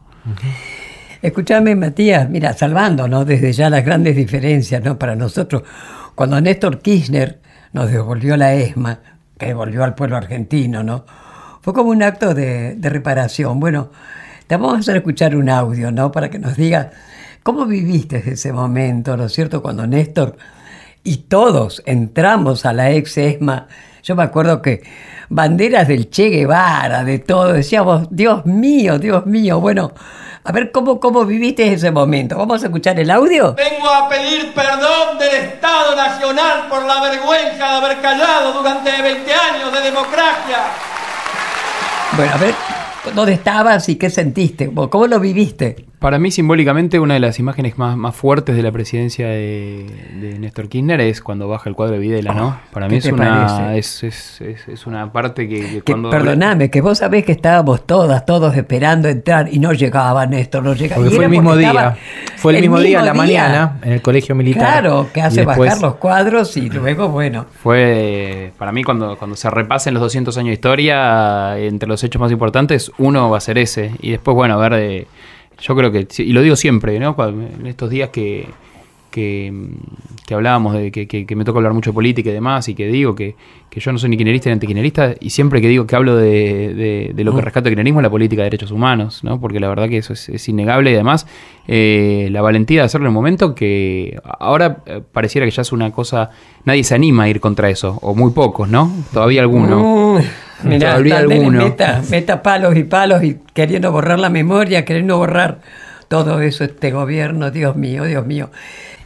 Escúchame, 1.22 1.76
Matías, 1.76 2.30
mira, 2.30 2.54
salvando, 2.54 3.06
¿no? 3.06 3.26
Desde 3.26 3.52
ya 3.52 3.68
las 3.68 3.84
grandes 3.84 4.16
diferencias, 4.16 4.82
¿no? 4.82 4.98
Para 4.98 5.14
nosotros, 5.14 5.64
cuando 6.14 6.40
Néstor 6.40 6.80
Kirchner 6.80 7.40
nos 7.72 7.90
devolvió 7.90 8.38
la 8.38 8.54
ESMA, 8.54 9.00
que 9.38 9.46
devolvió 9.46 9.84
al 9.84 9.94
pueblo 9.94 10.16
argentino, 10.16 10.82
¿no? 10.82 11.04
Fue 11.60 11.74
como 11.74 11.90
un 11.90 12.02
acto 12.02 12.32
de, 12.32 12.74
de 12.74 12.88
reparación. 12.88 13.60
Bueno, 13.60 13.90
te 14.46 14.56
vamos 14.56 14.76
a 14.76 14.78
hacer 14.78 14.96
escuchar 14.96 15.36
un 15.36 15.50
audio, 15.50 15.92
¿no? 15.92 16.10
Para 16.10 16.30
que 16.30 16.38
nos 16.38 16.56
diga 16.56 16.90
cómo 17.42 17.66
viviste 17.66 18.22
ese 18.32 18.52
momento, 18.52 19.14
¿no 19.16 19.26
es 19.26 19.32
cierto? 19.32 19.60
Cuando 19.60 19.86
Néstor 19.86 20.36
y 21.04 21.16
todos 21.18 21.82
entramos 21.86 22.64
a 22.64 22.72
la 22.72 22.92
ex 22.92 23.18
ESMA. 23.18 23.68
Yo 24.02 24.16
me 24.16 24.22
acuerdo 24.22 24.62
que 24.62 24.82
banderas 25.28 25.86
del 25.88 26.08
Che 26.10 26.28
Guevara, 26.30 27.04
de 27.04 27.18
todo, 27.18 27.52
decíamos, 27.52 28.08
Dios 28.10 28.46
mío, 28.46 28.98
Dios 28.98 29.26
mío. 29.26 29.60
Bueno, 29.60 29.92
a 30.42 30.52
ver 30.52 30.72
cómo, 30.72 30.98
cómo 31.00 31.24
viviste 31.24 31.72
ese 31.72 31.90
momento. 31.90 32.38
¿Vamos 32.38 32.62
a 32.62 32.66
escuchar 32.66 32.98
el 32.98 33.10
audio? 33.10 33.54
Vengo 33.54 33.88
a 33.88 34.08
pedir 34.08 34.52
perdón 34.54 35.18
del 35.18 35.34
Estado 35.34 35.94
Nacional 35.94 36.68
por 36.68 36.84
la 36.84 37.00
vergüenza 37.02 37.70
de 37.70 37.86
haber 37.86 38.00
callado 38.00 38.52
durante 38.54 38.90
20 38.90 39.32
años 39.32 39.72
de 39.72 39.80
democracia. 39.80 40.58
Bueno, 42.16 42.32
a 42.34 42.38
ver, 42.38 42.54
¿dónde 43.14 43.34
estabas 43.34 43.88
y 43.88 43.96
qué 43.96 44.10
sentiste? 44.10 44.70
¿Cómo 44.72 45.06
lo 45.06 45.20
viviste? 45.20 45.89
Para 46.00 46.18
mí, 46.18 46.30
simbólicamente, 46.30 46.98
una 46.98 47.12
de 47.12 47.20
las 47.20 47.38
imágenes 47.38 47.76
más, 47.76 47.94
más 47.94 48.16
fuertes 48.16 48.56
de 48.56 48.62
la 48.62 48.72
presidencia 48.72 49.28
de, 49.28 50.34
Néstor 50.40 50.70
Kirchner 50.70 50.98
es 51.02 51.20
cuando 51.20 51.46
baja 51.46 51.68
el 51.68 51.76
cuadro 51.76 51.92
de 51.92 52.00
Videla, 52.00 52.32
¿no? 52.32 52.48
Ah, 52.48 52.60
Para 52.72 52.88
mí 52.88 52.96
es 52.96 53.04
una, 53.04 53.76
es, 53.76 54.02
es, 54.02 54.40
es, 54.40 54.86
una 54.86 55.12
parte 55.12 55.46
que, 55.46 55.82
cuando... 55.84 56.08
Perdóname, 56.08 56.70
que 56.70 56.80
vos 56.80 56.96
sabés 56.96 57.26
que 57.26 57.32
estábamos 57.32 57.86
todas, 57.86 58.24
todos 58.24 58.56
esperando 58.56 59.10
entrar 59.10 59.52
y 59.52 59.58
no 59.58 59.74
llegaba 59.74 60.24
Néstor, 60.24 60.62
no 60.62 60.72
llegaba. 60.72 61.02
Porque 61.02 61.16
fue 61.16 61.24
el 61.26 61.30
mismo 61.30 61.54
día, 61.54 61.98
fue 62.36 62.56
el, 62.56 62.62
mismo 62.62 62.80
día, 62.80 63.02
la 63.02 63.12
mañana, 63.12 63.78
en 63.82 63.92
el 63.92 64.00
colegio 64.00 64.34
militar. 64.34 64.80
Claro, 64.80 65.08
que 65.12 65.20
hace 65.20 65.44
bajar 65.44 65.82
los 65.82 65.96
cuadros 65.96 66.56
y 66.56 66.70
luego, 66.70 67.10
bueno... 67.10 67.44
Fue, 67.62 68.54
para 68.56 68.72
mí, 68.72 68.84
cuando, 68.84 69.18
cuando 69.18 69.36
se 69.36 69.50
repasen 69.50 69.92
los 69.92 70.02
200 70.04 70.34
años 70.38 70.48
de 70.48 70.54
historia, 70.54 71.58
entre 71.58 71.86
los 71.86 72.02
hechos 72.02 72.20
más 72.20 72.32
importantes, 72.32 72.90
uno 72.96 73.28
va 73.28 73.36
a 73.36 73.42
ser 73.42 73.58
ese. 73.58 73.90
Y 74.00 74.12
después, 74.12 74.34
bueno, 74.34 74.54
a 74.54 74.56
ver... 74.56 74.74
De, 74.76 75.06
yo 75.60 75.76
creo 75.76 75.92
que, 75.92 76.06
y 76.18 76.32
lo 76.32 76.42
digo 76.42 76.56
siempre, 76.56 76.98
¿no? 76.98 77.16
en 77.18 77.66
estos 77.66 77.90
días 77.90 78.10
que, 78.10 78.46
que, 79.10 79.52
hablábamos 80.30 80.74
de 80.74 80.90
que, 80.92 81.36
me 81.36 81.44
toca 81.44 81.58
hablar 81.58 81.74
mucho 81.74 81.90
de 81.90 81.94
política 81.94 82.30
y 82.30 82.32
demás, 82.32 82.68
y 82.68 82.74
que 82.74 82.86
digo 82.86 83.14
que, 83.14 83.34
yo 83.72 83.92
no 83.92 83.98
soy 83.98 84.10
ni 84.10 84.16
kirchnerista 84.16 84.48
ni 84.48 84.54
antiquinerista, 84.54 85.14
y 85.20 85.30
siempre 85.30 85.60
que 85.60 85.68
digo 85.68 85.86
que 85.86 85.96
hablo 85.96 86.16
de, 86.16 87.12
lo 87.16 87.34
que 87.34 87.40
rescato 87.40 87.68
el 87.68 87.74
kirchnerismo 87.74 88.00
es 88.00 88.04
la 88.04 88.10
política 88.10 88.42
de 88.42 88.46
derechos 88.46 88.70
humanos, 88.70 89.22
¿no? 89.24 89.40
Porque 89.40 89.60
la 89.60 89.68
verdad 89.68 89.88
que 89.88 89.98
eso 89.98 90.12
es, 90.12 90.48
innegable 90.48 90.92
y 90.92 90.94
además 90.94 91.26
eh, 91.68 92.28
la 92.30 92.42
valentía 92.42 92.80
de 92.80 92.86
hacerlo 92.86 93.06
en 93.06 93.10
el 93.10 93.14
momento 93.14 93.54
que 93.54 94.18
ahora 94.38 94.78
eh, 94.86 95.02
pareciera 95.12 95.46
que 95.46 95.50
ya 95.50 95.62
es 95.62 95.72
una 95.72 95.90
cosa, 95.92 96.30
nadie 96.64 96.84
se 96.84 96.94
anima 96.94 97.24
a 97.24 97.28
ir 97.28 97.40
contra 97.40 97.68
eso, 97.68 97.98
o 98.02 98.14
muy 98.14 98.30
pocos, 98.30 98.68
¿no? 98.68 98.92
Todavía 99.12 99.42
alguno. 99.42 100.20
Mirá, 100.62 100.98
meta, 100.98 102.02
meta 102.10 102.42
palos 102.42 102.76
y 102.76 102.84
palos 102.84 103.22
y 103.22 103.38
queriendo 103.54 103.90
borrar 103.92 104.18
la 104.18 104.30
memoria, 104.30 104.84
queriendo 104.84 105.16
borrar 105.16 105.60
todo 106.08 106.40
eso, 106.40 106.64
este 106.64 106.90
gobierno, 106.90 107.50
Dios 107.50 107.76
mío, 107.76 108.04
Dios 108.04 108.26
mío. 108.26 108.50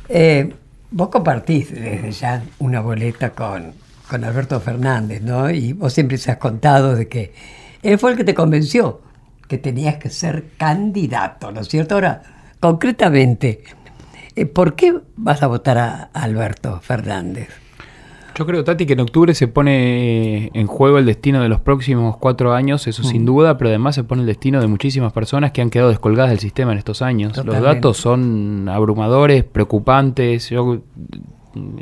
Eh, 0.09 0.52
vos 0.90 1.09
compartís 1.09 1.70
desde 1.70 2.11
ya 2.12 2.42
una 2.59 2.80
boleta 2.80 3.30
con, 3.30 3.72
con 4.09 4.24
Alberto 4.24 4.61
Fernández, 4.61 5.22
¿no? 5.22 5.50
Y 5.50 5.72
vos 5.72 5.92
siempre 5.92 6.18
se 6.18 6.30
has 6.30 6.38
contado 6.38 6.94
de 6.94 7.09
que 7.09 7.34
él 7.82 7.98
fue 7.98 8.12
el 8.12 8.16
que 8.16 8.24
te 8.24 8.34
convenció 8.34 9.02
que 9.48 9.59
tenías 9.59 9.96
que 9.96 10.11
ser 10.11 10.46
candidato, 10.57 11.52
¿no 11.52 11.61
es 11.61 11.68
cierto? 11.68 11.94
Ahora, 11.94 12.22
concretamente, 12.61 13.62
eh, 14.34 14.46
¿por 14.46 14.74
qué 14.74 14.98
vas 15.16 15.42
a 15.42 15.46
votar 15.46 15.78
a 15.78 16.11
Alberto 16.12 16.80
Fernández? 16.80 17.48
Yo 18.37 18.47
creo, 18.47 18.64
Tati, 18.64 18.85
que 18.85 18.95
en 18.95 19.01
octubre 19.01 19.32
se 19.35 19.47
pone 19.47 20.51
en 20.53 20.66
juego 20.66 20.99
el 20.99 21.07
destino 21.07 21.41
de 21.41 21.49
los 21.49 21.61
próximos 21.61 22.16
cuatro 22.16 22.53
años, 22.53 22.87
eso 22.89 23.05
sin 23.05 23.22
mm. 23.22 23.26
duda, 23.26 23.59
pero 23.59 23.68
además 23.68 23.95
se 23.95 24.03
pone 24.03 24.22
el 24.22 24.26
destino 24.26 24.61
de 24.61 24.66
muchísimas 24.66 25.12
personas 25.12 25.53
que 25.53 25.62
han 25.62 25.70
quedado 25.70 25.91
descolgadas 25.91 26.30
del 26.30 26.41
sistema 26.41 26.72
en 26.72 26.78
estos 26.78 27.01
años. 27.01 27.37
Los 27.45 27.61
datos 27.61 27.97
son 27.97 28.68
abrumadores, 28.68 29.45
preocupantes. 29.45 30.51
Yo 30.51 30.80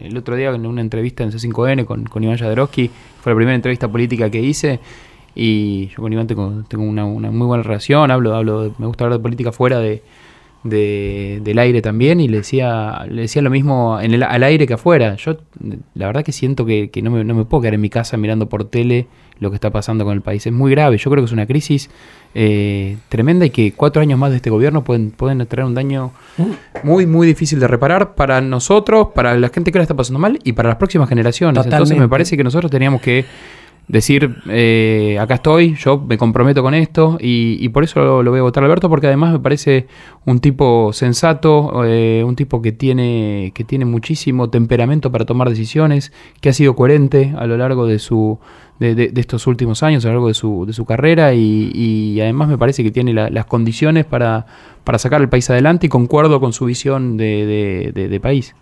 el 0.02 0.16
otro 0.16 0.36
día 0.36 0.50
en 0.50 0.66
una 0.66 0.82
entrevista 0.82 1.24
en 1.24 1.32
C5N 1.32 1.86
con, 1.86 2.04
con 2.04 2.22
Iván 2.22 2.36
Jadrowski, 2.36 2.90
fue 3.20 3.32
la 3.32 3.36
primera 3.36 3.54
entrevista 3.54 3.88
política 3.88 4.28
que 4.30 4.40
hice, 4.40 4.80
y 5.34 5.88
yo 5.88 5.96
con 5.96 6.12
Iván 6.12 6.26
tengo, 6.26 6.62
una, 6.76 7.06
muy 7.06 7.46
buena 7.46 7.62
relación, 7.62 8.10
hablo, 8.10 8.34
hablo, 8.34 8.74
me 8.78 8.86
gusta 8.86 9.04
hablar 9.04 9.18
de 9.18 9.22
política 9.22 9.52
fuera 9.52 9.78
de, 9.78 10.02
del 10.64 11.58
aire 11.58 11.82
también 11.82 12.20
y 12.20 12.28
le 12.28 12.38
decía, 12.38 13.04
le 13.08 13.22
decía 13.22 13.42
lo 13.42 13.50
mismo 13.50 13.98
en 14.00 14.14
el, 14.14 14.22
al 14.22 14.42
aire 14.42 14.66
que 14.66 14.74
afuera. 14.74 15.16
Yo 15.16 15.36
la 15.94 16.06
verdad 16.06 16.24
que 16.24 16.32
siento 16.32 16.64
que, 16.64 16.90
no, 17.02 17.10
me, 17.10 17.24
no, 17.24 17.34
me, 17.34 17.44
puedo 17.44 17.62
quedar 17.62 17.74
en 17.74 17.80
mi 17.80 17.90
casa 17.90 18.16
mirando 18.16 18.48
por 18.48 18.64
tele 18.64 19.06
lo 19.40 19.50
que 19.50 19.56
está 19.56 19.70
pasando 19.70 20.04
con 20.04 20.14
el 20.14 20.20
país. 20.20 20.46
Es 20.46 20.52
muy 20.52 20.70
grave, 20.70 20.98
yo 20.98 21.10
creo 21.10 21.22
que 21.22 21.26
es 21.26 21.32
una 21.32 21.46
crisis 21.46 21.90
eh, 22.34 22.96
tremenda 23.08 23.44
y 23.44 23.50
que 23.50 23.72
cuatro 23.72 24.00
años 24.00 24.18
más 24.18 24.30
de 24.30 24.36
este 24.36 24.50
gobierno 24.50 24.84
pueden, 24.84 25.10
pueden 25.10 25.44
traer 25.46 25.66
un 25.66 25.74
daño 25.74 26.12
muy, 26.84 27.06
muy 27.06 27.26
difícil 27.26 27.58
de 27.58 27.66
reparar 27.66 28.14
para 28.14 28.40
nosotros, 28.40 29.08
para 29.14 29.36
la 29.36 29.48
gente 29.48 29.72
que 29.72 29.78
la 29.78 29.82
está 29.82 29.96
pasando 29.96 30.20
mal 30.20 30.38
y 30.44 30.52
para 30.52 30.68
las 30.68 30.78
próximas 30.78 31.08
generaciones. 31.08 31.64
Entonces 31.64 31.98
me 31.98 32.08
parece 32.08 32.36
que 32.36 32.44
nosotros 32.44 32.70
teníamos 32.70 33.00
que 33.00 33.24
decir, 33.88 34.36
eh, 34.48 35.18
acá 35.20 35.34
estoy, 35.34 35.74
yo 35.74 35.98
me 35.98 36.16
comprometo 36.16 36.62
con 36.62 36.74
esto 36.74 37.18
y, 37.20 37.68
por 37.70 37.84
eso 37.84 38.22
lo, 38.22 38.30
voy 38.30 38.40
a 38.40 38.42
votar 38.42 38.64
Alberto, 38.64 38.88
porque 38.88 39.06
además 39.06 39.32
me 39.32 39.40
parece 39.40 39.86
un 40.24 40.40
tipo 40.40 40.92
sensato, 40.92 41.84
eh, 41.84 42.22
un 42.24 42.36
tipo 42.36 42.62
que 42.62 42.72
tiene, 42.72 43.52
que 43.54 43.64
tiene 43.64 43.84
muchísimo 43.84 44.50
temperamento 44.50 45.10
para 45.12 45.24
tomar 45.26 45.48
decisiones, 45.48 46.12
que 46.40 46.48
ha 46.48 46.52
sido 46.52 46.74
coherente 46.74 47.34
a 47.36 47.46
lo 47.46 47.56
largo 47.56 47.86
de 47.86 47.98
su... 47.98 48.38
De, 48.78 49.12
estos 49.14 49.46
últimos 49.46 49.84
años, 49.84 50.04
a 50.04 50.08
lo 50.08 50.14
largo 50.14 50.26
de 50.26 50.34
su, 50.34 50.66
de 50.66 50.72
su 50.72 50.84
carrera 50.84 51.34
y, 51.34 52.18
además 52.20 52.48
me 52.48 52.58
parece 52.58 52.82
que 52.82 52.90
tiene 52.90 53.12
las 53.12 53.44
condiciones 53.46 54.04
para, 54.04 54.46
para 54.82 54.98
sacar 54.98 55.20
el 55.20 55.28
país 55.28 55.48
adelante 55.50 55.86
y 55.86 55.88
concuerdo 55.88 56.40
con 56.40 56.52
su 56.52 56.64
visión 56.64 57.16
de, 57.16 57.92
de 57.94 58.20
país. 58.20 58.56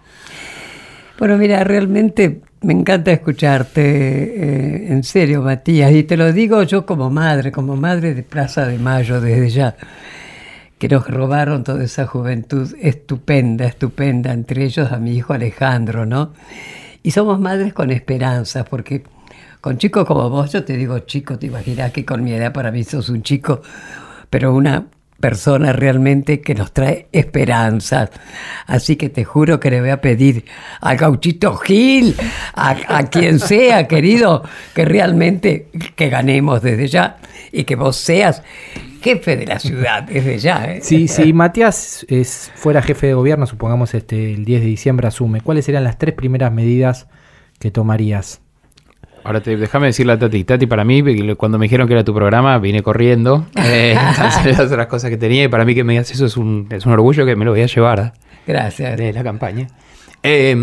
Bueno, 1.18 1.38
mira, 1.38 1.64
realmente 1.64 2.42
me 2.62 2.74
encanta 2.74 3.10
escucharte, 3.10 3.80
eh, 3.80 4.92
en 4.92 5.02
serio, 5.02 5.42
Matías, 5.42 5.92
y 5.92 6.02
te 6.02 6.16
lo 6.16 6.32
digo 6.32 6.62
yo 6.62 6.84
como 6.84 7.10
madre, 7.10 7.50
como 7.50 7.76
madre 7.76 8.14
de 8.14 8.22
Plaza 8.22 8.66
de 8.66 8.78
Mayo 8.78 9.20
desde 9.20 9.48
ya, 9.48 9.76
que 10.78 10.88
nos 10.88 11.08
robaron 11.08 11.64
toda 11.64 11.84
esa 11.84 12.06
juventud 12.06 12.74
estupenda, 12.80 13.64
estupenda, 13.64 14.32
entre 14.32 14.64
ellos 14.64 14.92
a 14.92 14.98
mi 14.98 15.14
hijo 15.16 15.32
Alejandro, 15.32 16.04
¿no? 16.04 16.32
Y 17.02 17.12
somos 17.12 17.40
madres 17.40 17.72
con 17.72 17.90
esperanza, 17.90 18.64
porque 18.64 19.04
con 19.62 19.78
chicos 19.78 20.04
como 20.04 20.28
vos, 20.28 20.52
yo 20.52 20.64
te 20.64 20.76
digo 20.76 20.98
chico, 21.00 21.38
te 21.38 21.46
imaginas 21.46 21.92
que 21.92 22.04
con 22.04 22.22
mi 22.22 22.32
edad 22.32 22.52
para 22.52 22.70
mí 22.70 22.84
sos 22.84 23.08
un 23.08 23.22
chico, 23.22 23.62
pero 24.28 24.54
una 24.54 24.86
persona 25.20 25.72
realmente 25.72 26.40
que 26.40 26.54
nos 26.54 26.72
trae 26.72 27.08
esperanza. 27.12 28.10
Así 28.66 28.96
que 28.96 29.08
te 29.08 29.24
juro 29.24 29.60
que 29.60 29.70
le 29.70 29.80
voy 29.80 29.90
a 29.90 30.00
pedir 30.00 30.44
a 30.80 30.94
Gauchito 30.94 31.56
Gil, 31.56 32.16
a, 32.54 33.04
quien 33.10 33.38
sea, 33.38 33.86
querido, 33.88 34.42
que 34.74 34.84
realmente 34.84 35.68
que 35.94 36.08
ganemos 36.08 36.62
desde 36.62 36.88
ya 36.88 37.18
y 37.52 37.64
que 37.64 37.76
vos 37.76 37.96
seas 37.96 38.42
jefe 39.02 39.36
de 39.36 39.46
la 39.46 39.58
ciudad 39.58 40.02
desde 40.02 40.38
ya. 40.38 40.64
¿eh? 40.64 40.80
Sí, 40.82 41.08
si 41.08 41.32
Matías 41.32 42.04
es, 42.08 42.50
fuera 42.54 42.82
jefe 42.82 43.08
de 43.08 43.14
gobierno, 43.14 43.46
supongamos 43.46 43.94
este 43.94 44.32
el 44.32 44.44
10 44.44 44.60
de 44.60 44.66
diciembre 44.66 45.08
asume, 45.08 45.40
¿cuáles 45.40 45.64
serían 45.64 45.84
las 45.84 45.98
tres 45.98 46.14
primeras 46.14 46.52
medidas 46.52 47.08
que 47.58 47.70
tomarías? 47.70 48.40
Ahora 49.24 49.40
te, 49.40 49.56
déjame 49.56 49.86
decirle 49.86 50.12
a 50.12 50.18
Tati. 50.18 50.44
Tati, 50.44 50.66
para 50.66 50.84
mí, 50.84 51.02
cuando 51.34 51.58
me 51.58 51.66
dijeron 51.66 51.86
que 51.86 51.94
era 51.94 52.04
tu 52.04 52.14
programa, 52.14 52.58
vine 52.58 52.82
corriendo. 52.82 53.46
Eh, 53.62 53.94
las 53.94 54.58
otras 54.58 54.86
cosas 54.86 55.10
que 55.10 55.16
tenía. 55.16 55.44
Y 55.44 55.48
para 55.48 55.64
mí 55.64 55.74
que 55.74 55.84
me 55.84 55.92
digas 55.92 56.10
eso 56.10 56.26
es 56.26 56.36
un, 56.36 56.66
es 56.70 56.86
un 56.86 56.92
orgullo 56.92 57.24
que 57.24 57.36
me 57.36 57.44
lo 57.44 57.52
voy 57.52 57.62
a 57.62 57.66
llevar. 57.66 58.00
¿eh? 58.00 58.12
Gracias. 58.46 58.96
De 58.96 59.12
la 59.12 59.22
campaña. 59.22 59.66
Eh, 60.22 60.54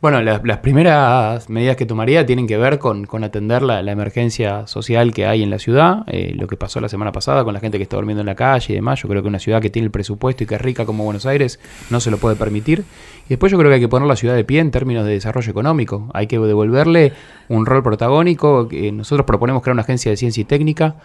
Bueno, 0.00 0.22
las, 0.22 0.58
primeras 0.60 1.50
medidas 1.50 1.76
que 1.76 1.84
tomaría 1.84 2.24
tienen 2.24 2.46
que 2.46 2.56
ver 2.56 2.78
con, 2.78 3.06
atender 3.22 3.60
la, 3.60 3.80
emergencia 3.80 4.66
social 4.66 5.12
que 5.12 5.26
hay 5.26 5.42
en 5.42 5.50
la 5.50 5.58
ciudad, 5.58 6.04
eh, 6.06 6.32
lo 6.34 6.46
que 6.46 6.56
pasó 6.56 6.80
la 6.80 6.88
semana 6.88 7.12
pasada 7.12 7.44
con 7.44 7.52
la 7.52 7.60
gente 7.60 7.76
que 7.76 7.82
está 7.82 7.96
durmiendo 7.96 8.22
en 8.22 8.26
la 8.26 8.34
calle 8.34 8.72
y 8.72 8.76
demás. 8.76 9.02
Yo 9.02 9.10
creo 9.10 9.20
que 9.20 9.28
una 9.28 9.38
ciudad 9.38 9.60
que 9.60 9.68
tiene 9.68 9.84
el 9.84 9.90
presupuesto 9.90 10.42
y 10.42 10.46
que 10.46 10.54
es 10.54 10.60
rica 10.62 10.86
como 10.86 11.04
Buenos 11.04 11.26
Aires 11.26 11.60
no 11.90 12.00
se 12.00 12.10
lo 12.10 12.16
puede 12.16 12.34
permitir. 12.34 12.82
Y 13.26 13.28
después 13.28 13.52
yo 13.52 13.58
creo 13.58 13.70
que 13.70 13.74
hay 13.74 13.80
que 13.80 13.88
poner 13.88 14.08
la 14.08 14.16
ciudad 14.16 14.34
de 14.34 14.42
pie 14.42 14.60
en 14.60 14.70
términos 14.70 15.04
de 15.04 15.12
desarrollo 15.12 15.50
económico. 15.50 16.08
Hay 16.14 16.28
que 16.28 16.38
devolverle 16.38 17.12
un 17.48 17.66
rol 17.66 17.82
protagónico. 17.82 18.70
Nosotros 18.94 19.26
proponemos 19.26 19.62
crear 19.62 19.74
una 19.74 19.82
agencia 19.82 20.10
de 20.10 20.16
ciencia 20.16 20.40
y 20.40 20.44
técnica 20.44 20.96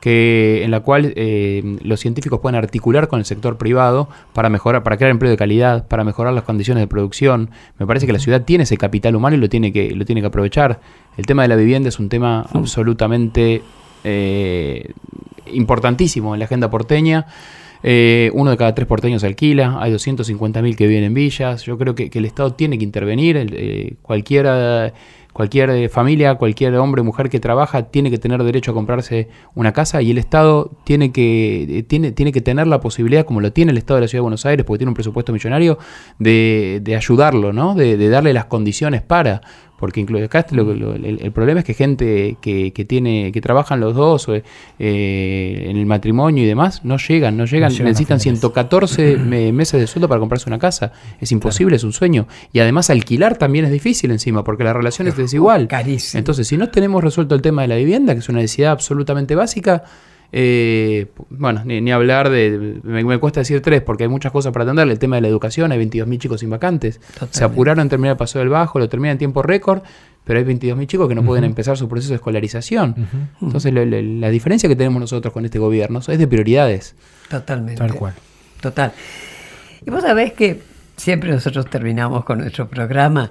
que, 0.00 0.62
en 0.62 0.70
la 0.70 0.80
cual 0.80 1.14
eh, 1.16 1.78
los 1.82 1.98
científicos 1.98 2.40
pueden 2.40 2.56
articular 2.56 3.08
con 3.08 3.20
el 3.20 3.24
sector 3.24 3.56
privado 3.56 4.08
para 4.34 4.50
mejorar, 4.50 4.82
para 4.82 4.98
crear 4.98 5.10
empleo 5.10 5.30
de 5.30 5.38
calidad, 5.38 5.88
para 5.88 6.04
mejorar 6.04 6.34
las 6.34 6.44
condiciones 6.44 6.82
de 6.82 6.86
producción. 6.86 7.50
Me 7.78 7.86
parece 7.86 8.06
que 8.06 8.12
la 8.12 8.18
ciudad 8.18 8.42
tiene 8.42 8.64
ese 8.64 8.76
capital 8.76 9.16
humano 9.16 9.36
y 9.36 9.38
lo 9.38 9.48
tiene 9.48 9.72
que, 9.72 9.92
lo 9.94 10.04
tiene 10.04 10.20
que 10.20 10.26
aprovechar. 10.26 10.80
El 11.16 11.24
tema 11.24 11.42
de 11.42 11.48
la 11.48 11.56
vivienda 11.56 11.88
es 11.88 11.98
un 11.98 12.10
tema 12.10 12.46
absolutamente 12.52 13.62
eh, 14.04 14.92
importantísimo 15.52 16.34
en 16.34 16.40
la 16.40 16.44
agenda 16.44 16.68
porteña. 16.68 17.26
Eh, 17.82 18.30
uno 18.34 18.50
de 18.50 18.56
cada 18.56 18.74
tres 18.74 18.86
porteños 18.86 19.24
alquila, 19.24 19.78
hay 19.80 19.92
250.000 19.92 20.76
que 20.76 20.86
viven 20.86 21.04
en 21.04 21.14
villas. 21.14 21.64
Yo 21.64 21.78
creo 21.78 21.94
que, 21.94 22.10
el 22.12 22.24
Estado 22.26 22.52
tiene 22.52 22.76
que 22.76 22.84
intervenir. 22.84 23.96
cualquiera 24.02 24.92
Cualquier 25.34 25.68
eh, 25.70 25.88
familia, 25.88 26.36
cualquier 26.36 26.76
hombre 26.76 27.00
o 27.00 27.04
mujer 27.04 27.28
que 27.28 27.40
trabaja 27.40 27.82
tiene 27.90 28.08
que 28.08 28.18
tener 28.18 28.42
derecho 28.44 28.70
a 28.70 28.74
comprarse 28.74 29.28
una 29.56 29.72
casa 29.72 30.00
y 30.00 30.12
el 30.12 30.18
Estado 30.18 30.70
tiene 30.84 31.10
que, 31.10 31.78
eh, 31.78 31.82
tiene, 31.82 32.12
tiene 32.12 32.30
que 32.30 32.40
tener 32.40 32.68
la 32.68 32.80
posibilidad, 32.80 33.26
como 33.26 33.40
lo 33.40 33.52
tiene 33.52 33.72
el 33.72 33.78
Estado 33.78 33.96
de 33.96 34.02
la 34.02 34.08
Ciudad 34.08 34.20
de 34.20 34.22
Buenos 34.22 34.46
Aires, 34.46 34.64
porque 34.64 34.78
tiene 34.78 34.90
un 34.90 34.94
presupuesto 34.94 35.32
millonario, 35.32 35.76
de, 36.20 36.80
de 36.82 36.94
ayudarlo, 36.94 37.52
¿no? 37.52 37.74
de, 37.74 37.96
de 37.96 38.08
darle 38.08 38.32
las 38.32 38.44
condiciones 38.44 39.02
para 39.02 39.42
porque 39.84 40.00
incluso 40.00 40.24
acá 40.24 40.46
el, 40.50 41.30
problema 41.32 41.60
es 41.60 41.66
que 41.66 41.74
gente 41.74 42.38
que, 42.40 42.86
tiene 42.88 43.30
que 43.32 43.42
trabajan 43.42 43.80
los 43.80 43.94
dos 43.94 44.30
eh, 44.30 45.66
en 45.68 45.76
el 45.76 45.84
matrimonio 45.84 46.42
y 46.42 46.46
demás 46.46 46.86
no 46.86 46.96
llegan, 46.96 47.36
no 47.36 47.44
llegan, 47.44 47.70
necesitan 47.70 48.18
114 48.18 49.16
meses 49.52 49.78
de 49.78 49.86
sueldo 49.86 50.08
para 50.08 50.20
comprarse 50.20 50.48
una 50.48 50.58
casa. 50.58 50.92
Es 51.20 51.32
imposible, 51.32 51.76
es 51.76 51.84
un 51.84 51.92
sueño. 51.92 52.26
Y 52.50 52.60
además 52.60 52.88
alquilar 52.88 53.36
también 53.36 53.66
es 53.66 53.72
difícil 53.72 54.10
encima, 54.10 54.42
porque 54.42 54.64
la 54.64 54.72
relación 54.72 55.06
es 55.06 55.18
desigual. 55.18 55.68
Entonces, 56.14 56.48
si 56.48 56.56
no 56.56 56.70
tenemos 56.70 57.04
resuelto 57.04 57.34
el 57.34 57.42
tema 57.42 57.60
de 57.60 57.68
la 57.68 57.76
vivienda, 57.76 58.14
que 58.14 58.20
es 58.20 58.28
una 58.30 58.40
necesidad 58.40 58.72
absolutamente 58.72 59.34
básica, 59.34 59.84
eh, 60.36 61.06
bueno, 61.30 61.62
ni, 61.64 61.92
hablar 61.92 62.28
de. 62.28 62.80
Me, 62.82 63.18
cuesta 63.18 63.38
decir 63.38 63.62
tres 63.62 63.82
porque 63.82 64.02
hay 64.02 64.08
muchas 64.08 64.32
cosas 64.32 64.52
para 64.52 64.64
atender. 64.64 64.88
El 64.88 64.98
tema 64.98 65.14
de 65.14 65.22
la 65.22 65.28
educación, 65.28 65.70
hay 65.70 65.78
22.000 65.78 66.18
chicos 66.18 66.40
sin 66.40 66.50
vacantes. 66.50 67.00
Se 67.30 67.44
apuraron 67.44 67.82
en 67.82 67.88
terminar 67.88 68.14
el 68.14 68.16
paso 68.16 68.40
del 68.40 68.48
bajo, 68.48 68.80
lo 68.80 68.88
terminan 68.88 69.12
en 69.12 69.18
tiempo 69.18 69.42
récord, 69.42 69.82
pero 70.24 70.40
hay 70.40 70.44
22.000 70.44 70.86
chicos 70.88 71.08
que 71.08 71.14
no 71.14 71.22
pueden 71.22 71.44
empezar 71.44 71.76
su 71.78 71.88
proceso 71.88 72.08
de 72.08 72.16
escolarización. 72.16 73.06
Entonces, 73.40 73.72
la 73.72 74.28
diferencia 74.30 74.68
que 74.68 74.74
tenemos 74.74 74.98
nosotros 74.98 75.32
con 75.32 75.44
este 75.44 75.60
gobierno 75.60 76.00
es 76.00 76.18
de 76.18 76.26
prioridades. 76.26 76.96
Totalmente. 77.30 77.78
Tal 77.78 77.94
cual. 77.94 78.14
Total. 78.60 78.92
Y 79.86 79.90
vos 79.90 80.02
sabés 80.02 80.32
que 80.32 80.60
siempre 80.96 81.30
nosotros 81.30 81.70
terminamos 81.70 82.24
con 82.24 82.38
nuestro 82.38 82.66
programa 82.66 83.30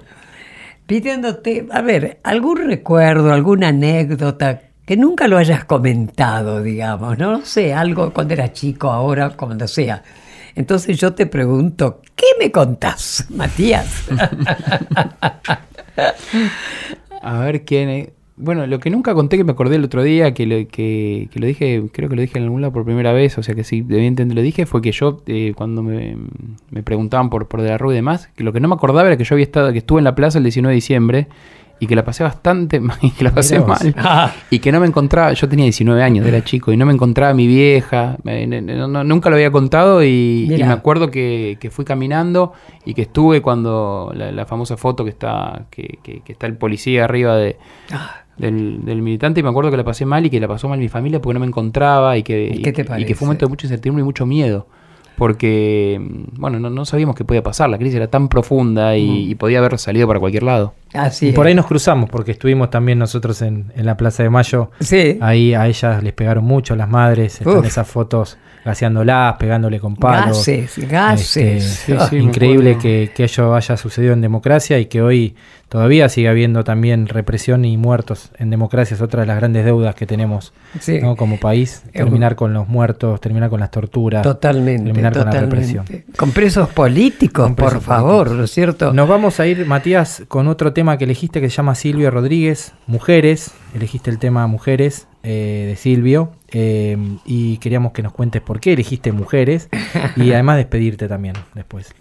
pidiéndote, 0.86 1.66
a 1.70 1.82
ver, 1.82 2.18
algún 2.22 2.66
recuerdo, 2.66 3.30
alguna 3.30 3.68
anécdota 3.68 4.62
que 4.84 4.96
nunca 4.96 5.28
lo 5.28 5.38
hayas 5.38 5.64
comentado, 5.64 6.62
digamos, 6.62 7.18
no 7.18 7.44
sé, 7.44 7.72
algo 7.72 8.12
cuando 8.12 8.34
era 8.34 8.52
chico, 8.52 8.90
ahora, 8.90 9.30
cuando 9.30 9.66
sea. 9.66 10.02
Entonces 10.54 10.98
yo 10.98 11.14
te 11.14 11.26
pregunto, 11.26 12.02
¿qué 12.14 12.26
me 12.38 12.50
contás, 12.50 13.26
Matías? 13.34 14.08
A 17.22 17.38
ver, 17.40 17.64
¿quién 17.64 18.12
Bueno, 18.36 18.66
lo 18.66 18.78
que 18.78 18.90
nunca 18.90 19.14
conté 19.14 19.38
que 19.38 19.44
me 19.44 19.52
acordé 19.52 19.76
el 19.76 19.84
otro 19.84 20.02
día, 20.02 20.34
que 20.34 20.44
lo, 20.46 20.68
que, 20.68 21.30
lo 21.34 21.46
dije, 21.46 21.82
creo 21.90 22.10
que 22.10 22.16
lo 22.16 22.22
dije 22.22 22.36
en 22.36 22.44
algún 22.44 22.60
lado 22.60 22.72
por 22.74 22.84
primera 22.84 23.12
vez, 23.14 23.38
o 23.38 23.42
sea 23.42 23.54
que 23.54 23.64
sí, 23.64 23.78
evidentemente 23.78 24.34
lo 24.34 24.42
dije, 24.42 24.66
fue 24.66 24.82
que 24.82 24.92
yo, 24.92 25.22
eh, 25.26 25.54
cuando 25.56 25.82
me, 25.82 26.16
preguntaban 26.84 27.30
por, 27.30 27.48
por 27.48 27.62
De 27.62 27.70
la 27.70 27.78
Rúa 27.78 27.94
y 27.94 27.96
demás, 27.96 28.28
que 28.36 28.44
lo 28.44 28.52
que 28.52 28.60
no 28.60 28.68
me 28.68 28.74
acordaba 28.74 29.08
era 29.08 29.16
que 29.16 29.24
yo 29.24 29.34
había 29.34 29.44
estado, 29.44 29.72
que 29.72 29.78
estuve 29.78 30.00
en 30.00 30.04
la 30.04 30.14
plaza 30.14 30.38
el 30.38 30.44
19 30.44 30.72
de 30.72 30.74
diciembre, 30.74 31.28
y 31.84 31.86
que 31.86 31.94
la 31.94 32.04
pasé 32.04 32.24
bastante 32.24 32.80
mal, 32.80 32.98
y 33.02 33.10
que 33.10 33.24
la 33.24 33.30
pasé 33.30 33.60
mal. 33.60 33.94
Ah. 33.98 34.32
Y 34.50 34.58
que 34.58 34.72
no 34.72 34.80
me 34.80 34.86
encontraba, 34.86 35.32
yo 35.32 35.48
tenía 35.48 35.64
19 35.64 36.02
años, 36.02 36.26
era 36.26 36.42
chico, 36.42 36.72
y 36.72 36.76
no 36.76 36.86
me 36.86 36.92
encontraba 36.92 37.34
mi 37.34 37.46
vieja, 37.46 38.16
nunca 38.24 39.30
lo 39.30 39.36
había 39.36 39.50
contado 39.50 40.02
y, 40.02 40.46
me 40.48 40.64
acuerdo 40.64 41.10
que, 41.10 41.70
fui 41.70 41.84
caminando 41.84 42.52
y 42.84 42.94
que 42.94 43.02
estuve 43.02 43.42
cuando 43.42 44.12
la, 44.14 44.46
famosa 44.46 44.76
foto 44.76 45.04
que 45.04 45.10
está, 45.10 45.66
que, 45.70 46.22
está 46.26 46.46
el 46.46 46.56
policía 46.56 47.04
arriba 47.04 47.36
de... 47.36 47.56
Ah. 47.92 48.20
Del, 48.36 49.00
militante 49.00 49.38
y 49.38 49.42
me 49.44 49.50
acuerdo 49.50 49.70
que 49.70 49.76
la 49.76 49.84
pasé 49.84 50.04
mal 50.06 50.26
y 50.26 50.30
que 50.30 50.40
la 50.40 50.48
pasó 50.48 50.68
mal 50.68 50.80
mi 50.80 50.88
familia 50.88 51.22
porque 51.22 51.34
no 51.34 51.40
me 51.40 51.46
encontraba 51.46 52.18
y 52.18 52.24
que, 52.24 52.50
y, 52.52 52.62
que 52.62 53.14
fue 53.14 53.26
un 53.26 53.28
momento 53.28 53.46
de 53.46 53.48
mucha 53.48 53.66
incertidumbre 53.66 54.02
y 54.02 54.04
mucho 54.04 54.26
miedo 54.26 54.66
porque, 55.16 56.00
bueno, 56.32 56.58
no, 56.58 56.84
sabíamos 56.84 57.14
qué 57.14 57.24
podía 57.24 57.42
pasar, 57.42 57.70
la 57.70 57.78
crisis 57.78 57.96
era 57.96 58.08
tan 58.08 58.28
profunda 58.28 58.96
y, 58.96 59.34
podía 59.36 59.58
haber 59.58 59.78
salido 59.78 60.06
para 60.06 60.20
cualquier 60.20 60.42
lado. 60.42 60.74
Así 60.94 61.32
por 61.32 61.46
ahí 61.46 61.54
nos 61.54 61.66
cruzamos, 61.66 62.08
porque 62.08 62.32
estuvimos 62.32 62.70
también 62.70 62.98
nosotros 62.98 63.42
en, 63.42 63.72
la 63.76 63.96
Plaza 63.96 64.22
de 64.22 64.30
Mayo. 64.30 64.70
Sí. 64.80 65.18
Ahí 65.20 65.54
a 65.54 65.66
ellas 65.66 66.02
les 66.02 66.12
pegaron 66.12 66.44
mucho 66.44 66.76
las 66.76 66.88
madres, 66.88 67.40
están 67.40 67.64
esas 67.64 67.86
fotos 67.86 68.38
gaseándolas, 68.64 69.36
pegándole 69.36 69.78
con 69.78 69.96
palos. 69.96 70.38
Gases, 70.38 70.88
gases. 70.88 71.88
Este, 71.88 72.16
increíble 72.16 72.78
que, 72.78 73.10
que 73.14 73.24
ello 73.24 73.54
haya 73.54 73.76
sucedido 73.76 74.14
en 74.14 74.20
democracia 74.20 74.78
y 74.78 74.86
que 74.86 75.02
hoy 75.02 75.36
todavía 75.74 76.08
sigue 76.08 76.28
habiendo 76.28 76.62
también 76.62 77.08
represión 77.08 77.64
y 77.64 77.76
muertos 77.76 78.30
en 78.38 78.48
democracia. 78.48 78.94
Es 78.94 79.00
otra 79.00 79.22
de 79.22 79.26
las 79.26 79.36
grandes 79.36 79.64
deudas 79.64 79.96
que 79.96 80.06
tenemos 80.06 80.52
como 81.16 81.38
país. 81.38 81.82
Terminar 81.92 82.36
con 82.36 82.54
los 82.54 82.68
muertos, 82.68 83.20
terminar 83.20 83.50
con 83.50 83.58
las 83.58 83.72
torturas. 83.72 84.22
Totalmente. 84.22 84.84
Terminar 84.84 85.12
con 85.12 85.26
la 85.26 85.40
represión. 85.40 85.84
Con 86.16 86.30
presos 86.30 86.68
políticos, 86.68 87.50
por 87.56 87.80
favor, 87.80 88.30
¿no 88.30 88.44
es 88.44 88.52
cierto? 88.52 88.92
Nos 88.92 89.08
vamos 89.08 89.40
a 89.40 89.46
ir, 89.48 89.66
Matías, 89.66 90.22
con 90.28 90.46
otro 90.48 90.72
tema 90.72 90.83
que 90.84 91.04
elegiste 91.04 91.40
que 91.40 91.48
se 91.48 91.56
llama 91.56 91.74
Silvio 91.74 92.10
Rodríguez, 92.10 92.72
Mujeres. 92.86 93.52
Elegiste 93.74 94.10
el 94.10 94.18
tema 94.18 94.46
Mujeres 94.46 95.08
eh, 95.22 95.64
de 95.68 95.76
Silvio. 95.76 96.32
Eh, 96.52 96.96
y 97.24 97.56
queríamos 97.56 97.92
que 97.92 98.02
nos 98.02 98.12
cuentes 98.12 98.42
por 98.42 98.60
qué 98.60 98.74
elegiste 98.74 99.10
Mujeres 99.10 99.68
y 100.16 100.32
además 100.32 100.58
despedirte 100.58 101.08
también 101.08 101.34
después. 101.54 101.94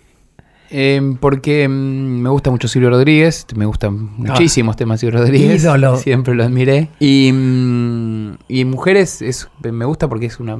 Em, 0.75 1.17
porque 1.17 1.65
em, 1.65 1.69
me 1.69 2.29
gusta 2.29 2.49
mucho 2.49 2.67
Silvio 2.67 2.89
Rodríguez, 2.89 3.45
me 3.55 3.67
gustan 3.67 4.09
ah. 4.09 4.15
muchísimos 4.17 4.75
temas 4.75 4.99
Silvio 4.99 5.19
Rodríguez. 5.19 5.61
Siempre 6.01 6.33
lo 6.33 6.43
admiré. 6.43 6.89
Y, 6.99 7.31
mm, 7.31 8.37
y 8.47 8.65
mujeres 8.65 9.21
es, 9.21 9.47
me 9.61 9.85
gusta 9.85 10.09
porque 10.09 10.25
es 10.25 10.39
una, 10.39 10.57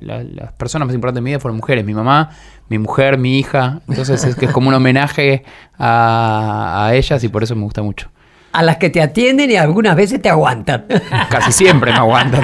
las 0.00 0.52
personas 0.52 0.86
más 0.86 0.94
importantes 0.94 1.16
de 1.16 1.22
mi 1.22 1.30
vida 1.30 1.40
fueron 1.40 1.56
mujeres, 1.56 1.84
mi 1.84 1.92
mamá, 1.92 2.30
mi 2.68 2.78
mujer, 2.78 3.18
mi 3.18 3.40
hija. 3.40 3.82
Entonces 3.88 4.22
es 4.22 4.36
que 4.36 4.46
es 4.46 4.52
como 4.52 4.68
un 4.68 4.74
homenaje 4.74 5.42
a, 5.76 6.86
a 6.86 6.94
ellas 6.94 7.24
y 7.24 7.28
por 7.28 7.42
eso 7.42 7.56
me 7.56 7.62
gusta 7.62 7.82
mucho 7.82 8.10
a 8.52 8.62
las 8.62 8.78
que 8.78 8.90
te 8.90 9.00
atienden 9.02 9.50
y 9.50 9.56
algunas 9.56 9.94
veces 9.96 10.20
te 10.22 10.28
aguantan. 10.28 10.86
Casi 11.30 11.52
siempre 11.52 11.92
me 11.92 11.98
aguantan, 11.98 12.42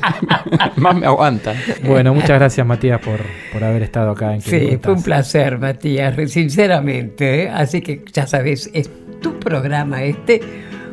Más 0.76 0.94
me 0.94 1.06
aguantan. 1.06 1.56
Bueno, 1.84 2.14
muchas 2.14 2.38
gracias 2.38 2.66
Matías 2.66 3.00
por, 3.00 3.20
por 3.52 3.64
haber 3.64 3.82
estado 3.82 4.12
acá 4.12 4.34
en 4.34 4.40
Sí, 4.40 4.78
fue 4.82 4.94
un 4.94 5.02
placer, 5.02 5.58
Matías, 5.58 6.14
sinceramente. 6.30 7.44
¿eh? 7.44 7.50
Así 7.50 7.80
que 7.80 8.04
ya 8.12 8.26
sabes, 8.26 8.70
es 8.72 8.90
tu 9.20 9.38
programa 9.38 10.02
este. 10.02 10.40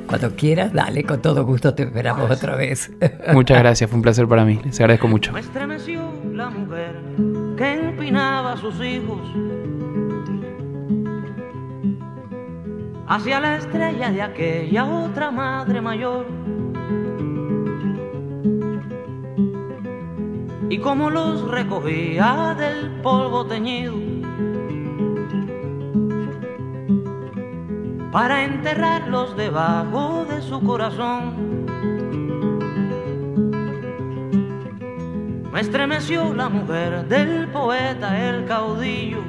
Cuando 0.08 0.36
quieras, 0.36 0.74
dale, 0.74 1.04
con 1.04 1.22
todo 1.22 1.46
gusto 1.46 1.74
te 1.74 1.84
esperamos 1.84 2.30
otra 2.30 2.56
vez. 2.56 2.92
Muchas 3.34 3.60
gracias, 3.60 3.90
fue 3.90 3.98
un 3.98 4.04
placer 4.04 4.28
para 4.28 4.44
mí. 4.44 4.60
Les 4.64 4.80
agradezco 4.80 5.08
mucho. 5.08 5.32
Me 5.32 5.40
estremeció 5.40 6.02
la 6.34 6.50
mujer 6.50 6.96
que 7.58 7.74
empinaba 7.74 8.54
a 8.54 8.58
sus 8.58 8.76
hijos 8.84 9.22
hacia 13.08 13.40
la 13.40 13.58
estrella 13.58 14.12
de 14.12 14.22
aquella 14.22 14.86
otra 14.86 15.32
madre 15.32 15.82
mayor. 15.82 16.26
Y 20.70 20.78
como 20.80 21.10
los 21.10 21.48
recogía 21.50 22.56
del 22.58 23.02
polvo 23.02 23.46
teñido, 23.46 23.94
para 28.12 28.44
enterrarlos 28.44 29.36
debajo 29.36 30.26
de 30.30 30.42
su 30.42 30.62
corazón. 30.62 31.66
Me 35.52 35.62
estremeció 35.62 36.34
la 36.34 36.50
mujer 36.50 37.08
del 37.08 37.48
poeta, 37.50 38.30
el 38.30 38.46
caudillo 38.46 39.22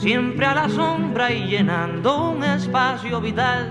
siempre 0.00 0.46
a 0.46 0.54
la 0.54 0.68
sombra 0.70 1.30
y 1.30 1.46
llenando 1.46 2.30
un 2.30 2.42
espacio 2.42 3.20
vital. 3.20 3.70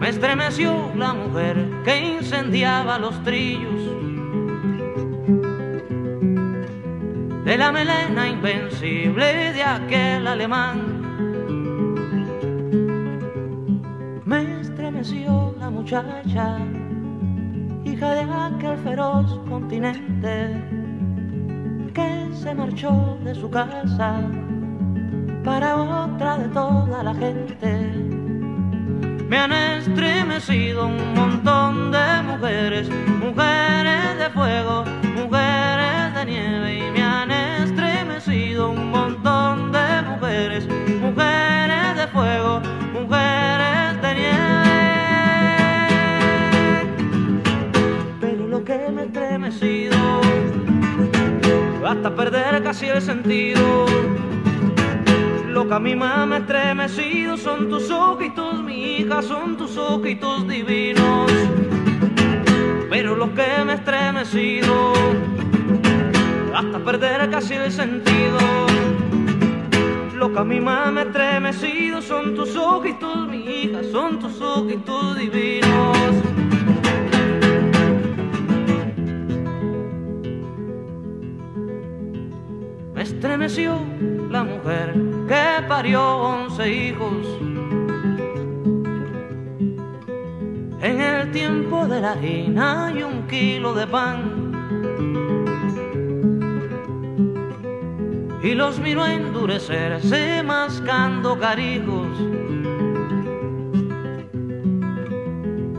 Me 0.00 0.08
estremeció 0.08 0.92
la 0.96 1.14
mujer 1.14 1.70
que 1.84 2.16
incendiaba 2.16 2.98
los 2.98 3.22
trillos 3.22 3.80
de 7.44 7.58
la 7.58 7.70
melena 7.70 8.28
invencible 8.28 9.52
de 9.52 9.62
aquel 9.62 10.26
alemán. 10.26 10.80
Me 14.24 14.60
estremeció 14.60 15.54
la 15.60 15.70
muchacha, 15.70 16.58
hija 17.84 18.14
de 18.14 18.22
aquel 18.22 18.76
feroz 18.78 19.40
continente 19.48 20.77
se 22.32 22.54
marchó 22.54 23.18
de 23.24 23.34
su 23.34 23.50
casa 23.50 24.20
para 25.44 25.76
otra 25.76 26.38
de 26.38 26.48
toda 26.48 27.02
la 27.02 27.14
gente. 27.14 27.70
Me 29.28 29.38
han 29.38 29.52
estremecido 29.52 30.86
un 30.86 31.14
montón 31.14 31.90
de 31.90 32.22
mujeres, 32.22 32.88
mujeres 33.20 34.18
de 34.18 34.30
fuego, 34.30 34.84
mujeres 35.16 36.14
de 36.14 36.24
nieve 36.24 36.78
y 36.78 36.90
me 36.92 37.02
han 37.02 37.30
estremecido 37.30 38.70
un 38.70 38.90
montón 38.90 39.72
de 39.72 40.02
mujeres, 40.02 40.66
mujeres 41.00 41.96
de 41.96 42.06
fuego, 42.08 42.60
mujeres 42.92 43.47
hasta 51.88 52.14
perder 52.14 52.62
casi 52.62 52.86
el 52.86 53.00
sentido. 53.00 53.86
Lo 55.46 55.66
que 55.66 55.74
a 55.74 55.78
más 55.78 56.26
me 56.26 56.36
estremecido 56.36 57.38
son 57.38 57.70
tus 57.70 57.90
ojitos, 57.90 58.62
mi 58.62 58.98
hija, 58.98 59.22
son 59.22 59.56
tus 59.56 59.74
ojitos 59.78 60.46
divinos. 60.46 61.32
Pero 62.90 63.16
lo 63.16 63.34
que 63.34 63.64
me 63.64 63.72
ha 63.72 63.74
estremecido, 63.76 64.92
hasta 66.54 66.78
perder 66.78 67.30
casi 67.30 67.54
el 67.54 67.72
sentido. 67.72 68.38
Lo 70.14 70.30
que 70.30 70.38
a 70.38 70.44
más 70.44 70.92
me 70.92 71.00
ha 71.00 71.04
estremecido 71.04 72.02
son 72.02 72.34
tus 72.34 72.54
ojitos, 72.54 73.28
mi 73.28 73.38
hija, 73.38 73.80
son 73.90 74.18
tus 74.18 74.38
ojitos 74.42 75.16
divinos. 75.16 75.97
Estremeció 83.18 83.80
la 84.30 84.44
mujer 84.44 84.94
que 85.26 85.66
parió 85.66 86.18
once 86.18 86.72
hijos. 86.72 87.26
En 90.80 91.00
el 91.00 91.32
tiempo 91.32 91.88
de 91.88 92.00
la 92.00 92.12
harina 92.12 92.92
y 92.96 93.02
un 93.02 93.26
kilo 93.26 93.74
de 93.74 93.88
pan. 93.88 94.52
Y 98.40 98.54
los 98.54 98.78
miró 98.78 99.04
endurecerse 99.04 100.44
mascando 100.44 101.36
carijos. 101.40 102.06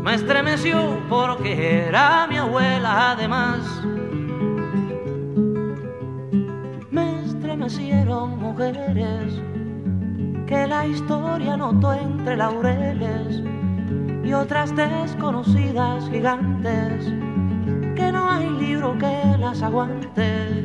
Me 0.03 0.13
estremeció 0.13 0.99
porque 1.07 1.85
era 1.87 2.27
mi 2.27 2.35
abuela 2.35 3.11
además. 3.11 3.59
Mujeres 8.37 9.33
que 10.47 10.65
la 10.67 10.87
historia 10.87 11.55
notó 11.55 11.93
entre 11.93 12.35
laureles 12.35 13.43
y 14.23 14.33
otras 14.33 14.75
desconocidas 14.75 16.09
gigantes 16.09 17.05
que 17.95 18.11
no 18.11 18.27
hay 18.27 18.49
libro 18.49 18.97
que 18.97 19.37
las 19.39 19.61
aguante. 19.61 20.63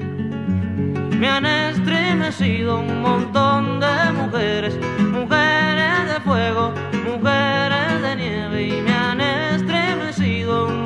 Me 1.19 1.29
han 1.29 1.45
estremecido 1.45 2.81
un 2.81 3.03
montón 3.03 3.81
de 3.81 4.13
mujeres, 4.13 4.79
mujeres 5.13 6.09
de 6.09 6.21
fuego, 6.25 6.73
mujeres 7.05 8.03
de 8.03 8.17
nieve 8.17 8.63
y 8.69 8.81
me 8.81 8.93
han 8.95 9.21
estremecido 9.21 10.69
un 10.69 10.84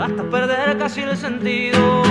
hasta 0.00 0.22
perder 0.30 0.78
casi 0.78 1.02
el 1.02 1.16
sentido. 1.16 2.02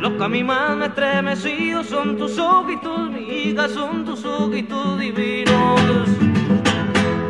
Los 0.00 0.12
que 0.12 0.24
a 0.24 0.28
mí 0.28 0.42
más 0.42 0.76
me 0.76 0.86
estremecido 0.86 1.84
son 1.84 2.16
tus 2.16 2.38
ojitos, 2.38 3.10
mi 3.10 3.20
hija, 3.20 3.68
son 3.68 4.04
tus 4.04 4.24
ojitos 4.24 4.98
divinos. 4.98 6.08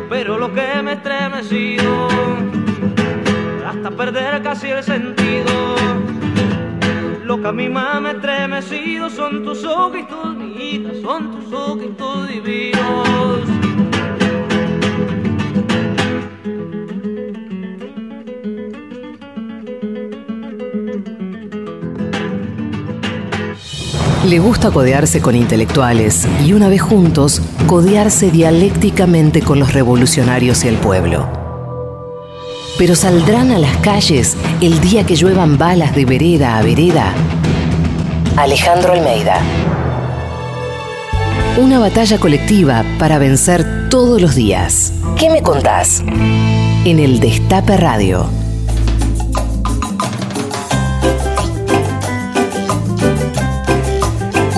Pero 0.09 0.37
lo 0.37 0.53
que 0.53 0.81
me 0.83 0.93
estremecido, 0.93 2.07
hasta 3.67 3.91
perder 3.91 4.41
casi 4.41 4.67
el 4.69 4.83
sentido. 4.83 5.75
Lo 7.23 7.41
que 7.41 7.47
a 7.47 7.51
mí 7.51 7.69
más 7.69 8.01
me 8.01 8.11
estremecido 8.11 9.09
son 9.09 9.43
tus 9.43 9.63
ojitos, 9.63 10.35
mi 10.35 10.75
hija, 10.75 10.91
son 11.01 11.31
tus 11.31 11.53
ojitos 11.53 12.27
divinos. 12.27 13.70
Le 24.25 24.37
gusta 24.37 24.69
codearse 24.69 25.19
con 25.19 25.35
intelectuales 25.35 26.27
y 26.45 26.53
una 26.53 26.69
vez 26.69 26.81
juntos, 26.81 27.41
codearse 27.65 28.29
dialécticamente 28.29 29.41
con 29.41 29.59
los 29.59 29.73
revolucionarios 29.73 30.63
y 30.63 30.67
el 30.67 30.75
pueblo. 30.75 31.27
Pero 32.77 32.95
saldrán 32.95 33.49
a 33.51 33.57
las 33.57 33.75
calles 33.77 34.37
el 34.61 34.79
día 34.79 35.07
que 35.07 35.15
lluevan 35.15 35.57
balas 35.57 35.95
de 35.95 36.05
vereda 36.05 36.59
a 36.59 36.61
vereda. 36.61 37.13
Alejandro 38.37 38.93
Almeida. 38.93 39.41
Una 41.57 41.79
batalla 41.79 42.19
colectiva 42.19 42.85
para 42.99 43.17
vencer 43.17 43.89
todos 43.89 44.21
los 44.21 44.35
días. 44.35 44.93
¿Qué 45.17 45.31
me 45.31 45.41
contás? 45.41 46.03
En 46.85 46.99
el 46.99 47.19
Destape 47.19 47.75
Radio. 47.75 48.40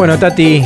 Bueno, 0.03 0.19
Tati, 0.19 0.61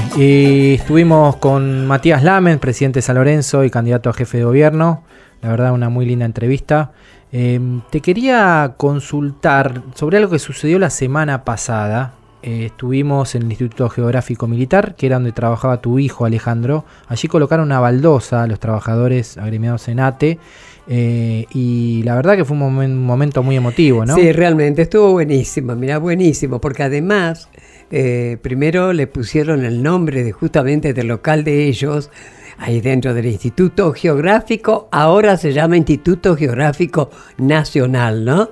estuvimos 0.74 1.36
con 1.36 1.86
Matías 1.86 2.24
Lamen, 2.24 2.58
presidente 2.58 2.98
de 2.98 3.02
San 3.04 3.18
Lorenzo 3.18 3.64
y 3.64 3.70
candidato 3.70 4.10
a 4.10 4.14
jefe 4.14 4.40
de 4.40 4.46
gobierno. 4.46 5.04
La 5.44 5.50
verdad, 5.50 5.74
una 5.74 5.90
muy 5.90 6.08
linda 6.08 6.26
entrevista. 6.26 6.92
Em, 7.32 7.82
te 7.92 8.02
quería 8.02 8.74
consultar 8.78 9.84
sobre 9.94 10.18
algo 10.18 10.32
que 10.32 10.40
sucedió 10.40 10.80
la 10.80 10.90
semana 10.90 11.44
pasada. 11.44 12.16
Eh, 12.42 12.66
estuvimos 12.66 13.36
en 13.36 13.44
el 13.44 13.50
Instituto 13.52 13.88
Geográfico 13.90 14.48
Militar, 14.48 14.96
que 14.96 15.06
era 15.06 15.18
donde 15.18 15.34
trabajaba 15.34 15.82
tu 15.82 16.00
hijo 16.00 16.26
Alejandro. 16.26 16.86
Allí 17.08 17.28
colocaron 17.28 17.68
una 17.68 17.80
baldosa 17.80 18.42
a 18.42 18.48
los 18.48 18.60
trabajadores 18.60 19.38
agremiados 19.38 19.88
en 19.88 20.00
ATE. 20.00 20.40
Eh, 20.88 21.46
y 21.54 22.02
la 22.04 22.16
verdad 22.16 22.38
que 22.38 22.44
fue 22.44 22.58
un, 22.58 23.06
momento 23.06 23.44
muy 23.44 23.56
emotivo, 23.56 24.04
¿no? 24.04 24.16
Sí, 24.16 24.32
realmente 24.32 24.82
estuvo 24.82 25.12
buenísimo, 25.12 25.76
mira, 25.76 26.00
buenísimo, 26.00 26.60
porque 26.60 26.82
además 26.82 27.50
eh, 27.92 28.38
primero 28.42 28.94
le 28.94 29.08
pusieron 29.08 29.64
el 29.64 29.82
nombre 29.82 30.24
de 30.24 30.32
justamente 30.32 30.94
del 30.94 31.08
local 31.08 31.44
de 31.44 31.68
ellos, 31.68 32.10
ahí 32.58 32.82
dentro 32.82 33.14
del 33.14 33.28
Instituto 33.28 33.94
Geográfico, 33.94 34.90
ahora 34.92 35.38
se 35.38 35.54
llama 35.54 35.78
Instituto 35.78 36.36
Geográfico 36.36 37.10
Nacional, 37.38 38.26
¿no? 38.26 38.50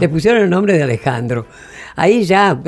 Le 0.00 0.08
pusieron 0.08 0.42
el 0.42 0.50
nombre 0.50 0.74
de 0.74 0.82
Alejandro. 0.82 1.46
Ahí 1.96 2.24
ya 2.24 2.60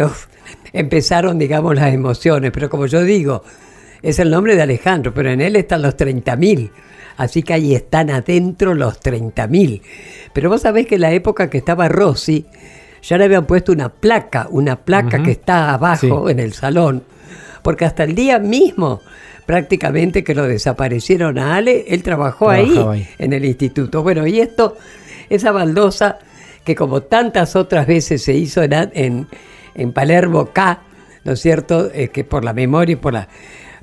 empezaron, 0.73 1.39
digamos, 1.39 1.75
las 1.77 1.93
emociones, 1.93 2.51
pero 2.53 2.69
como 2.71 2.87
yo 2.87 3.03
digo, 3.03 3.43
es 4.03 4.19
el 4.19 4.31
nombre 4.31 4.57
de 4.57 4.62
Alejandro, 4.62 5.12
pero 5.12 5.31
en 5.31 5.41
él 5.41 5.57
están 5.57 5.83
los 5.83 5.97
30.000. 5.97 6.71
Así 7.16 7.43
que 7.43 7.53
ahí 7.53 7.75
están 7.75 8.11
adentro 8.11 8.75
los 8.75 9.01
30.000. 9.01 9.83
Pero 10.33 10.51
vos 10.51 10.62
sabés 10.62 10.87
que 10.87 10.95
en 10.95 11.01
la 11.01 11.12
época 11.12 11.51
que 11.51 11.59
estaba 11.59 11.89
Rossi, 11.89 12.47
ya 13.03 13.18
le 13.18 13.24
habían 13.24 13.46
puesto 13.46 13.72
una 13.72 13.88
placa, 13.88 14.46
una 14.51 14.76
placa 14.76 15.22
que 15.22 15.32
está 15.32 15.74
abajo 15.74 16.28
en 16.30 16.40
el 16.40 16.53
salón, 16.53 17.03
porque 17.62 17.84
hasta 17.84 18.05
el 18.05 18.14
día 18.14 18.38
mismo 18.38 19.01
prácticamente 19.49 20.22
que 20.22 20.34
lo 20.34 20.46
desaparecieron 20.46 21.38
a 21.38 21.57
Ale, 21.57 21.86
él 21.88 22.03
trabajó 22.03 22.51
ahí, 22.51 23.09
en 23.18 23.32
el 23.32 23.46
instituto. 23.46 24.03
Bueno, 24.03 24.26
y 24.26 24.40
esto, 24.40 24.76
esa 25.30 25.53
baldosa 25.53 26.18
que 26.64 26.74
como 26.74 27.01
tantas 27.01 27.57
otras 27.57 27.86
veces 27.86 28.22
se 28.22 28.34
hizo 28.34 28.62
en, 28.62 29.26
en, 29.74 29.92
Palermo 29.94 30.51
K, 30.53 30.82
¿no 31.24 31.32
es 31.32 31.40
cierto? 31.40 31.90
Es 31.90 32.11
que 32.11 32.24
por 32.24 32.44
la 32.44 32.53
memoria 32.53 32.92
y 32.92 32.96
por 32.96 33.14
la 33.14 33.26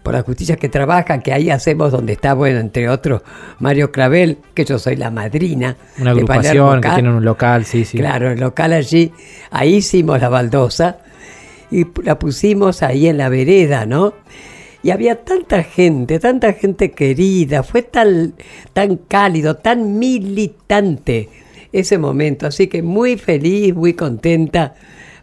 por 0.06 0.14
las 0.14 0.24
justicias 0.24 0.60
que 0.60 0.70
trabajan, 0.70 1.20
que 1.24 1.34
ahí 1.34 1.50
hacemos 1.50 1.92
donde 1.92 2.14
está, 2.14 2.36
bueno, 2.36 2.60
entre 2.60 2.88
otros, 2.88 3.24
Mario 3.58 3.92
Clavel, 3.92 4.38
que 4.54 4.64
yo 4.64 4.78
soy 4.78 4.98
la 4.98 5.10
madrina. 5.10 5.78
Una 6.00 6.12
agrupación 6.12 6.80
que 6.80 6.90
tiene 6.90 7.10
un 7.10 7.26
local, 7.26 7.66
sí, 7.66 7.86
sí. 7.86 7.98
Claro, 7.98 8.30
el 8.30 8.40
local 8.40 8.74
allí, 8.74 9.12
ahí 9.50 9.78
hicimos 9.78 10.22
la 10.22 10.30
baldosa 10.30 11.00
y 11.72 11.88
la 12.04 12.20
pusimos 12.20 12.84
ahí 12.84 13.08
en 13.08 13.18
la 13.18 13.30
vereda, 13.30 13.88
¿no? 13.88 14.14
Y 14.84 14.92
había 14.92 15.24
tanta 15.24 15.64
gente, 15.64 16.20
tanta 16.20 16.54
gente 16.54 16.92
querida, 16.92 17.64
fue 17.64 17.82
tan, 17.82 18.36
tan 18.74 18.98
cálido, 18.98 19.56
tan 19.56 19.98
militante 19.98 21.30
ese 21.72 21.98
momento, 21.98 22.46
así 22.46 22.68
que 22.68 22.84
muy 22.84 23.18
feliz, 23.18 23.74
muy 23.74 23.96
contenta 23.96 24.76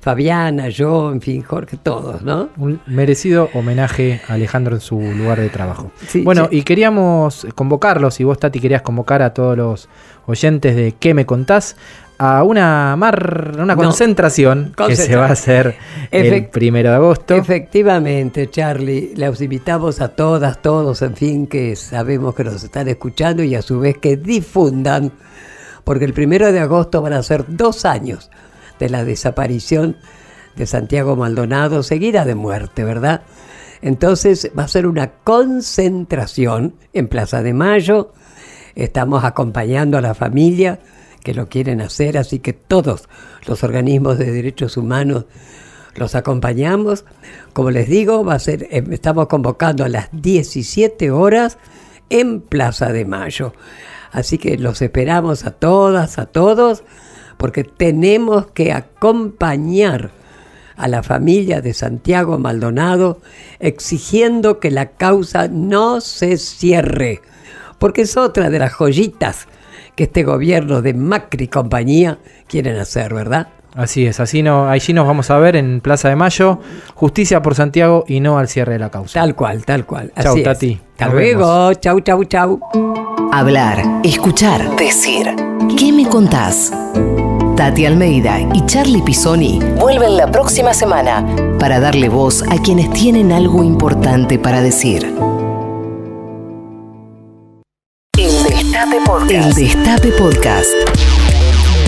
Fabiana, 0.02 0.68
yo, 0.68 1.12
en 1.12 1.20
fin, 1.20 1.42
Jorge, 1.42 1.76
todos, 1.80 2.22
¿no? 2.22 2.48
Un 2.56 2.80
merecido 2.86 3.48
homenaje 3.54 4.20
a 4.26 4.32
Alejandro 4.32 4.74
en 4.74 4.80
su 4.80 5.00
lugar 5.00 5.38
de 5.38 5.48
trabajo. 5.48 5.92
bueno, 6.24 6.48
y 6.50 6.64
queríamos 6.64 7.46
convocarlos, 7.54 8.18
y 8.18 8.24
vos, 8.24 8.36
Tati, 8.36 8.58
querías 8.58 8.82
convocar 8.82 9.22
a 9.22 9.32
todos 9.32 9.56
los 9.56 9.88
oyentes 10.26 10.74
de 10.74 10.96
¿Qué 10.98 11.14
me 11.14 11.24
contás? 11.24 11.76
a 12.18 12.42
una 12.42 12.94
mar, 12.96 13.52
una 13.58 13.74
concentración 13.76 14.74
que 14.86 14.94
se 14.96 15.16
va 15.16 15.26
a 15.26 15.32
hacer 15.32 15.76
el 16.10 16.46
primero 16.46 16.90
de 16.90 16.96
agosto. 16.96 17.34
Efectivamente, 17.34 18.50
Charlie, 18.50 19.12
les 19.16 19.40
invitamos 19.40 20.00
a 20.00 20.08
todas, 20.08 20.62
todos, 20.62 21.02
en 21.02 21.14
fin, 21.14 21.46
que 21.46 21.74
sabemos 21.74 22.34
que 22.34 22.44
nos 22.44 22.62
están 22.62 22.88
escuchando 22.88 23.42
y 23.44 23.54
a 23.54 23.62
su 23.62 23.78
vez 23.78 23.98
que 23.98 24.16
difundan, 24.16 25.12
porque 25.84 26.04
el 26.04 26.12
primero 26.12 26.50
de 26.50 26.58
agosto 26.58 27.02
van 27.02 27.12
a 27.12 27.22
ser 27.22 27.44
dos 27.48 27.84
años 27.84 28.30
de 28.82 28.90
la 28.90 29.04
desaparición 29.04 29.96
de 30.56 30.66
Santiago 30.66 31.14
Maldonado, 31.14 31.84
seguida 31.84 32.24
de 32.24 32.34
muerte, 32.34 32.82
¿verdad? 32.82 33.22
Entonces 33.80 34.50
va 34.58 34.64
a 34.64 34.68
ser 34.68 34.88
una 34.88 35.12
concentración 35.22 36.74
en 36.92 37.06
Plaza 37.06 37.44
de 37.44 37.54
Mayo. 37.54 38.12
Estamos 38.74 39.22
acompañando 39.22 39.98
a 39.98 40.00
la 40.00 40.14
familia 40.14 40.80
que 41.22 41.32
lo 41.32 41.48
quieren 41.48 41.80
hacer, 41.80 42.18
así 42.18 42.40
que 42.40 42.52
todos 42.54 43.08
los 43.46 43.62
organismos 43.62 44.18
de 44.18 44.32
derechos 44.32 44.76
humanos 44.76 45.26
los 45.94 46.16
acompañamos. 46.16 47.04
Como 47.52 47.70
les 47.70 47.88
digo, 47.88 48.24
va 48.24 48.34
a 48.34 48.40
ser, 48.40 48.64
eh, 48.64 48.82
estamos 48.90 49.28
convocando 49.28 49.84
a 49.84 49.88
las 49.88 50.08
17 50.10 51.12
horas 51.12 51.56
en 52.10 52.40
Plaza 52.40 52.92
de 52.92 53.04
Mayo. 53.04 53.52
Así 54.10 54.38
que 54.38 54.58
los 54.58 54.82
esperamos 54.82 55.44
a 55.46 55.52
todas, 55.52 56.18
a 56.18 56.26
todos 56.26 56.82
porque 57.42 57.64
tenemos 57.64 58.46
que 58.52 58.72
acompañar 58.72 60.12
a 60.76 60.86
la 60.86 61.02
familia 61.02 61.60
de 61.60 61.74
Santiago 61.74 62.38
Maldonado 62.38 63.20
exigiendo 63.58 64.60
que 64.60 64.70
la 64.70 64.90
causa 64.92 65.48
no 65.48 66.00
se 66.00 66.36
cierre, 66.36 67.20
porque 67.80 68.02
es 68.02 68.16
otra 68.16 68.48
de 68.48 68.60
las 68.60 68.70
joyitas 68.70 69.48
que 69.96 70.04
este 70.04 70.22
gobierno 70.22 70.82
de 70.82 70.94
Macri 70.94 71.46
y 71.46 71.48
compañía 71.48 72.18
quieren 72.46 72.76
hacer, 72.76 73.12
¿verdad? 73.12 73.48
Así 73.74 74.06
es, 74.06 74.20
así 74.20 74.44
no, 74.44 74.68
allí 74.68 74.92
nos 74.92 75.08
vamos 75.08 75.28
a 75.32 75.38
ver 75.38 75.56
en 75.56 75.80
Plaza 75.80 76.10
de 76.10 76.14
Mayo, 76.14 76.60
justicia 76.94 77.42
por 77.42 77.56
Santiago 77.56 78.04
y 78.06 78.20
no 78.20 78.38
al 78.38 78.46
cierre 78.46 78.74
de 78.74 78.78
la 78.78 78.90
causa. 78.92 79.18
Tal 79.18 79.34
cual, 79.34 79.64
tal 79.64 79.84
cual. 79.84 80.12
Chau, 80.22 80.40
Tati. 80.44 80.80
Hasta 80.92 81.08
luego, 81.08 81.74
chau, 81.74 81.98
chau, 82.02 82.24
chau. 82.24 82.60
Hablar, 83.32 83.82
escuchar, 84.04 84.76
decir. 84.76 85.26
¿Qué 85.76 85.90
me 85.90 86.06
contás? 86.06 86.72
Tati 87.62 87.86
Almeida 87.86 88.40
y 88.54 88.66
Charlie 88.66 89.02
Pisoni 89.02 89.60
vuelven 89.78 90.16
la 90.16 90.28
próxima 90.28 90.74
semana 90.74 91.24
para 91.60 91.78
darle 91.78 92.08
voz 92.08 92.42
a 92.50 92.60
quienes 92.60 92.90
tienen 92.90 93.30
algo 93.30 93.62
importante 93.62 94.36
para 94.36 94.60
decir. 94.60 95.14
El 98.18 98.42
Destape 98.42 98.96
Podcast. 99.06 99.30
El 99.30 99.54
Destape 99.54 100.08
Podcast. 100.08 100.70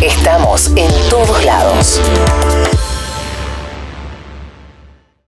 Estamos 0.01 0.68
en 0.77 0.93
todos 1.11 1.45
lados. 1.45 2.01